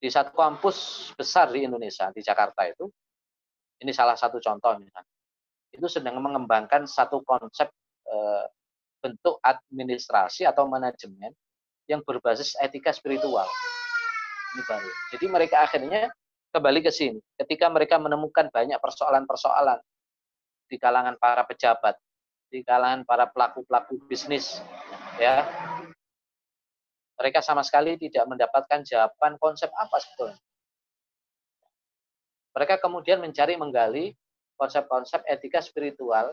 Di 0.00 0.08
satu 0.08 0.32
kampus 0.32 1.10
besar 1.12 1.52
di 1.52 1.68
Indonesia 1.68 2.08
di 2.08 2.24
Jakarta 2.24 2.64
itu 2.64 2.88
ini 3.84 3.92
salah 3.92 4.16
satu 4.16 4.40
contoh 4.40 4.76
misalnya 4.80 5.12
itu 5.70 5.86
sedang 5.86 6.18
mengembangkan 6.18 6.88
satu 6.88 7.22
konsep 7.22 7.70
e, 8.04 8.16
bentuk 9.00 9.38
administrasi 9.44 10.48
atau 10.48 10.66
manajemen 10.66 11.30
yang 11.86 12.02
berbasis 12.02 12.58
etika 12.58 12.90
spiritual. 12.90 13.46
Ini 14.56 14.62
baru. 14.66 14.90
Jadi 15.14 15.26
mereka 15.30 15.62
akhirnya 15.62 16.10
kembali 16.50 16.80
ke 16.82 16.90
sini. 16.90 17.22
Ketika 17.38 17.70
mereka 17.70 18.02
menemukan 18.02 18.50
banyak 18.50 18.76
persoalan-persoalan 18.82 19.78
di 20.66 20.76
kalangan 20.78 21.14
para 21.18 21.46
pejabat 21.46 21.94
di 22.50 22.66
kalangan 22.66 23.06
para 23.06 23.30
pelaku-pelaku 23.30 24.02
bisnis 24.10 24.58
ya 25.22 25.46
mereka 27.20 27.44
sama 27.44 27.60
sekali 27.60 28.00
tidak 28.00 28.24
mendapatkan 28.24 28.80
jawaban 28.80 29.36
konsep 29.36 29.68
apa 29.76 30.00
sebetulnya. 30.00 30.40
Mereka 32.56 32.80
kemudian 32.80 33.20
mencari 33.20 33.60
menggali 33.60 34.16
konsep-konsep 34.56 35.20
etika 35.28 35.60
spiritual 35.60 36.32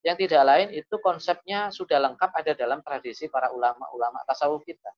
yang 0.00 0.16
tidak 0.16 0.40
lain 0.44 0.68
itu 0.72 0.96
konsepnya 1.04 1.68
sudah 1.68 2.00
lengkap 2.00 2.32
ada 2.32 2.52
dalam 2.56 2.80
tradisi 2.80 3.28
para 3.28 3.52
ulama-ulama 3.52 4.24
tasawuf 4.24 4.64
kita. 4.64 4.88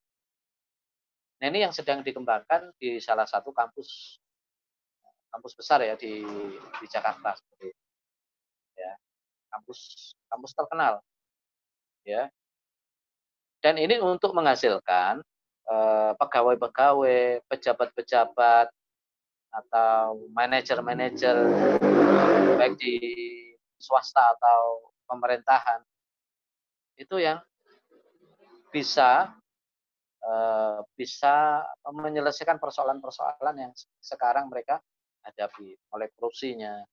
Nah 1.42 1.46
ini 1.50 1.66
yang 1.66 1.74
sedang 1.74 2.06
dikembangkan 2.06 2.70
di 2.78 3.02
salah 3.02 3.26
satu 3.26 3.50
kampus 3.50 4.18
kampus 5.30 5.52
besar 5.52 5.82
ya 5.82 5.98
di 5.98 6.24
di 6.80 6.86
Jakarta 6.88 7.36
seperti 7.36 7.68
ya 8.78 8.92
kampus 9.52 10.10
kampus 10.32 10.52
terkenal 10.56 10.94
ya 12.08 12.30
dan 13.66 13.82
ini 13.82 13.98
untuk 13.98 14.30
menghasilkan 14.30 15.18
eh, 15.66 16.12
pegawai-pegawai, 16.14 17.42
pejabat-pejabat, 17.50 18.70
atau 19.50 20.30
manajer-manajer 20.30 21.34
baik 22.54 22.78
di 22.78 22.94
swasta 23.74 24.38
atau 24.38 24.92
pemerintahan 25.10 25.82
itu 26.94 27.18
yang 27.18 27.42
bisa 28.70 29.34
eh, 30.22 30.78
bisa 30.94 31.66
menyelesaikan 31.90 32.62
persoalan-persoalan 32.62 33.66
yang 33.66 33.72
sekarang 33.98 34.46
mereka 34.46 34.78
hadapi 35.26 35.74
oleh 35.90 36.06
korupsinya, 36.14 36.86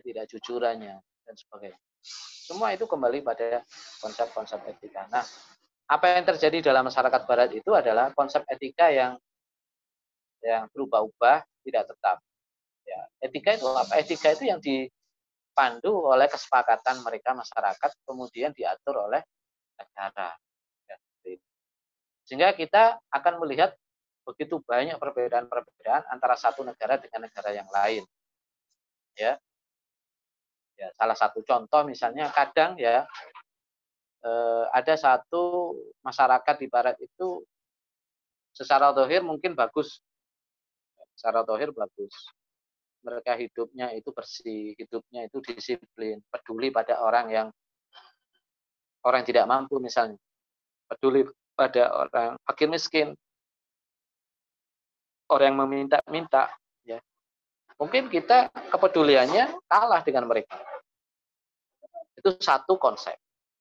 ketidakjujurannya 0.00 0.96
dan 0.96 1.34
sebagainya. 1.36 1.76
Semua 2.48 2.72
itu 2.72 2.88
kembali 2.88 3.20
pada 3.20 3.60
konsep-konsep 4.00 4.62
etika. 4.70 5.10
Nah, 5.10 5.26
apa 5.86 6.18
yang 6.18 6.24
terjadi 6.26 6.58
dalam 6.70 6.90
masyarakat 6.90 7.22
barat 7.30 7.50
itu 7.54 7.70
adalah 7.70 8.10
konsep 8.10 8.42
etika 8.50 8.90
yang 8.90 9.14
yang 10.42 10.66
berubah-ubah 10.74 11.46
tidak 11.66 11.84
tetap. 11.90 12.18
Ya, 12.86 13.00
etika 13.22 13.54
itu 13.58 13.66
apa? 13.70 13.92
Etika 13.98 14.28
itu 14.34 14.44
yang 14.46 14.58
dipandu 14.62 16.06
oleh 16.06 16.30
kesepakatan 16.30 17.02
mereka 17.02 17.34
masyarakat, 17.34 17.90
kemudian 18.06 18.54
diatur 18.54 19.10
oleh 19.10 19.22
negara. 19.74 20.34
Ya, 20.86 20.96
Sehingga 22.26 22.54
kita 22.54 22.98
akan 23.10 23.42
melihat 23.42 23.74
begitu 24.26 24.58
banyak 24.66 24.98
perbedaan-perbedaan 24.98 26.10
antara 26.10 26.34
satu 26.34 26.66
negara 26.66 26.98
dengan 26.98 27.30
negara 27.30 27.50
yang 27.54 27.70
lain. 27.70 28.02
Ya, 29.14 29.38
ya 30.76 30.92
salah 30.98 31.16
satu 31.16 31.40
contoh 31.40 31.88
misalnya 31.88 32.28
kadang 32.34 32.76
ya 32.76 33.08
ada 34.72 34.94
satu 34.98 35.74
masyarakat 36.02 36.54
di 36.58 36.66
barat 36.66 36.96
itu 36.98 37.42
secara 38.50 38.90
dohir 38.90 39.22
mungkin 39.22 39.54
bagus. 39.54 40.00
Secara 41.16 41.44
dohir 41.46 41.72
bagus. 41.72 42.12
Mereka 43.06 43.38
hidupnya 43.38 43.94
itu 43.94 44.10
bersih 44.10 44.74
hidupnya 44.74 45.30
itu 45.30 45.38
disiplin 45.44 46.18
peduli 46.26 46.74
pada 46.74 46.98
orang 46.98 47.26
yang 47.30 47.48
orang 49.06 49.22
yang 49.22 49.30
tidak 49.30 49.46
mampu 49.46 49.78
misalnya. 49.78 50.18
Peduli 50.90 51.24
pada 51.54 51.92
orang 51.94 52.30
fakir 52.42 52.68
miskin. 52.68 53.14
Orang 55.26 55.54
yang 55.54 55.58
meminta-minta 55.66 56.50
ya. 56.86 57.02
Mungkin 57.78 58.10
kita 58.10 58.50
kepeduliannya 58.70 59.58
kalah 59.66 60.02
dengan 60.06 60.26
mereka. 60.30 60.58
Itu 62.14 62.38
satu 62.38 62.78
konsep 62.78 63.14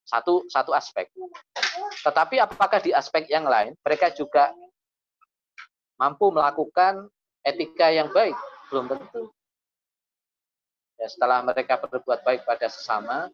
satu 0.06 0.46
satu 0.48 0.72
aspek. 0.72 1.10
Tetapi 2.06 2.38
apakah 2.38 2.80
di 2.80 2.94
aspek 2.94 3.26
yang 3.28 3.50
lain 3.50 3.74
mereka 3.82 4.14
juga 4.14 4.54
mampu 5.98 6.30
melakukan 6.30 7.10
etika 7.42 7.90
yang 7.90 8.14
baik? 8.14 8.38
Belum 8.70 8.86
tentu. 8.86 9.34
Ya, 10.96 11.12
setelah 11.12 11.44
mereka 11.44 11.76
berbuat 11.76 12.24
baik 12.24 12.48
pada 12.48 12.72
sesama, 12.72 13.28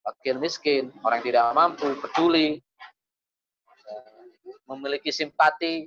fakir 0.00 0.40
miskin, 0.40 0.88
orang 1.04 1.20
tidak 1.20 1.52
mampu, 1.52 1.92
peduli, 2.00 2.64
ya, 3.84 3.98
memiliki 4.72 5.12
simpati 5.12 5.84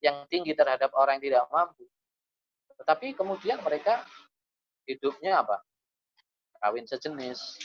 yang 0.00 0.24
tinggi 0.28 0.56
terhadap 0.56 0.92
orang 0.96 1.20
yang 1.20 1.36
tidak 1.36 1.44
mampu. 1.52 1.84
Tetapi 2.80 3.12
kemudian 3.12 3.60
mereka 3.60 4.04
hidupnya 4.88 5.44
apa? 5.44 5.60
Kawin 6.64 6.88
sejenis, 6.88 7.60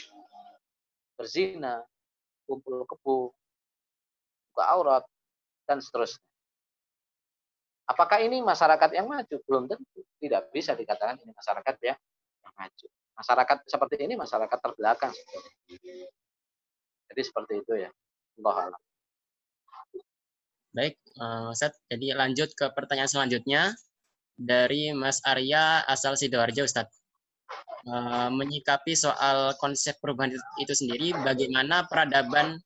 berzina, 1.16 1.84
kumpul 2.50 2.82
kebu, 2.82 3.30
buka 4.50 4.64
aurat, 4.74 5.04
dan 5.70 5.78
seterusnya. 5.78 6.26
Apakah 7.86 8.18
ini 8.22 8.42
masyarakat 8.42 8.90
yang 8.94 9.06
maju? 9.06 9.36
Belum 9.46 9.70
tentu. 9.70 10.02
Tidak 10.18 10.50
bisa 10.50 10.74
dikatakan 10.74 11.18
ini 11.22 11.30
masyarakat 11.30 11.74
ya 11.82 11.94
yang 12.42 12.54
maju. 12.58 12.86
Masyarakat 13.18 13.56
seperti 13.66 13.96
ini 14.02 14.14
masyarakat 14.18 14.58
terbelakang. 14.58 15.14
Jadi 17.10 17.22
seperti 17.22 17.62
itu 17.62 17.74
ya. 17.78 17.90
Allah 18.40 18.78
Baik, 20.70 20.94
uh, 21.18 21.50
Ustaz. 21.50 21.74
Jadi 21.90 22.14
lanjut 22.14 22.54
ke 22.54 22.70
pertanyaan 22.70 23.10
selanjutnya 23.10 23.74
dari 24.38 24.94
Mas 24.94 25.18
Arya 25.26 25.82
asal 25.84 26.14
Sidoarjo, 26.14 26.62
Ustaz. 26.62 26.99
Eh, 27.80 28.30
menyikapi 28.36 28.92
soal 28.92 29.56
konsep 29.56 29.96
perubahan 30.04 30.36
itu 30.60 30.74
sendiri, 30.76 31.16
bagaimana 31.24 31.88
peradaban 31.88 32.60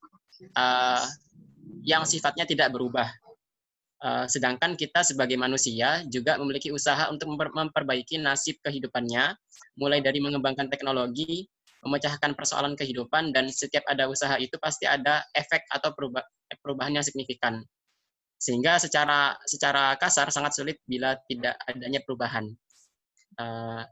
uh, 0.59 1.07
yang 1.87 2.03
sifatnya 2.03 2.43
tidak 2.43 2.75
berubah. 2.75 3.07
Uh, 4.03 4.27
sedangkan 4.27 4.75
kita 4.75 5.07
sebagai 5.07 5.39
manusia 5.39 6.03
juga 6.11 6.35
memiliki 6.37 6.75
usaha 6.75 7.09
untuk 7.15 7.31
memper 7.31 7.55
memperbaiki 7.55 8.19
nasib 8.19 8.59
kehidupannya, 8.67 9.39
mulai 9.79 10.03
dari 10.03 10.19
mengembangkan 10.19 10.67
teknologi, 10.67 11.47
memecahkan 11.87 12.35
persoalan 12.35 12.75
kehidupan, 12.75 13.31
dan 13.31 13.47
setiap 13.55 13.87
ada 13.87 14.11
usaha 14.11 14.35
itu 14.43 14.59
pasti 14.59 14.83
ada 14.83 15.23
efek 15.31 15.63
atau 15.71 15.95
perubah 15.95 16.27
perubahan 16.59 17.01
yang 17.01 17.07
signifikan. 17.07 17.63
Sehingga 18.35 18.83
secara 18.83 19.39
secara 19.47 19.95
kasar 19.95 20.35
sangat 20.35 20.59
sulit 20.59 20.83
bila 20.91 21.15
tidak 21.31 21.55
adanya 21.71 22.03
perubahan. 22.03 22.51
Uh, 23.39 23.87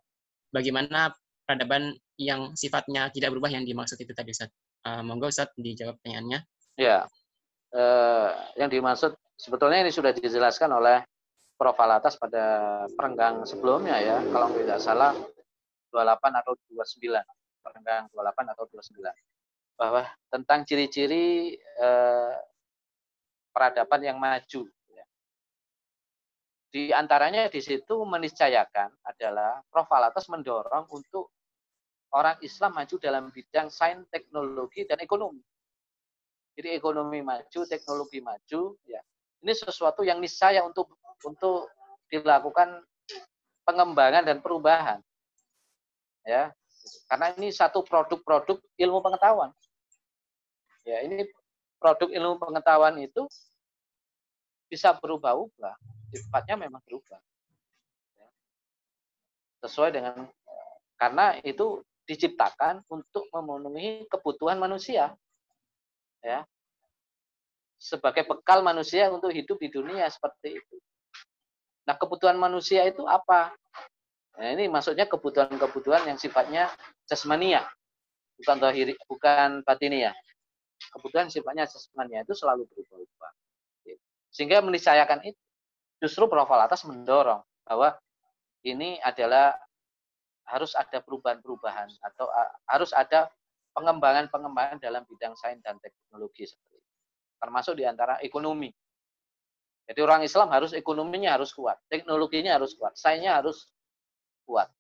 bagaimana 0.53 1.11
peradaban 1.43 1.97
yang 2.21 2.55
sifatnya 2.55 3.11
tidak 3.11 3.35
berubah 3.35 3.51
yang 3.51 3.67
dimaksud 3.67 3.99
itu 3.99 4.13
tadi 4.15 4.31
Ustaz. 4.31 4.53
Uh, 4.87 5.03
monggo 5.03 5.33
Ustaz 5.33 5.51
dijawab 5.59 5.99
pertanyaannya. 5.99 6.45
Ya. 6.79 7.09
Uh, 7.73 8.31
yang 8.61 8.69
dimaksud 8.69 9.17
sebetulnya 9.41 9.81
ini 9.81 9.91
sudah 9.91 10.13
dijelaskan 10.13 10.71
oleh 10.77 11.01
Prof. 11.57 11.79
Alatas 11.81 12.19
pada 12.21 12.45
perenggang 12.95 13.49
sebelumnya 13.49 13.97
ya, 14.03 14.19
kalau 14.29 14.53
tidak 14.53 14.79
salah 14.83 15.15
28 15.95 16.41
atau 16.43 16.53
29, 16.75 17.23
perenggang 17.63 18.09
28 18.13 18.53
atau 18.53 18.65
29. 18.67 19.79
Bahwa 19.79 20.03
tentang 20.29 20.67
ciri-ciri 20.69 21.57
uh, 21.81 22.35
peradaban 23.53 24.01
yang 24.03 24.19
maju. 24.19 24.67
Di 26.73 26.89
antaranya 26.89 27.53
di 27.53 27.61
situ 27.61 28.01
meniscayakan 28.09 29.05
adalah 29.05 29.61
Prof. 29.69 29.93
Alatas 29.93 30.25
mendorong 30.33 30.89
untuk 30.89 31.29
orang 32.17 32.41
Islam 32.41 32.73
maju 32.81 32.97
dalam 32.97 33.29
bidang 33.29 33.69
sains, 33.69 34.09
teknologi, 34.09 34.89
dan 34.89 34.97
ekonomi. 35.05 35.45
Jadi 36.57 36.73
ekonomi 36.73 37.21
maju, 37.21 37.61
teknologi 37.69 38.25
maju, 38.25 38.73
ya. 38.89 39.05
Ini 39.45 39.53
sesuatu 39.53 40.01
yang 40.01 40.17
niscaya 40.17 40.65
untuk 40.65 40.97
untuk 41.29 41.69
dilakukan 42.09 42.81
pengembangan 43.69 44.25
dan 44.25 44.41
perubahan. 44.41 45.05
Ya. 46.25 46.57
Karena 47.05 47.37
ini 47.37 47.53
satu 47.53 47.85
produk-produk 47.85 48.59
ilmu 48.81 48.99
pengetahuan. 49.05 49.53
Ya, 50.89 51.05
ini 51.05 51.29
produk 51.77 52.09
ilmu 52.09 52.41
pengetahuan 52.41 52.97
itu 52.97 53.29
bisa 54.73 54.97
berubah-ubah. 54.97 55.77
Sifatnya 56.13 56.61
memang 56.61 56.85
berubah. 56.85 57.17
Ya. 58.21 58.29
Sesuai 59.65 59.97
dengan 59.97 60.29
karena 61.01 61.41
itu 61.41 61.81
diciptakan 62.05 62.85
untuk 62.93 63.27
memenuhi 63.33 64.05
kebutuhan 64.13 64.61
manusia. 64.61 65.17
Ya. 66.21 66.45
Sebagai 67.81 68.29
bekal 68.29 68.61
manusia 68.61 69.09
untuk 69.09 69.33
hidup 69.33 69.57
di 69.59 69.73
dunia 69.73 70.07
seperti 70.13 70.61
itu. 70.61 70.77
Nah, 71.83 71.99
kebutuhan 71.99 72.39
manusia 72.39 72.87
itu 72.87 73.03
apa? 73.11 73.51
Nah, 74.39 74.49
ini 74.55 74.71
maksudnya 74.71 75.11
kebutuhan-kebutuhan 75.11 76.07
yang 76.07 76.19
sifatnya 76.21 76.71
jasmania, 77.11 77.67
bukan 78.39 78.57
zahiri, 78.63 78.95
bukan 79.11 79.67
batinia. 79.67 80.15
Kebutuhan 80.95 81.27
sifatnya 81.27 81.67
jasmania 81.67 82.23
itu 82.23 82.39
selalu 82.39 82.71
berubah-ubah. 82.71 83.33
Sehingga 84.31 84.63
meniscayakan 84.63 85.27
itu. 85.27 85.43
Justru 86.03 86.27
Prof. 86.27 86.51
atas 86.51 86.83
mendorong 86.83 87.47
bahwa 87.63 87.95
ini 88.67 88.99
adalah 89.07 89.55
harus 90.51 90.75
ada 90.75 90.99
perubahan-perubahan 90.99 91.95
atau 92.03 92.27
harus 92.67 92.91
ada 92.91 93.31
pengembangan-pengembangan 93.79 94.83
dalam 94.83 95.07
bidang 95.07 95.39
sains 95.39 95.63
dan 95.63 95.79
teknologi 95.79 96.51
seperti 96.51 96.83
itu. 96.83 96.91
Termasuk 97.39 97.79
di 97.79 97.87
antara 97.87 98.19
ekonomi. 98.19 98.75
Jadi 99.87 99.99
orang 100.03 100.27
Islam 100.27 100.51
harus 100.51 100.75
ekonominya 100.75 101.39
harus 101.39 101.55
kuat, 101.55 101.79
teknologinya 101.87 102.59
harus 102.59 102.75
kuat, 102.75 102.99
sainsnya 102.99 103.39
harus 103.39 103.71
kuat. 104.47 104.71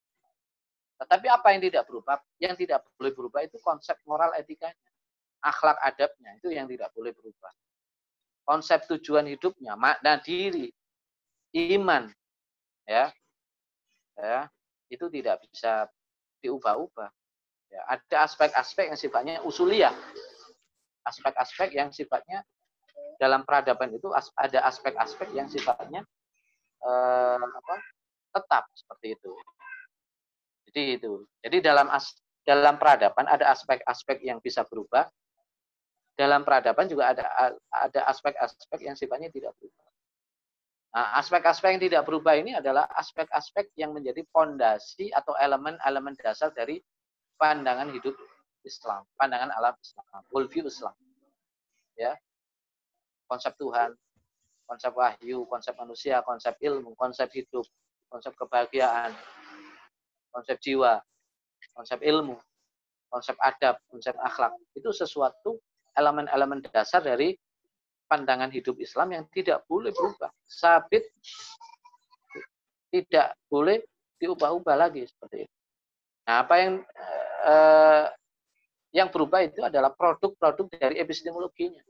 Tetapi 0.98 1.26
apa 1.26 1.54
yang 1.54 1.62
tidak 1.62 1.86
berubah? 1.90 2.18
Yang 2.38 2.66
tidak 2.66 2.86
boleh 2.98 3.10
berubah 3.14 3.40
itu 3.42 3.58
konsep 3.62 3.98
moral 4.06 4.30
etikanya, 4.38 4.78
akhlak 5.42 5.78
adabnya 5.82 6.38
itu 6.38 6.54
yang 6.54 6.70
tidak 6.70 6.94
boleh 6.94 7.10
berubah. 7.10 7.50
Konsep 8.46 8.86
tujuan 8.90 9.26
hidupnya, 9.26 9.74
makna 9.74 10.18
diri, 10.22 10.70
iman, 11.52 12.08
ya, 12.88 13.12
ya 14.16 14.48
itu 14.92 15.08
tidak 15.08 15.40
bisa 15.48 15.88
diubah-ubah. 16.44 17.08
Ya, 17.72 17.80
ada 17.88 18.28
aspek-aspek 18.28 18.92
yang 18.92 19.00
sifatnya 19.00 19.34
usuliah, 19.48 19.96
aspek-aspek 21.08 21.72
yang 21.72 21.88
sifatnya 21.88 22.44
dalam 23.16 23.48
peradaban 23.48 23.96
itu 23.96 24.12
ada 24.12 24.60
aspek-aspek 24.68 25.32
yang 25.32 25.48
sifatnya 25.48 26.04
eh, 26.84 27.40
apa, 27.40 27.76
tetap 28.32 28.64
seperti 28.76 29.16
itu. 29.16 29.32
Jadi 30.68 30.82
itu. 30.96 31.12
Jadi 31.44 31.56
dalam 31.60 31.88
as, 31.92 32.16
dalam 32.42 32.80
peradaban 32.80 33.28
ada 33.28 33.52
aspek-aspek 33.52 34.24
yang 34.24 34.40
bisa 34.40 34.64
berubah. 34.64 35.06
Dalam 36.12 36.44
peradaban 36.44 36.92
juga 36.92 37.08
ada 37.12 37.24
ada 37.72 38.00
aspek-aspek 38.08 38.84
yang 38.84 38.96
sifatnya 38.96 39.32
tidak 39.32 39.56
berubah. 39.56 39.91
Nah, 40.92 41.16
aspek-aspek 41.16 41.80
yang 41.80 41.82
tidak 41.88 42.02
berubah 42.04 42.36
ini 42.36 42.52
adalah 42.52 42.84
aspek-aspek 43.00 43.72
yang 43.80 43.96
menjadi 43.96 44.20
fondasi 44.28 45.08
atau 45.08 45.32
elemen-elemen 45.40 46.12
dasar 46.20 46.52
dari 46.52 46.84
pandangan 47.40 47.88
hidup 47.96 48.12
Islam, 48.60 49.00
pandangan 49.16 49.50
alam 49.56 49.72
Islam, 49.80 50.04
worldview 50.28 50.68
Islam. 50.68 50.92
Ya. 51.96 52.12
Konsep 53.24 53.56
Tuhan, 53.56 53.96
konsep 54.68 54.92
wahyu, 54.92 55.48
konsep 55.48 55.72
manusia, 55.80 56.20
konsep 56.28 56.60
ilmu, 56.60 56.92
konsep 57.00 57.32
hidup, 57.32 57.64
konsep 58.12 58.36
kebahagiaan, 58.36 59.16
konsep 60.28 60.60
jiwa, 60.60 61.00
konsep 61.72 62.04
ilmu, 62.04 62.36
konsep 63.08 63.36
adab, 63.40 63.80
konsep 63.88 64.12
akhlak. 64.20 64.52
Itu 64.76 64.92
sesuatu 64.92 65.56
elemen-elemen 65.96 66.60
dasar 66.68 67.00
dari 67.00 67.32
pandangan 68.06 68.50
hidup 68.52 68.76
Islam 68.78 69.14
yang 69.16 69.24
tidak 69.32 69.64
boleh 69.66 69.90
berubah. 69.94 70.30
Sabit 70.44 71.06
tidak 72.92 73.34
boleh 73.48 73.80
diubah-ubah 74.20 74.76
lagi 74.76 75.08
seperti 75.08 75.48
itu. 75.48 75.56
Nah, 76.28 76.46
apa 76.46 76.54
yang 76.60 76.74
eh, 77.42 78.06
yang 78.92 79.08
berubah 79.08 79.40
itu 79.42 79.64
adalah 79.64 79.90
produk-produk 79.90 80.68
dari 80.76 81.00
epistemologinya 81.00 81.80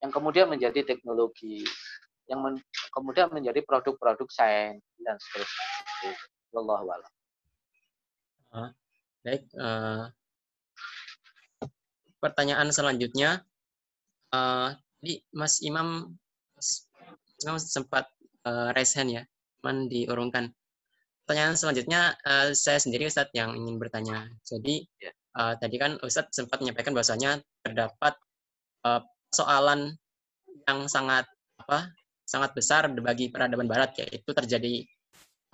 yang 0.00 0.10
kemudian 0.14 0.48
menjadi 0.48 0.80
teknologi, 0.86 1.60
yang 2.30 2.40
men, 2.40 2.56
kemudian 2.94 3.28
menjadi 3.28 3.60
produk-produk 3.66 4.28
sains 4.32 4.80
dan 5.02 5.18
seterusnya. 5.20 5.66
Allah 6.56 6.80
a'lam. 6.82 7.12
Uh, 8.50 8.70
baik. 9.22 9.42
Uh, 9.54 10.08
pertanyaan 12.18 12.72
selanjutnya, 12.72 13.44
uh, 14.32 14.74
jadi 15.00 15.14
Mas 15.32 15.64
Imam, 15.64 16.12
Mas 16.56 16.84
Imam 17.40 17.56
sempat 17.56 18.08
uh, 18.44 18.72
raise 18.76 18.92
hand 18.96 19.10
ya, 19.12 19.22
cuman 19.60 19.88
diurungkan. 19.88 20.52
Pertanyaan 21.24 21.54
selanjutnya 21.56 22.18
uh, 22.26 22.50
saya 22.52 22.82
sendiri 22.82 23.06
Ustadz 23.06 23.32
yang 23.32 23.54
ingin 23.54 23.78
bertanya. 23.80 24.28
Jadi 24.44 24.84
uh, 25.38 25.54
tadi 25.56 25.76
kan 25.80 25.96
Ustadz 26.02 26.36
sempat 26.36 26.60
menyampaikan 26.60 26.92
bahwasanya 26.92 27.40
terdapat 27.64 28.18
uh, 28.84 29.00
soalan 29.30 29.94
yang 30.68 30.90
sangat 30.90 31.24
apa 31.60 31.92
sangat 32.26 32.50
besar 32.54 32.86
bagi 32.98 33.30
peradaban 33.30 33.66
Barat 33.66 33.94
yaitu 33.98 34.30
terjadi 34.30 34.86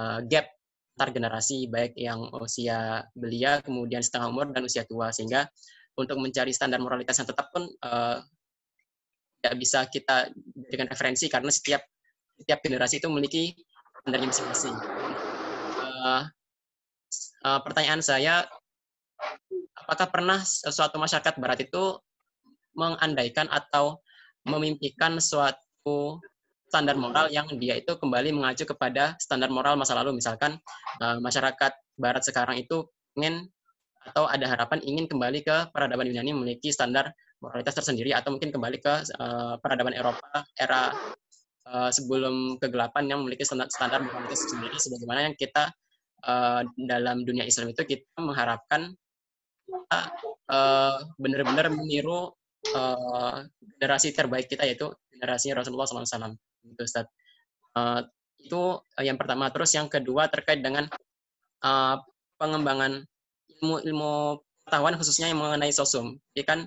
uh, 0.00 0.20
gap 0.24 0.48
antar 0.96 1.12
generasi 1.12 1.68
baik 1.68 1.92
yang 2.00 2.32
usia 2.40 3.04
belia 3.12 3.60
kemudian 3.60 4.00
setengah 4.00 4.32
umur 4.32 4.48
dan 4.48 4.64
usia 4.64 4.88
tua 4.88 5.12
sehingga 5.12 5.44
untuk 5.92 6.16
mencari 6.16 6.56
standar 6.56 6.80
moralitas 6.80 7.20
yang 7.20 7.28
tetap 7.28 7.52
pun 7.52 7.68
uh, 7.84 8.16
tidak 9.40 9.54
bisa 9.60 9.84
kita 9.86 10.32
dengan 10.70 10.90
referensi 10.90 11.26
karena 11.30 11.50
setiap 11.52 11.82
setiap 12.36 12.60
generasi 12.60 13.00
itu 13.00 13.08
memiliki 13.08 13.44
standarnya 14.04 14.28
masing-masing. 14.28 14.74
Uh, 15.80 16.22
uh, 17.42 17.60
pertanyaan 17.64 18.02
saya, 18.04 18.44
apakah 19.74 20.08
pernah 20.12 20.38
suatu 20.44 21.00
masyarakat 21.00 21.34
Barat 21.40 21.64
itu 21.64 21.96
mengandaikan 22.76 23.48
atau 23.48 24.04
memimpikan 24.44 25.16
suatu 25.18 26.20
standar 26.66 26.98
moral 26.98 27.30
yang 27.32 27.48
dia 27.56 27.78
itu 27.78 27.94
kembali 27.96 28.34
mengacu 28.34 28.66
kepada 28.68 29.16
standar 29.16 29.48
moral 29.48 29.78
masa 29.80 29.96
lalu, 29.96 30.18
misalkan 30.18 30.60
uh, 31.00 31.16
masyarakat 31.22 31.72
Barat 31.96 32.22
sekarang 32.22 32.60
itu 32.60 32.84
ingin 33.16 33.48
atau 34.06 34.30
ada 34.30 34.46
harapan 34.46 34.78
ingin 34.86 35.10
kembali 35.10 35.42
ke 35.42 35.56
peradaban 35.74 36.06
Yunani 36.06 36.30
memiliki 36.30 36.70
standar 36.70 37.10
moralitas 37.40 37.76
tersendiri 37.76 38.16
atau 38.16 38.32
mungkin 38.32 38.50
kembali 38.50 38.78
ke 38.80 38.94
uh, 39.20 39.60
peradaban 39.60 39.92
Eropa 39.92 40.44
era 40.56 40.92
uh, 41.68 41.90
sebelum 41.92 42.56
kegelapan 42.56 43.12
yang 43.12 43.18
memiliki 43.24 43.44
standar, 43.44 43.68
standar 43.68 44.00
moralitas 44.00 44.46
tersendiri 44.46 44.76
sebagaimana 44.80 45.30
yang 45.30 45.36
kita 45.36 45.68
uh, 46.24 46.64
dalam 46.80 47.26
dunia 47.28 47.44
Islam 47.44 47.72
itu 47.72 47.84
kita 47.84 48.18
mengharapkan 48.18 48.96
kita 49.66 50.00
uh, 50.48 50.98
benar-benar 51.18 51.68
meniru 51.74 52.32
uh, 52.72 53.36
generasi 53.76 54.14
terbaik 54.14 54.46
kita 54.46 54.64
yaitu 54.64 54.90
generasi 55.10 55.52
Rasulullah 55.52 55.88
SAW. 55.88 56.34
Gitu, 56.66 56.82
Ustaz. 56.82 57.06
Uh, 57.76 58.02
itu 58.40 58.78
yang 59.02 59.18
pertama. 59.18 59.50
Terus 59.50 59.74
yang 59.74 59.90
kedua 59.90 60.30
terkait 60.30 60.62
dengan 60.62 60.86
uh, 61.66 61.96
pengembangan 62.38 63.02
ilmu 63.58 63.82
ilmu 63.82 64.12
pengetahuan 64.66 64.94
khususnya 64.98 65.30
yang 65.30 65.40
mengenai 65.40 65.72
sosum. 65.74 66.18
Jadi 66.34 66.44
kan 66.46 66.60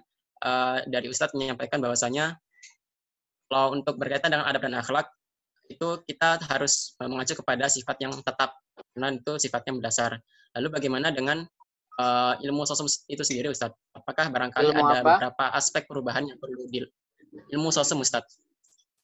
uh, 0.43 0.83
dari 0.87 1.07
Ustadz 1.11 1.35
menyampaikan 1.35 1.79
bahwasanya 1.79 2.37
kalau 3.49 3.73
untuk 3.73 3.97
berkaitan 3.97 4.29
dengan 4.29 4.45
adab 4.45 4.61
dan 4.67 4.77
akhlak 4.77 5.07
itu 5.69 5.87
kita 6.09 6.41
harus 6.49 6.97
mengacu 6.97 7.37
kepada 7.37 7.69
sifat 7.69 7.97
yang 8.01 8.13
tetap 8.13 8.57
karena 8.93 9.13
itu 9.13 9.33
sifatnya 9.37 9.73
mendasar. 9.77 10.11
Lalu 10.57 10.67
bagaimana 10.73 11.13
dengan 11.13 11.45
uh, 12.01 12.33
ilmu 12.41 12.65
sosum 12.65 12.89
itu 13.05 13.21
sendiri 13.21 13.53
Ustadz? 13.53 13.77
Apakah 13.93 14.33
barangkali 14.33 14.73
ilmu 14.73 14.81
ada 14.81 15.01
apa? 15.01 15.05
beberapa 15.05 15.45
aspek 15.53 15.85
perubahan 15.85 16.25
yang 16.25 16.37
perlu 16.41 16.65
di 16.69 16.85
ilmu 17.53 17.69
sosum 17.69 18.01
Ustadz? 18.01 18.41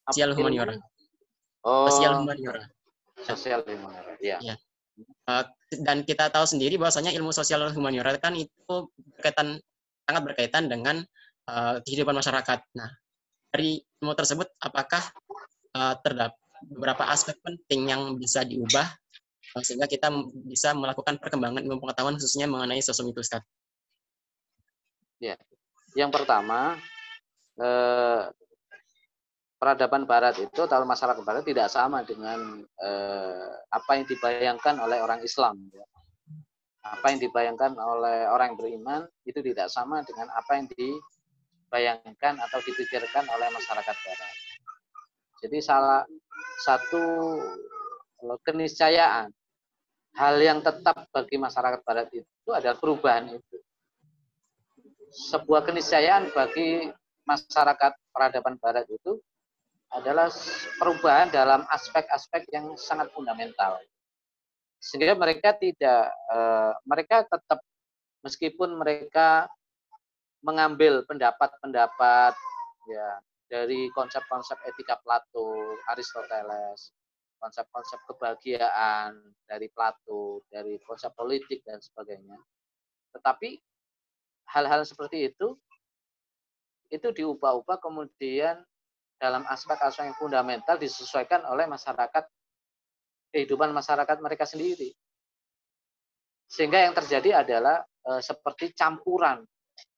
Sosial 0.09 0.33
humaniora. 0.33 0.77
Oh. 1.65 1.89
Sosial 1.89 2.17
humaniora. 2.21 2.65
Sosial 3.25 3.61
humaniora, 3.65 4.13
ya. 4.21 4.37
ya. 4.41 4.55
Uh, 5.25 5.45
dan 5.85 6.05
kita 6.05 6.29
tahu 6.29 6.45
sendiri 6.45 6.77
bahwasanya 6.77 7.11
ilmu 7.13 7.33
sosial 7.33 7.67
humaniora 7.73 8.15
kan 8.21 8.37
itu 8.37 8.89
berkaitan 9.17 9.57
sangat 10.05 10.21
berkaitan 10.21 10.69
dengan 10.69 11.01
uh, 11.49 11.81
kehidupan 11.81 12.15
masyarakat. 12.15 12.59
Nah, 12.77 12.89
dari 13.49 13.79
ilmu 14.01 14.13
tersebut 14.13 14.47
apakah 14.59 15.03
uh, 15.75 15.95
terdapat 16.01 16.37
beberapa 16.65 17.03
aspek 17.11 17.37
penting 17.43 17.91
yang 17.91 18.01
bisa 18.17 18.41
diubah 18.41 18.87
uh, 19.55 19.63
sehingga 19.63 19.85
kita 19.85 20.09
bisa 20.47 20.73
melakukan 20.73 21.21
perkembangan 21.21 21.61
ilmu 21.61 21.81
pengetahuan 21.81 22.17
khususnya 22.17 22.49
mengenai 22.49 22.81
sosum 22.81 23.11
itu 23.11 23.21
Ustaz. 23.21 23.43
Ya. 25.19 25.39
Yang 25.95 26.11
pertama, 26.21 26.75
eh, 27.55 28.21
peradaban 29.55 30.03
barat 30.03 30.35
itu 30.43 30.59
atau 30.67 30.83
masyarakat 30.83 31.23
barat 31.23 31.43
tidak 31.47 31.71
sama 31.71 32.03
dengan 32.03 32.61
eh, 32.83 33.51
apa 33.71 33.91
yang 33.95 34.05
dibayangkan 34.05 34.75
oleh 34.83 34.99
orang 34.99 35.23
Islam. 35.23 35.55
Ya. 35.71 35.87
Apa 36.85 37.15
yang 37.15 37.19
dibayangkan 37.23 37.73
oleh 37.79 38.29
orang 38.29 38.53
beriman 38.59 39.07
itu 39.25 39.41
tidak 39.41 39.73
sama 39.73 40.05
dengan 40.05 40.29
apa 40.35 40.59
yang 40.59 40.67
dibayangkan 41.75 42.39
atau 42.39 42.63
dipikirkan 42.63 43.27
oleh 43.35 43.51
masyarakat 43.51 43.95
barat. 43.99 44.33
Jadi 45.43 45.59
salah 45.59 46.07
satu 46.63 47.03
keniscayaan 48.47 49.27
hal 50.15 50.35
yang 50.39 50.63
tetap 50.63 51.03
bagi 51.11 51.35
masyarakat 51.35 51.83
barat 51.83 52.07
itu 52.15 52.49
adalah 52.55 52.79
perubahan 52.79 53.27
itu 53.27 53.57
sebuah 55.11 55.67
keniscayaan 55.67 56.31
bagi 56.31 56.87
masyarakat 57.27 57.91
peradaban 58.15 58.55
barat 58.55 58.87
itu 58.87 59.19
adalah 59.91 60.31
perubahan 60.79 61.27
dalam 61.27 61.67
aspek-aspek 61.67 62.47
yang 62.55 62.71
sangat 62.79 63.11
fundamental. 63.11 63.83
Sehingga 64.79 65.19
mereka 65.19 65.51
tidak 65.59 66.07
eh, 66.07 66.71
mereka 66.87 67.27
tetap 67.27 67.59
meskipun 68.23 68.79
mereka 68.79 69.51
mengambil 70.45 71.01
pendapat-pendapat 71.09 72.33
ya 72.85 73.09
dari 73.49 73.89
konsep-konsep 73.89 74.61
etika 74.69 75.01
Plato, 75.01 75.73
Aristoteles, 75.89 76.93
konsep-konsep 77.41 77.97
kebahagiaan 78.05 79.17
dari 79.49 79.69
Plato, 79.73 80.45
dari 80.53 80.77
konsep 80.85 81.09
politik 81.17 81.65
dan 81.65 81.81
sebagainya. 81.81 82.37
Tetapi 83.17 83.57
hal-hal 84.53 84.85
seperti 84.85 85.33
itu 85.33 85.57
itu 86.93 87.07
diubah-ubah 87.09 87.81
kemudian 87.81 88.61
dalam 89.17 89.41
aspek-aspek 89.49 90.13
yang 90.13 90.17
fundamental 90.21 90.77
disesuaikan 90.77 91.41
oleh 91.49 91.65
masyarakat 91.65 92.23
kehidupan 93.33 93.73
masyarakat 93.73 94.17
mereka 94.21 94.45
sendiri 94.45 94.93
sehingga 96.45 96.85
yang 96.85 96.93
terjadi 96.93 97.41
adalah 97.41 97.81
e, 98.05 98.21
seperti 98.21 98.71
campuran 98.77 99.41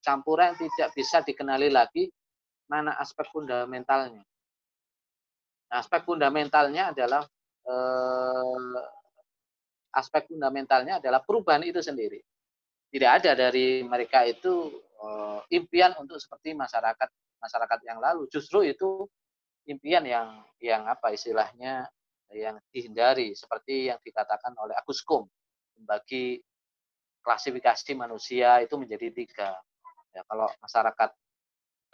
campuran 0.08 0.56
tidak 0.56 0.96
bisa 0.96 1.20
dikenali 1.20 1.68
lagi 1.68 2.08
mana 2.72 2.96
aspek 2.96 3.28
fundamentalnya 3.28 4.24
nah, 5.68 5.76
aspek 5.76 6.00
fundamentalnya 6.08 6.96
adalah 6.96 7.28
e, 7.64 7.74
aspek 9.92 10.32
fundamentalnya 10.32 10.96
adalah 11.04 11.20
perubahan 11.20 11.60
itu 11.68 11.84
sendiri 11.84 12.24
tidak 12.88 13.20
ada 13.20 13.36
dari 13.36 13.84
mereka 13.84 14.24
itu 14.24 14.72
uh, 15.02 15.40
impian 15.52 15.92
untuk 16.00 16.16
seperti 16.16 16.56
masyarakat 16.56 17.08
masyarakat 17.38 17.78
yang 17.86 18.00
lalu. 18.00 18.26
Justru 18.32 18.64
itu 18.66 19.06
impian 19.68 20.02
yang 20.08 20.42
yang 20.58 20.88
apa 20.88 21.12
istilahnya 21.12 21.86
yang 22.32 22.60
dihindari 22.72 23.32
seperti 23.32 23.88
yang 23.92 24.00
dikatakan 24.00 24.52
oleh 24.60 24.76
Agus 24.76 25.00
Kum 25.04 25.24
membagi 25.78 26.40
klasifikasi 27.20 27.92
manusia 27.92 28.60
itu 28.64 28.74
menjadi 28.80 29.08
tiga. 29.12 29.52
Ya, 30.14 30.22
kalau 30.26 30.48
masyarakat 30.60 31.10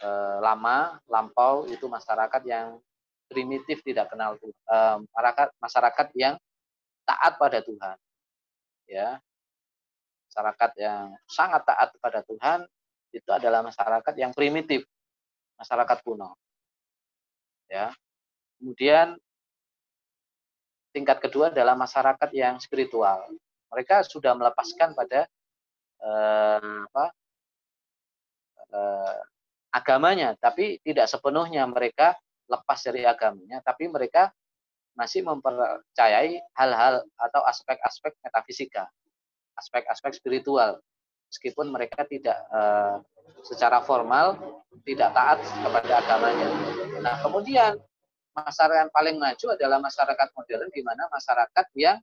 eh, 0.01 0.37
lama, 0.41 0.99
lampau 1.07 1.67
itu 1.67 1.85
masyarakat 1.87 2.41
yang 2.47 2.79
primitif 3.29 3.81
tidak 3.81 4.11
kenal 4.13 4.37
eh, 4.39 4.97
masyarakat 5.01 5.47
masyarakat 5.59 6.07
yang 6.15 6.35
taat 7.05 7.33
pada 7.37 7.59
Tuhan. 7.61 7.97
Ya, 8.85 9.19
masyarakat 10.29 10.71
yang 10.77 11.15
sangat 11.31 11.63
taat 11.63 11.89
kepada 11.95 12.19
Tuhan 12.27 12.59
itu 13.15 13.29
adalah 13.31 13.63
masyarakat 13.63 14.13
yang 14.19 14.35
primitif, 14.35 14.83
masyarakat 15.55 15.97
kuno. 16.03 16.35
Ya. 17.71 17.95
Kemudian 18.59 19.15
tingkat 20.91 21.23
kedua 21.23 21.51
adalah 21.51 21.79
masyarakat 21.79 22.29
yang 22.35 22.59
spiritual. 22.59 23.31
Mereka 23.71 24.03
sudah 24.07 24.35
melepaskan 24.35 24.91
pada 24.91 25.23
eh, 26.03 26.79
apa, 26.91 27.05
eh, 28.75 29.17
agamanya, 29.71 30.35
tapi 30.39 30.79
tidak 30.83 31.07
sepenuhnya 31.07 31.63
mereka 31.67 32.15
lepas 32.51 32.79
dari 32.83 33.07
agamanya, 33.07 33.63
tapi 33.63 33.87
mereka 33.87 34.31
masih 34.95 35.27
mempercayai 35.27 36.39
hal-hal 36.55 37.03
atau 37.19 37.41
aspek-aspek 37.43 38.15
metafisika 38.23 38.87
aspek-aspek 39.59 40.15
spiritual 40.15 40.79
meskipun 41.31 41.67
mereka 41.71 42.07
tidak 42.07 42.37
uh, 42.51 43.03
secara 43.43 43.81
formal 43.83 44.37
tidak 44.85 45.11
taat 45.15 45.39
kepada 45.41 45.91
agamanya. 45.99 46.49
Nah, 47.01 47.15
kemudian 47.23 47.73
masyarakat 48.35 48.91
paling 48.91 49.17
maju 49.17 49.45
adalah 49.55 49.79
masyarakat 49.81 50.27
modern 50.35 50.69
di 50.69 50.81
mana 50.83 51.07
masyarakat 51.09 51.67
yang 51.75 51.97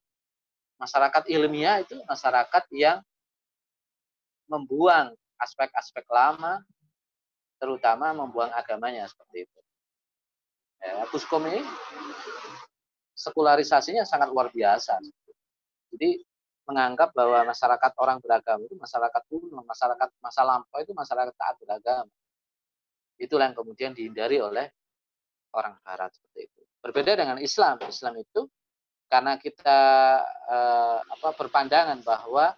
masyarakat 0.80 1.22
ilmiah 1.30 1.84
itu 1.84 1.94
masyarakat 2.08 2.64
yang 2.74 2.98
membuang 4.50 5.14
aspek-aspek 5.42 6.06
lama 6.06 6.62
terutama 7.58 8.10
membuang 8.14 8.50
agamanya 8.54 9.06
seperti 9.06 9.46
itu. 9.46 9.60
Ya, 10.82 11.06
Puskom 11.06 11.46
ini 11.46 11.62
sekularisasinya 13.14 14.02
sangat 14.02 14.34
luar 14.34 14.50
biasa. 14.50 14.98
Jadi 15.94 16.18
menganggap 16.66 17.14
bahwa 17.14 17.46
masyarakat 17.46 17.92
orang 17.98 18.18
beragama 18.18 18.66
itu 18.66 18.74
masyarakat 18.74 19.22
kuno, 19.30 19.62
masyarakat 19.62 20.08
masa 20.18 20.42
lampau 20.42 20.78
itu 20.82 20.90
masyarakat 20.90 21.34
taat 21.38 21.56
beragama. 21.62 22.10
Itulah 23.18 23.50
yang 23.50 23.56
kemudian 23.58 23.92
dihindari 23.94 24.42
oleh 24.42 24.66
orang 25.54 25.78
barat 25.86 26.10
seperti 26.10 26.50
itu. 26.50 26.60
Berbeda 26.82 27.14
dengan 27.14 27.38
Islam. 27.38 27.78
Islam 27.86 28.18
itu 28.18 28.50
karena 29.06 29.38
kita 29.38 29.80
eh, 30.50 30.98
apa 30.98 31.28
berpandangan 31.36 32.02
bahwa 32.02 32.56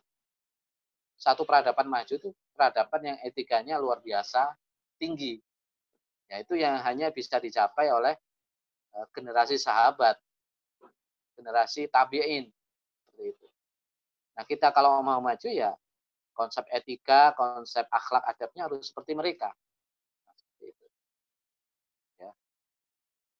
satu 1.18 1.44
peradaban 1.44 1.88
maju 1.88 2.12
itu 2.14 2.30
peradaban 2.54 3.02
yang 3.02 3.18
etikanya 3.26 3.76
luar 3.76 4.00
biasa 4.00 4.54
tinggi. 4.96 5.42
Yaitu 6.30 6.56
yang 6.56 6.80
hanya 6.80 7.12
bisa 7.12 7.36
dicapai 7.36 7.92
oleh 7.92 8.14
eh, 8.94 9.06
generasi 9.12 9.60
sahabat, 9.60 10.16
generasi 11.36 11.90
tabi'in. 11.90 12.48
Nah 14.34 14.44
kita 14.46 14.74
kalau 14.74 14.98
mau 15.02 15.22
maju 15.22 15.48
ya 15.50 15.74
konsep 16.34 16.66
etika, 16.74 17.32
konsep 17.38 17.86
akhlak 17.88 18.26
adabnya 18.26 18.66
harus 18.66 18.90
seperti 18.90 19.14
mereka. 19.14 19.54
Nah. 20.26 20.36
Ya. 22.18 22.32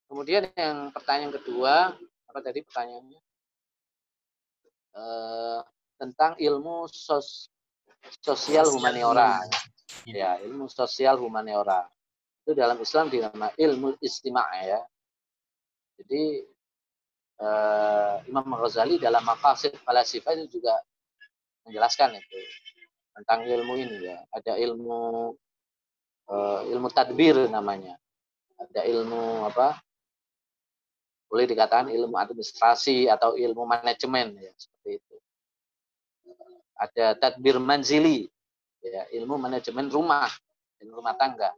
Kemudian 0.06 0.42
yang 0.54 0.94
pertanyaan 0.94 1.34
kedua, 1.34 1.98
apa 2.30 2.38
tadi 2.38 2.62
pertanyaannya? 2.62 3.20
E, 4.94 5.04
tentang 5.98 6.38
ilmu 6.38 6.86
sos, 6.86 7.50
sosial 8.20 8.66
humaniora. 8.70 9.40
Ya, 10.04 10.36
ilmu 10.42 10.68
sosial 10.68 11.16
humaniora. 11.20 11.88
Itu 12.44 12.52
dalam 12.52 12.76
Islam 12.80 13.08
dinama 13.08 13.48
ilmu 13.56 13.96
istimak 14.04 14.48
ya. 14.60 14.80
Jadi 15.96 16.44
uh, 17.40 18.20
Imam 18.28 18.46
Ghazali 18.60 19.00
dalam 19.00 19.24
Maqasid 19.24 19.78
Falasifah 19.80 20.36
itu 20.36 20.60
juga 20.60 20.76
menjelaskan 21.64 22.20
itu 22.20 22.40
tentang 23.14 23.46
ilmu 23.48 23.72
ini 23.80 23.96
ya. 24.12 24.18
Ada 24.34 24.60
ilmu 24.60 25.32
uh, 26.28 26.60
ilmu 26.68 26.88
tadbir 26.92 27.48
namanya. 27.48 27.96
Ada 28.60 28.84
ilmu 28.86 29.48
apa? 29.48 29.80
Boleh 31.30 31.50
dikatakan 31.50 31.90
ilmu 31.90 32.14
administrasi 32.14 33.10
atau 33.10 33.34
ilmu 33.34 33.66
manajemen 33.66 34.36
ya 34.38 34.52
seperti 34.54 35.02
itu. 35.02 35.13
Ada 36.74 37.14
tadbir 37.18 37.62
manzili 37.62 38.26
ya, 38.82 39.06
ilmu 39.16 39.38
manajemen 39.38 39.88
rumah, 39.88 40.28
ilmu 40.82 41.00
rumah 41.00 41.14
tangga. 41.16 41.50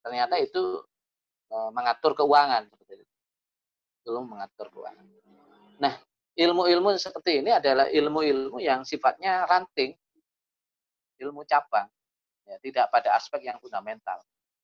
Ternyata 0.00 0.40
itu 0.40 0.80
uh, 1.52 1.70
mengatur 1.74 2.16
keuangan 2.16 2.64
itu. 2.88 3.04
Ilmu 4.08 4.36
mengatur 4.36 4.72
keuangan. 4.72 5.04
Nah, 5.80 5.94
ilmu-ilmu 6.36 6.96
seperti 6.96 7.44
ini 7.44 7.52
adalah 7.52 7.88
ilmu-ilmu 7.88 8.60
yang 8.60 8.84
sifatnya 8.84 9.44
ranting, 9.44 9.92
ilmu 11.20 11.44
cabang, 11.44 11.88
ya, 12.48 12.56
tidak 12.64 12.88
pada 12.88 13.12
aspek 13.16 13.44
yang 13.44 13.60
fundamental. 13.60 14.20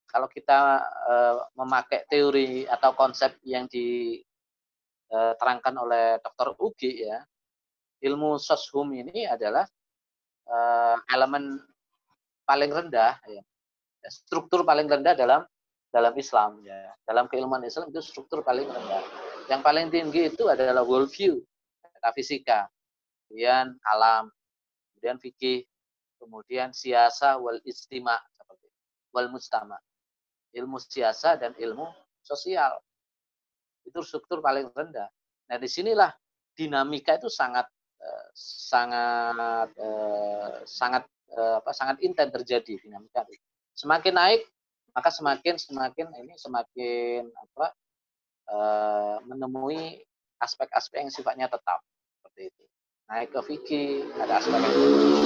Kalau 0.07 0.31
kita 0.31 0.81
e, 0.87 1.15
memakai 1.59 2.07
teori 2.09 2.65
atau 2.65 2.95
konsep 2.97 3.37
yang 3.43 3.69
diterangkan 3.69 5.75
oleh 5.77 6.17
Dr. 6.23 6.57
Ugi, 6.63 7.05
ya, 7.05 7.21
ilmu 8.07 8.39
soshum 8.41 8.95
ini 8.97 9.29
adalah 9.29 9.67
e, 10.47 10.59
elemen 11.13 11.59
paling 12.47 12.71
rendah, 12.71 13.19
ya, 13.27 13.43
struktur 14.07 14.63
paling 14.63 14.87
rendah 14.87 15.19
dalam 15.19 15.43
dalam 15.91 16.15
Islam 16.15 16.63
ya. 16.63 16.93
Dalam 17.07 17.27
keilmuan 17.27 17.63
Islam 17.67 17.91
itu 17.91 18.03
struktur 18.03 18.43
paling 18.47 18.67
rendah. 18.71 19.03
Yang 19.51 19.61
paling 19.63 19.87
tinggi 19.91 20.31
itu 20.31 20.47
adalah 20.51 20.83
worldview, 20.83 21.39
metafisika, 21.83 22.67
kemudian 23.27 23.75
kalam, 23.81 24.31
kemudian 24.93 25.17
fikih, 25.23 25.63
kemudian 26.19 26.75
siasa 26.75 27.39
wal 27.39 27.63
istima 27.63 28.19
seperti 28.35 28.67
wal 29.15 29.31
mustama. 29.31 29.79
Ilmu 30.57 30.81
siasa 30.81 31.37
dan 31.37 31.53
ilmu 31.57 31.87
sosial. 32.25 32.75
Itu 33.87 34.03
struktur 34.03 34.43
paling 34.43 34.73
rendah. 34.75 35.07
Nah, 35.47 35.57
di 35.63 35.69
sinilah 35.71 36.11
dinamika 36.57 37.15
itu 37.15 37.31
sangat 37.31 37.69
sangat 38.37 39.69
eh, 39.79 40.55
sangat 40.69 41.05
eh, 41.33 41.55
apa 41.61 41.71
sangat 41.73 41.97
intens 42.05 42.33
terjadi 42.33 42.77
dinamika. 42.81 43.25
Semakin 43.77 44.15
naik 44.17 44.43
maka 44.97 45.13
semakin 45.13 45.61
semakin 45.61 46.09
ini 46.25 46.33
semakin 46.41 47.29
apa 47.29 47.77
uh, 48.49 49.21
menemui 49.29 50.01
aspek-aspek 50.41 51.05
yang 51.05 51.13
sifatnya 51.13 51.53
tetap 51.53 51.85
seperti 52.17 52.49
itu. 52.49 52.65
Naik 53.13 53.29
ke 53.29 53.41
fikih 53.45 53.91
ada 54.17 54.41
aspek 54.41 54.57
yang 54.57 54.73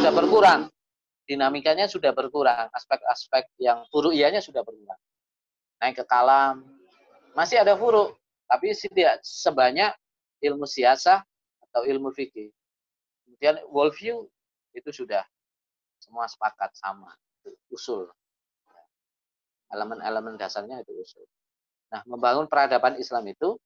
sudah 0.02 0.12
berkurang. 0.12 0.60
Dinamikanya 1.22 1.86
sudah 1.86 2.10
berkurang 2.10 2.66
aspek-aspek 2.74 3.46
yang 3.62 3.86
buruk 3.94 4.10
ianya 4.10 4.42
sudah 4.42 4.66
berkurang. 4.66 4.98
Naik 5.78 6.02
ke 6.02 6.04
kalam 6.10 6.66
masih 7.38 7.62
ada 7.62 7.78
buruk 7.78 8.18
tapi 8.50 8.74
tidak 8.74 9.22
sebanyak 9.22 9.94
ilmu 10.42 10.66
siasa 10.66 11.22
atau 11.70 11.86
ilmu 11.86 12.10
fikih 12.10 12.50
kemudian 13.40 13.64
worldview 13.72 14.28
itu 14.76 14.90
sudah 14.92 15.24
semua 15.96 16.28
sepakat 16.28 16.76
sama 16.76 17.08
usul 17.72 18.04
elemen-elemen 19.70 20.34
dasarnya 20.34 20.82
itu 20.82 20.92
usul. 20.98 21.24
Nah, 21.90 22.02
membangun 22.06 22.46
peradaban 22.50 22.98
Islam 22.98 23.26
itu 23.30 23.56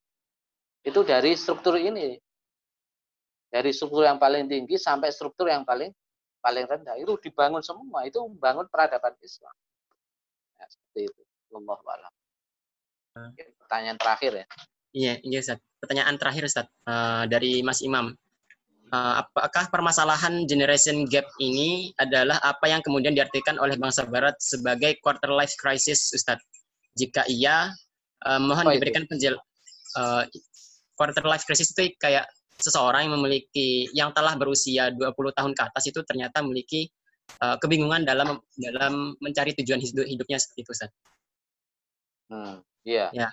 itu 0.85 1.01
dari 1.03 1.33
struktur 1.35 1.81
ini. 1.81 2.21
Dari 3.49 3.71
struktur 3.73 4.05
yang 4.05 4.21
paling 4.21 4.51
tinggi 4.51 4.77
sampai 4.77 5.09
struktur 5.15 5.49
yang 5.49 5.65
paling 5.65 5.89
paling 6.45 6.69
rendah 6.69 7.01
itu 7.01 7.17
dibangun 7.25 7.65
semua, 7.65 8.05
itu 8.05 8.21
membangun 8.21 8.69
peradaban 8.69 9.17
Islam. 9.25 9.55
Ya, 10.61 10.65
seperti 10.69 11.01
itu. 11.09 11.23
Allah 11.55 11.79
a'lam. 11.87 12.13
Pertanyaan 13.63 13.95
terakhir 13.97 14.33
ya. 14.43 14.47
Iya, 14.91 15.15
iya 15.23 15.39
Ustaz. 15.39 15.59
Pertanyaan 15.79 16.19
terakhir 16.19 16.43
Ustaz 16.51 16.67
uh, 16.91 17.25
dari 17.31 17.63
Mas 17.63 17.79
Imam. 17.81 18.11
Uh, 18.95 19.27
apakah 19.27 19.67
permasalahan 19.75 20.47
generation 20.47 21.03
gap 21.11 21.27
ini 21.43 21.91
adalah 21.99 22.39
apa 22.47 22.71
yang 22.71 22.79
kemudian 22.79 23.11
diartikan 23.11 23.59
oleh 23.59 23.75
bangsa 23.75 24.07
Barat 24.07 24.39
sebagai 24.39 25.03
quarter 25.03 25.35
life 25.35 25.51
crisis, 25.59 26.15
Ustadz? 26.15 26.47
Jika 26.95 27.27
iya, 27.27 27.75
uh, 28.23 28.39
mohon 28.39 28.71
oh, 28.71 28.73
diberikan 28.77 29.03
penjel 29.11 29.35
uh, 29.99 30.23
quarter 30.95 31.27
life 31.27 31.43
crisis 31.43 31.75
itu 31.75 31.91
kayak 31.99 32.31
seseorang 32.63 33.11
yang 33.11 33.19
memiliki 33.19 33.91
yang 33.99 34.15
telah 34.15 34.39
berusia 34.39 34.95
20 34.95 35.11
tahun 35.11 35.53
ke 35.59 35.63
atas 35.67 35.91
itu 35.91 35.99
ternyata 36.07 36.39
memiliki 36.47 36.87
uh, 37.43 37.59
kebingungan 37.59 38.07
dalam 38.07 38.39
dalam 38.55 39.19
mencari 39.19 39.59
tujuan 39.59 39.83
hidup, 39.83 40.07
hidupnya 40.07 40.39
seperti 40.39 40.61
itu, 40.63 40.71
Ustaz. 40.71 40.91
Hmm, 42.31 42.63
iya. 42.87 43.11
Yeah. 43.11 43.27
Ya. 43.27 43.29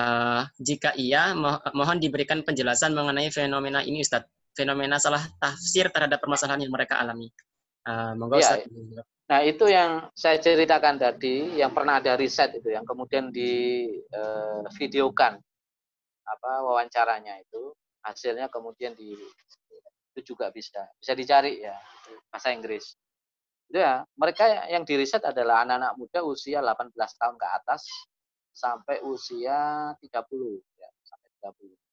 Uh, 0.00 0.42
jika 0.64 0.96
iya, 0.96 1.36
mo 1.36 1.60
mohon 1.76 2.00
diberikan 2.00 2.40
penjelasan 2.40 2.96
mengenai 2.96 3.28
fenomena 3.28 3.84
ini, 3.84 4.00
Ustadz 4.00 4.32
fenomena 4.54 4.96
salah 5.02 5.22
tafsir 5.36 5.90
terhadap 5.90 6.22
permasalahan 6.22 6.64
yang 6.64 6.72
mereka 6.72 6.96
alami. 6.98 7.28
Uh, 7.84 8.16
monggo 8.16 8.40
ya, 8.40 8.64
Nah, 9.24 9.40
itu 9.40 9.64
yang 9.72 10.12
saya 10.12 10.36
ceritakan 10.36 11.00
tadi, 11.00 11.56
yang 11.56 11.72
pernah 11.72 11.96
ada 11.96 12.12
riset 12.12 12.60
itu, 12.60 12.68
yang 12.68 12.84
kemudian 12.84 13.32
di 13.32 13.88
uh, 14.12 14.60
videokan 14.76 15.40
apa 16.24 16.50
wawancaranya 16.60 17.40
itu, 17.40 17.72
hasilnya 18.04 18.52
kemudian 18.52 18.92
di 18.92 19.16
itu 20.14 20.20
juga 20.36 20.52
bisa 20.52 20.86
bisa 21.00 21.16
dicari 21.16 21.64
ya 21.64 21.72
bahasa 22.28 22.52
Inggris. 22.52 23.00
Ya, 23.72 24.04
mereka 24.14 24.68
yang 24.68 24.84
diriset 24.84 25.24
adalah 25.24 25.64
anak-anak 25.64 25.96
muda 25.96 26.20
usia 26.22 26.60
18 26.60 26.92
tahun 26.94 27.36
ke 27.40 27.46
atas 27.48 27.82
sampai 28.52 29.00
usia 29.08 29.90
30 29.98 30.60
ya, 30.78 30.88
sampai 31.08 31.28
30. 31.42 31.83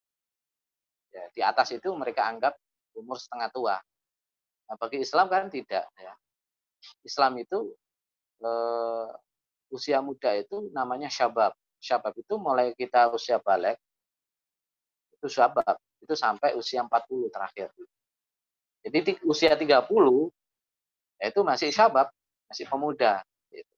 Ya, 1.12 1.24
di 1.36 1.41
atas 1.43 1.76
itu 1.76 1.91
mereka 1.91 2.24
anggap 2.28 2.55
umur 2.95 3.20
setengah 3.20 3.49
tua. 3.51 3.76
Nah, 4.68 4.76
bagi 4.80 5.03
Islam 5.03 5.28
kan 5.28 5.51
tidak. 5.51 5.84
Ya. 5.99 6.14
Islam 7.03 7.36
itu 7.39 7.76
eh, 8.39 9.07
usia 9.72 9.99
muda 9.99 10.32
itu 10.39 10.72
namanya 10.72 11.12
syabab. 11.12 11.51
Syabab 11.82 12.14
itu 12.16 12.34
mulai 12.38 12.72
kita 12.78 13.12
usia 13.12 13.41
balik, 13.41 13.76
itu 15.18 15.28
syabab. 15.28 15.76
Itu 16.01 16.14
sampai 16.18 16.57
usia 16.57 16.82
40 16.82 17.30
terakhir. 17.30 17.70
Jadi 18.82 18.97
di 19.05 19.14
usia 19.30 19.53
30, 19.53 19.86
ya 21.22 21.26
itu 21.30 21.41
masih 21.45 21.70
syabab, 21.70 22.09
masih 22.49 22.66
pemuda. 22.66 23.22
Gitu. 23.53 23.74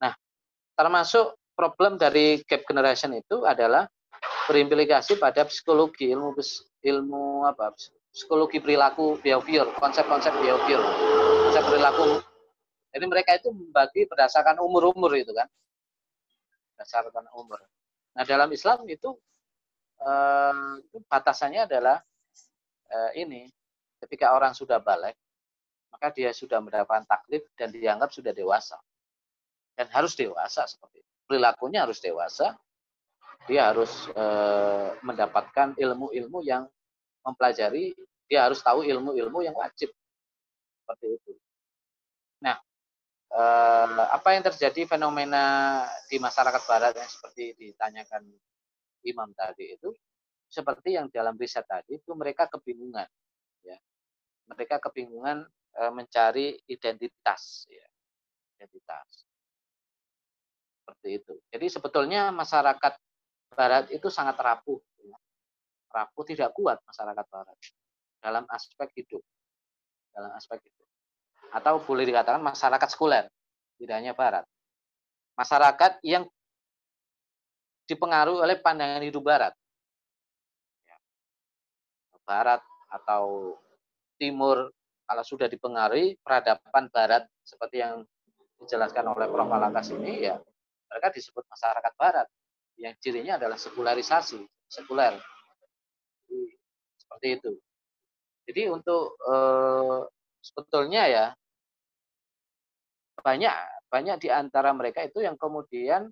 Nah, 0.00 0.16
termasuk 0.72 1.36
problem 1.52 2.00
dari 2.00 2.40
gap 2.48 2.64
generation 2.64 3.12
itu 3.12 3.44
adalah 3.44 3.84
berimplikasi 4.46 5.18
pada 5.18 5.42
psikologi 5.44 6.14
ilmu 6.14 6.32
ilmu 6.86 7.44
apa 7.44 7.74
psikologi 8.14 8.62
perilaku 8.62 9.18
behavior 9.20 9.68
konsep-konsep 9.76 10.32
behavior 10.40 10.80
konsep 11.50 11.64
perilaku. 11.66 12.22
Jadi 12.96 13.04
mereka 13.04 13.36
itu 13.36 13.52
membagi 13.52 14.08
berdasarkan 14.08 14.56
umur-umur 14.64 15.12
itu 15.12 15.28
kan. 15.36 15.44
Berdasarkan 16.72 17.28
umur. 17.36 17.60
Nah 18.16 18.24
dalam 18.24 18.48
Islam 18.48 18.88
itu 18.88 19.12
eh, 20.00 20.80
batasannya 21.04 21.68
adalah 21.68 22.00
eh, 22.88 23.20
ini. 23.20 23.52
Ketika 24.00 24.32
orang 24.32 24.56
sudah 24.56 24.80
balik 24.80 25.16
maka 25.92 26.12
dia 26.12 26.28
sudah 26.32 26.60
mendapatkan 26.60 27.08
taklif 27.08 27.48
dan 27.56 27.72
dianggap 27.72 28.12
sudah 28.12 28.32
dewasa. 28.32 28.76
Dan 29.76 29.92
harus 29.92 30.16
dewasa 30.16 30.64
seperti 30.64 31.04
itu. 31.04 31.12
Perilakunya 31.28 31.84
harus 31.84 32.00
dewasa 32.00 32.56
dia 33.46 33.70
harus 33.70 34.10
e, 34.10 34.24
mendapatkan 35.06 35.78
ilmu-ilmu 35.78 36.42
yang 36.42 36.66
mempelajari, 37.22 37.94
dia 38.26 38.46
harus 38.46 38.58
tahu 38.60 38.82
ilmu-ilmu 38.82 39.42
yang 39.46 39.54
wajib. 39.54 39.90
Seperti 40.82 41.06
itu. 41.14 41.32
Nah, 42.42 42.58
e, 43.30 43.42
apa 44.10 44.28
yang 44.34 44.42
terjadi 44.50 44.98
fenomena 44.98 45.82
di 46.10 46.18
masyarakat 46.18 46.62
barat 46.66 46.92
yang 46.98 47.10
seperti 47.10 47.54
ditanyakan 47.54 48.26
Imam 49.06 49.30
tadi 49.38 49.78
itu, 49.78 49.94
seperti 50.50 50.98
yang 50.98 51.06
dalam 51.10 51.38
riset 51.38 51.66
tadi 51.66 52.02
itu 52.02 52.10
mereka 52.18 52.50
kebingungan. 52.50 53.06
Ya. 53.62 53.78
Mereka 54.50 54.82
kebingungan 54.82 55.46
e, 55.74 55.82
mencari 55.94 56.58
identitas. 56.66 57.70
Ya. 57.70 57.86
Identitas 58.58 59.26
seperti 60.86 61.18
itu. 61.18 61.34
Jadi 61.50 61.66
sebetulnya 61.66 62.30
masyarakat 62.30 62.94
Barat 63.56 63.88
itu 63.88 64.12
sangat 64.12 64.36
rapuh. 64.36 64.76
Rapuh 65.88 66.24
tidak 66.28 66.52
kuat 66.52 66.76
masyarakat 66.84 67.24
Barat 67.32 67.56
dalam 68.20 68.44
aspek 68.52 68.92
hidup. 69.00 69.24
Dalam 70.12 70.30
aspek 70.36 70.60
hidup. 70.60 70.86
Atau 71.56 71.80
boleh 71.88 72.04
dikatakan 72.04 72.44
masyarakat 72.44 72.88
sekuler, 72.92 73.32
tidak 73.80 73.96
hanya 73.96 74.12
Barat. 74.12 74.44
Masyarakat 75.40 76.04
yang 76.04 76.28
dipengaruhi 77.88 78.44
oleh 78.44 78.56
pandangan 78.60 79.00
hidup 79.00 79.24
Barat. 79.24 79.56
Ya. 80.84 80.96
Barat 82.28 82.60
atau 82.92 83.56
Timur, 84.16 84.72
kalau 85.04 85.24
sudah 85.24 85.48
dipengaruhi 85.48 86.16
peradaban 86.20 86.88
Barat 86.92 87.24
seperti 87.44 87.84
yang 87.84 88.04
dijelaskan 88.60 89.12
oleh 89.12 89.28
Prof. 89.28 89.48
Alakas 89.52 89.92
ini, 89.92 90.24
ya 90.24 90.40
mereka 90.88 91.12
disebut 91.12 91.44
masyarakat 91.44 91.92
Barat 92.00 92.28
yang 92.76 92.94
cirinya 93.00 93.40
adalah 93.40 93.56
sekularisasi, 93.56 94.40
sekuler. 94.68 95.16
Seperti 97.00 97.28
itu. 97.40 97.52
Jadi 98.46 98.62
untuk 98.70 99.18
eh, 99.26 100.00
sebetulnya 100.44 101.02
ya 101.10 101.26
banyak 103.18 103.54
banyak 103.90 104.16
di 104.22 104.28
antara 104.30 104.70
mereka 104.70 105.02
itu 105.02 105.24
yang 105.24 105.34
kemudian 105.34 106.06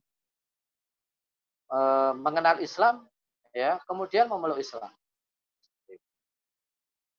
eh, 1.70 2.12
mengenal 2.16 2.58
Islam 2.58 3.06
ya, 3.54 3.78
kemudian 3.86 4.26
memeluk 4.26 4.58
Islam. 4.58 4.90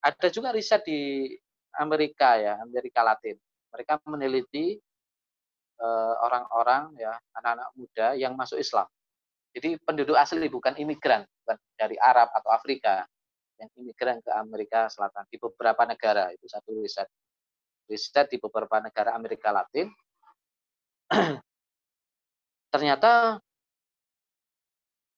Ada 0.06 0.30
juga 0.30 0.54
riset 0.54 0.86
di 0.86 1.34
Amerika 1.80 2.38
ya, 2.38 2.62
Amerika 2.62 3.02
Latin. 3.02 3.38
Mereka 3.72 4.04
meneliti 4.10 4.76
eh, 5.80 6.16
orang-orang 6.20 6.98
ya, 7.00 7.14
anak-anak 7.40 7.70
muda 7.78 8.08
yang 8.20 8.34
masuk 8.36 8.60
Islam. 8.60 8.86
Jadi 9.56 9.80
penduduk 9.80 10.20
asli 10.20 10.52
bukan 10.52 10.76
imigran, 10.76 11.24
bukan 11.24 11.58
dari 11.80 11.96
Arab 11.96 12.28
atau 12.36 12.52
Afrika, 12.52 13.08
yang 13.56 13.72
imigran 13.80 14.20
ke 14.20 14.32
Amerika 14.36 14.92
Selatan 14.92 15.24
di 15.32 15.40
beberapa 15.40 15.88
negara 15.88 16.28
itu 16.36 16.44
satu 16.44 16.76
riset 16.76 17.08
riset 17.88 18.28
di 18.28 18.36
beberapa 18.36 18.84
negara 18.84 19.16
Amerika 19.16 19.56
Latin 19.56 19.88
ternyata 22.74 23.40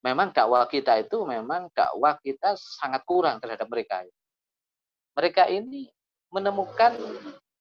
memang 0.05 0.29
dakwah 0.31 0.69
kita 0.69 1.01
itu 1.01 1.25
memang 1.25 1.73
dakwah 1.73 2.15
kita 2.21 2.53
sangat 2.55 3.01
kurang 3.03 3.41
terhadap 3.41 3.67
mereka. 3.67 4.05
Mereka 5.17 5.49
ini 5.49 5.89
menemukan 6.29 6.93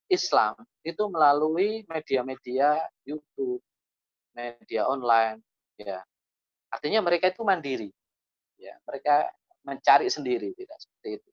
Islam 0.06 0.54
itu 0.84 1.02
melalui 1.08 1.82
media-media 1.88 2.78
YouTube, 3.02 3.64
media 4.36 4.86
online, 4.86 5.40
ya. 5.80 6.04
Artinya 6.70 7.00
mereka 7.04 7.30
itu 7.30 7.42
mandiri, 7.46 7.90
ya. 8.58 8.74
Mereka 8.84 9.30
mencari 9.66 10.06
sendiri, 10.06 10.54
tidak 10.54 10.78
seperti 10.78 11.08
itu. 11.22 11.30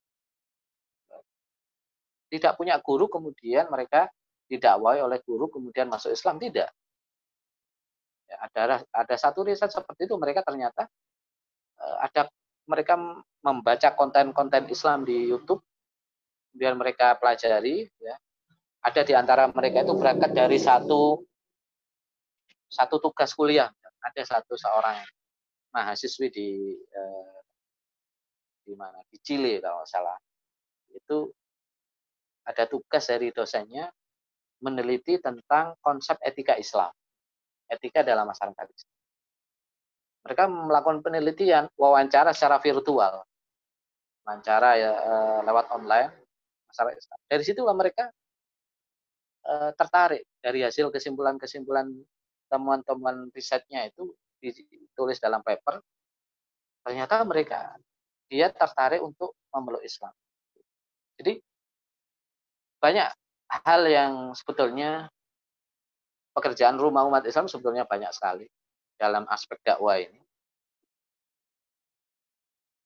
Tidak 2.34 2.54
punya 2.58 2.82
guru, 2.82 3.06
kemudian 3.06 3.70
mereka 3.70 4.10
didakwai 4.50 5.02
oleh 5.02 5.22
guru, 5.22 5.50
kemudian 5.50 5.86
masuk 5.86 6.14
Islam, 6.14 6.42
tidak. 6.42 6.70
Ya, 8.26 8.36
ada 8.42 8.82
ada 8.90 9.16
satu 9.18 9.46
riset 9.46 9.70
seperti 9.70 10.10
itu, 10.10 10.18
mereka 10.18 10.42
ternyata 10.42 10.90
eh, 11.78 11.98
ada 12.02 12.30
mereka 12.66 12.98
membaca 13.44 13.90
konten-konten 13.94 14.72
Islam 14.72 15.06
di 15.06 15.30
YouTube, 15.30 15.62
kemudian 16.50 16.80
mereka 16.80 17.14
pelajari, 17.22 17.86
ya, 18.02 18.16
ada 18.84 19.02
di 19.06 19.14
antara 19.14 19.48
mereka 19.54 19.86
itu 19.86 19.94
berangkat 19.96 20.32
dari 20.36 20.58
satu 20.58 21.22
satu 22.68 22.98
tugas 22.98 23.32
kuliah. 23.38 23.70
Ada 24.04 24.36
satu 24.36 24.60
seorang 24.60 25.00
mahasiswi 25.74 26.28
di 26.30 26.50
eh, 26.78 27.38
di 28.64 28.74
mana? 28.78 29.02
Di 29.10 29.18
Chile 29.20 29.60
kalau 29.60 29.84
salah. 29.84 30.16
Itu 30.94 31.28
ada 32.46 32.64
tugas 32.70 33.04
dari 33.10 33.34
dosennya 33.34 33.90
meneliti 34.64 35.20
tentang 35.20 35.76
konsep 35.84 36.16
etika 36.24 36.56
Islam. 36.56 36.94
Etika 37.68 38.06
dalam 38.06 38.30
masyarakat 38.30 38.66
Islam. 38.70 38.96
Mereka 40.24 40.44
melakukan 40.48 41.00
penelitian 41.04 41.68
wawancara 41.76 42.32
secara 42.32 42.62
virtual. 42.64 43.26
Wawancara 44.24 44.70
ya 44.80 44.92
eh, 44.96 45.40
lewat 45.44 45.66
online 45.74 46.12
masyarakat 46.72 46.96
Islam. 46.96 47.20
Dari 47.28 47.44
situlah 47.44 47.76
mereka 47.76 48.08
eh, 49.44 49.72
tertarik 49.76 50.24
dari 50.40 50.64
hasil 50.64 50.94
kesimpulan-kesimpulan 50.94 51.92
temuan-temuan 52.48 53.34
risetnya 53.34 53.90
itu 53.90 54.14
ditulis 54.52 55.22
dalam 55.24 55.40
paper 55.40 55.80
ternyata 56.84 57.24
mereka 57.24 57.80
dia 58.28 58.50
tertarik 58.50 59.00
untuk 59.00 59.38
memeluk 59.54 59.86
Islam. 59.86 60.12
Jadi 61.16 61.40
banyak 62.82 63.08
hal 63.64 63.82
yang 63.86 64.12
sebetulnya 64.34 65.08
pekerjaan 66.34 66.82
rumah 66.82 67.06
umat 67.06 67.24
Islam 67.30 67.46
sebetulnya 67.46 67.86
banyak 67.86 68.10
sekali 68.10 68.50
dalam 68.98 69.30
aspek 69.30 69.62
dakwah 69.62 70.02
ini. 70.02 70.20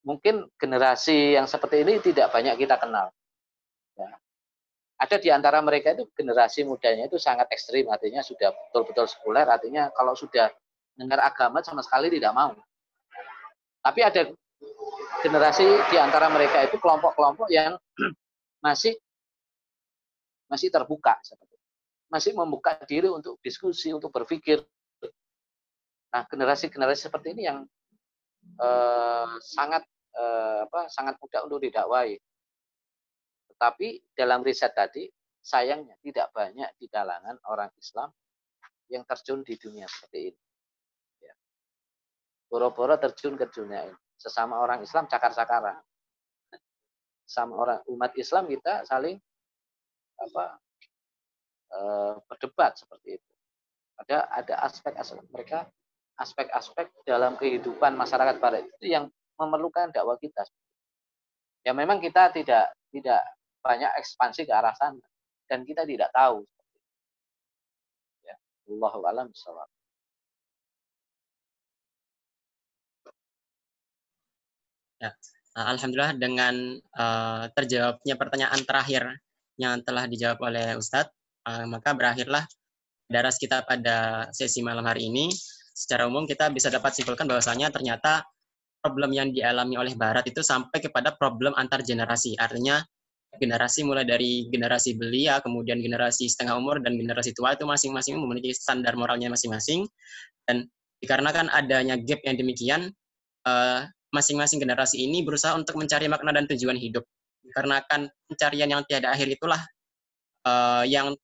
Mungkin 0.04 0.52
generasi 0.56 1.36
yang 1.36 1.48
seperti 1.48 1.84
ini 1.84 2.00
tidak 2.04 2.32
banyak 2.32 2.56
kita 2.60 2.80
kenal. 2.80 3.12
Ya. 3.96 4.12
Ada 5.00 5.20
di 5.20 5.30
antara 5.32 5.60
mereka 5.60 5.96
itu 5.96 6.08
generasi 6.16 6.64
mudanya 6.64 7.08
itu 7.08 7.20
sangat 7.20 7.52
ekstrim, 7.52 7.88
artinya 7.92 8.24
sudah 8.24 8.52
betul-betul 8.52 9.06
sekuler, 9.08 9.48
artinya 9.48 9.92
kalau 9.92 10.16
sudah 10.16 10.48
dengar 10.98 11.22
agama 11.22 11.62
sama 11.62 11.86
sekali 11.86 12.10
tidak 12.10 12.34
mau. 12.34 12.58
Tapi 13.86 14.00
ada 14.02 14.34
generasi 15.22 15.66
di 15.94 15.98
antara 15.98 16.28
mereka 16.28 16.66
itu 16.66 16.82
kelompok-kelompok 16.82 17.48
yang 17.54 17.78
masih 18.66 18.98
masih 20.48 20.72
terbuka 20.72 21.20
masih 22.08 22.32
membuka 22.32 22.80
diri 22.88 23.12
untuk 23.12 23.36
diskusi 23.44 23.92
untuk 23.92 24.16
berpikir 24.16 24.64
nah 26.08 26.24
generasi-generasi 26.24 27.12
seperti 27.12 27.36
ini 27.36 27.52
yang 27.52 27.68
eh, 28.56 29.34
sangat 29.44 29.84
eh, 30.16 30.64
apa 30.64 30.88
sangat 30.88 31.20
mudah 31.20 31.44
untuk 31.44 31.60
didakwai 31.68 32.16
tetapi 33.52 34.16
dalam 34.16 34.40
riset 34.40 34.72
tadi 34.72 35.12
sayangnya 35.44 36.00
tidak 36.00 36.32
banyak 36.32 36.70
di 36.80 36.88
kalangan 36.88 37.36
orang 37.52 37.72
Islam 37.76 38.12
yang 38.88 39.04
terjun 39.04 39.44
di 39.44 39.56
dunia 39.60 39.88
seperti 39.88 40.32
ini. 40.32 40.42
Boro-boro 42.48 42.96
terjun 43.00 43.36
ke 43.36 43.48
dunia 43.52 43.88
ini 43.88 43.98
sesama 44.18 44.58
orang 44.58 44.82
Islam 44.82 45.06
cakar-cakaran. 45.06 45.78
Sama 47.28 47.54
orang 47.60 47.80
umat 47.92 48.16
Islam 48.18 48.50
kita 48.50 48.88
saling 48.88 49.20
apa 50.18 50.46
e, 51.70 51.80
berdebat 52.26 52.80
seperti 52.80 53.22
itu. 53.22 53.32
Ada 54.00 54.32
ada 54.32 54.56
aspek-aspek 54.66 55.28
mereka 55.30 55.68
aspek-aspek 56.18 56.90
dalam 57.06 57.38
kehidupan 57.38 57.94
masyarakat 57.94 58.42
barat 58.42 58.66
itu 58.66 58.90
yang 58.90 59.06
memerlukan 59.38 59.94
dakwah 59.94 60.18
kita. 60.18 60.42
Ya 61.62 61.76
memang 61.76 62.02
kita 62.02 62.34
tidak 62.34 62.74
tidak 62.90 63.22
banyak 63.62 63.92
ekspansi 64.02 64.48
ke 64.48 64.54
arah 64.56 64.74
sana 64.74 65.04
dan 65.52 65.68
kita 65.68 65.84
tidak 65.84 66.10
tahu. 66.16 66.42
Ya, 68.24 68.36
Allahu 68.72 69.04
a'lam 69.06 69.28
Ya, 74.98 75.14
eh, 75.58 75.66
alhamdulillah 75.78 76.18
dengan 76.18 76.56
uh, 76.98 77.46
terjawabnya 77.54 78.18
pertanyaan 78.18 78.62
terakhir 78.66 79.04
yang 79.58 79.82
telah 79.86 80.10
dijawab 80.10 80.42
oleh 80.42 80.74
Ustadz, 80.78 81.14
uh, 81.46 81.66
maka 81.70 81.94
berakhirlah 81.94 82.46
daras 83.06 83.38
kita 83.38 83.62
pada 83.66 84.30
sesi 84.34 84.66
malam 84.66 84.86
hari 84.86 85.10
ini. 85.10 85.30
Secara 85.78 86.10
umum 86.10 86.26
kita 86.26 86.50
bisa 86.50 86.74
dapat 86.74 86.98
simpulkan 86.98 87.30
bahwasanya 87.30 87.70
ternyata 87.70 88.26
problem 88.82 89.14
yang 89.14 89.30
dialami 89.30 89.78
oleh 89.78 89.94
Barat 89.94 90.26
itu 90.26 90.42
sampai 90.42 90.82
kepada 90.82 91.14
problem 91.14 91.54
antar 91.54 91.86
generasi. 91.86 92.34
Artinya 92.34 92.82
generasi 93.38 93.86
mulai 93.86 94.02
dari 94.02 94.50
generasi 94.50 94.98
belia, 94.98 95.38
kemudian 95.46 95.78
generasi 95.78 96.26
setengah 96.26 96.58
umur, 96.58 96.82
dan 96.82 96.98
generasi 96.98 97.38
tua 97.38 97.54
itu 97.54 97.70
masing-masing 97.70 98.18
memiliki 98.18 98.50
standar 98.58 98.98
moralnya 98.98 99.30
masing-masing. 99.30 99.86
Dan 100.42 100.66
dikarenakan 100.98 101.54
adanya 101.54 101.94
gap 102.02 102.26
yang 102.26 102.42
demikian, 102.42 102.90
masing-masing 104.12 104.64
generasi 104.64 105.04
ini 105.04 105.24
berusaha 105.24 105.54
untuk 105.56 105.76
mencari 105.76 106.08
makna 106.08 106.32
dan 106.32 106.48
tujuan 106.48 106.80
hidup. 106.80 107.04
Karena 107.52 107.80
kan 107.88 108.08
pencarian 108.28 108.70
yang 108.72 108.82
tiada 108.88 109.12
akhir 109.12 109.28
itulah 109.28 109.60
uh, 110.48 110.84
yang 110.84 111.16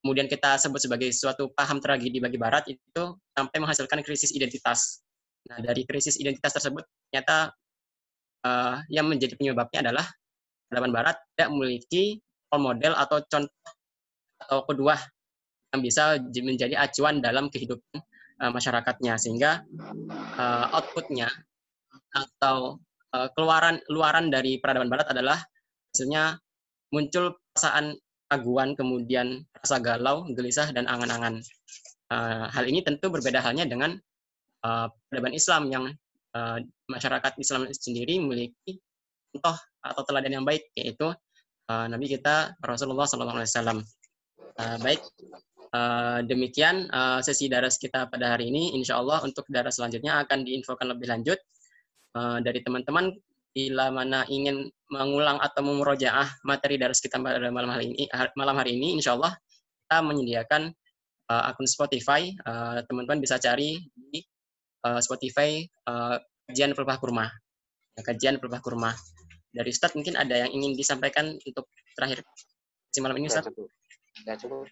kemudian 0.00 0.26
kita 0.26 0.56
sebut 0.56 0.80
sebagai 0.80 1.10
suatu 1.12 1.52
paham 1.52 1.78
tragedi 1.78 2.18
bagi 2.18 2.40
Barat 2.40 2.64
itu 2.70 3.02
sampai 3.36 3.58
menghasilkan 3.60 4.00
krisis 4.00 4.32
identitas. 4.32 5.04
Nah, 5.48 5.60
dari 5.60 5.84
krisis 5.84 6.16
identitas 6.20 6.56
tersebut 6.56 6.84
ternyata 7.08 7.52
uh, 8.44 8.80
yang 8.88 9.08
menjadi 9.08 9.36
penyebabnya 9.36 9.90
adalah 9.90 10.06
peradaban 10.68 10.92
Barat 10.92 11.16
tidak 11.34 11.48
memiliki 11.52 12.04
role 12.50 12.64
model 12.74 12.92
atau 12.96 13.18
contoh 13.26 13.70
atau 14.40 14.64
kedua 14.64 14.96
yang 15.70 15.80
bisa 15.84 16.18
menjadi 16.18 16.74
acuan 16.80 17.22
dalam 17.22 17.52
kehidupan 17.52 18.00
uh, 18.40 18.50
masyarakatnya 18.50 19.14
sehingga 19.20 19.62
uh, 20.34 20.66
outputnya 20.74 21.28
atau 22.14 22.78
uh, 23.14 23.28
keluaran 23.34 23.78
luaran 23.90 24.30
dari 24.30 24.58
peradaban 24.58 24.90
barat 24.90 25.06
adalah 25.10 25.38
hasilnya 25.90 26.38
muncul 26.90 27.38
perasaan 27.54 27.98
raguan, 28.30 28.78
kemudian 28.78 29.42
rasa 29.58 29.82
galau, 29.82 30.22
gelisah, 30.30 30.70
dan 30.70 30.86
angan-angan. 30.86 31.42
Uh, 32.10 32.46
hal 32.50 32.66
ini 32.66 32.82
tentu 32.82 33.10
berbeda 33.10 33.42
halnya 33.42 33.66
dengan 33.66 33.98
uh, 34.66 34.86
peradaban 35.10 35.34
Islam 35.34 35.62
yang 35.70 35.84
uh, 36.34 36.58
masyarakat 36.90 37.32
Islam 37.38 37.70
sendiri 37.74 38.18
memiliki 38.22 38.78
contoh 39.34 39.58
atau 39.82 40.02
teladan 40.06 40.42
yang 40.42 40.46
baik, 40.46 40.70
yaitu 40.78 41.10
uh, 41.70 41.86
Nabi 41.90 42.06
kita 42.10 42.54
Rasulullah 42.62 43.06
SAW. 43.06 43.82
Uh, 44.58 44.76
baik, 44.82 45.00
uh, 45.74 46.18
demikian 46.26 46.90
uh, 46.90 47.22
sesi 47.22 47.46
daras 47.50 47.78
kita 47.78 48.10
pada 48.10 48.34
hari 48.34 48.50
ini. 48.50 48.74
Insya 48.78 48.98
Allah 48.98 49.22
untuk 49.22 49.46
daras 49.50 49.78
selanjutnya 49.78 50.22
akan 50.26 50.46
diinfokan 50.46 50.90
lebih 50.90 51.10
lanjut 51.10 51.38
uh, 52.14 52.38
dari 52.42 52.62
teman-teman 52.64 53.14
bila 53.50 53.90
mana 53.90 54.22
ingin 54.30 54.70
mengulang 54.94 55.42
atau 55.42 55.66
memurojaah 55.66 56.42
materi 56.46 56.78
dari 56.78 56.94
kita 56.94 57.18
pada 57.18 57.50
malam 57.50 57.70
hari 57.74 57.90
ini, 57.90 58.06
malam 58.38 58.54
hari 58.54 58.78
ini, 58.78 58.94
insya 58.94 59.18
Allah 59.18 59.34
kita 59.90 60.06
menyediakan 60.06 60.70
uh, 61.30 61.50
akun 61.50 61.66
Spotify. 61.66 62.30
Teman-teman 62.86 63.18
uh, 63.18 63.22
bisa 63.22 63.42
cari 63.42 63.82
di 63.90 64.22
uh, 64.86 65.02
Spotify 65.02 65.66
uh, 65.90 66.18
kajian 66.46 66.78
pelepah 66.78 66.98
kurma. 67.02 67.26
Kajian 67.98 68.38
pelepah 68.38 68.62
kurma. 68.62 68.94
Dari 69.50 69.66
Ustadz 69.66 69.98
mungkin 69.98 70.14
ada 70.14 70.46
yang 70.46 70.50
ingin 70.54 70.78
disampaikan 70.78 71.34
untuk 71.42 71.66
terakhir 71.98 72.22
si 72.94 73.02
malam 73.02 73.18
ini 73.18 73.26
Ustadz? 73.26 73.50
Cukup. 73.50 73.66
Ya, 74.22 74.38
cukup. 74.38 74.70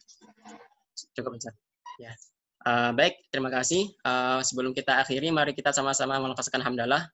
Cukup 1.18 1.30
Ustadz. 1.34 1.58
Ya. 1.98 2.14
Uh, 2.62 2.94
baik, 2.94 3.26
terima 3.34 3.50
kasih. 3.50 3.90
Uh, 4.06 4.38
sebelum 4.42 4.70
kita 4.70 5.02
akhiri, 5.02 5.34
mari 5.34 5.50
kita 5.50 5.74
sama-sama 5.74 6.18
melafazkan 6.22 6.62
hamdalah. 6.62 7.10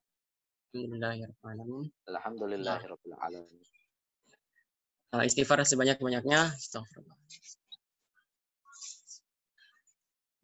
Alhamdulillahirrahmanirrahim. 0.75 1.87
Alhamdulillahirrahmanirrahim. 2.11 3.63
Uh, 5.15 5.23
istighfar 5.23 5.63
sebanyak-banyaknya. 5.63 6.51
Astagfirullah. 6.51 7.15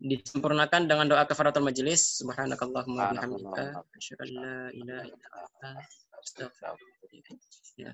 disempurnakan 0.01 0.89
dengan 0.89 1.13
doa 1.13 1.29
kafaratul 1.29 1.67
majelis. 1.67 2.25
Subhanakallahumma 2.25 3.13
bihamdika 3.13 3.85
asyhadu 3.93 4.23
an 4.25 4.31
la 4.33 4.57
ilaha 4.73 5.05
illa 5.05 5.29
anta 5.37 5.71
astaghfiruka 6.17 7.37
Ya. 7.77 7.93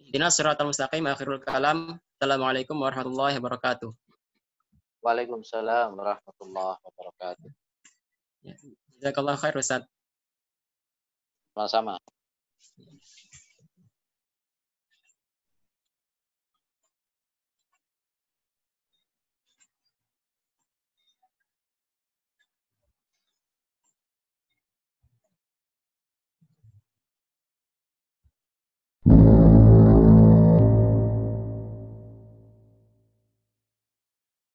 Ihdinas 0.00 0.32
siratal 0.32 0.70
mustaqim 0.70 1.04
akhirul 1.04 1.44
kalam. 1.44 2.00
Assalamualaikum 2.16 2.78
warahmatullahi 2.80 3.36
wabarakatuh. 3.36 3.92
Waalaikumsalam 5.04 5.92
warahmatullahi 5.92 6.80
wabarakatuh. 6.80 7.50
Jazakallah 8.96 9.36
khair 9.36 9.54
Ustaz. 9.60 9.84
Sama-sama. 11.58 11.98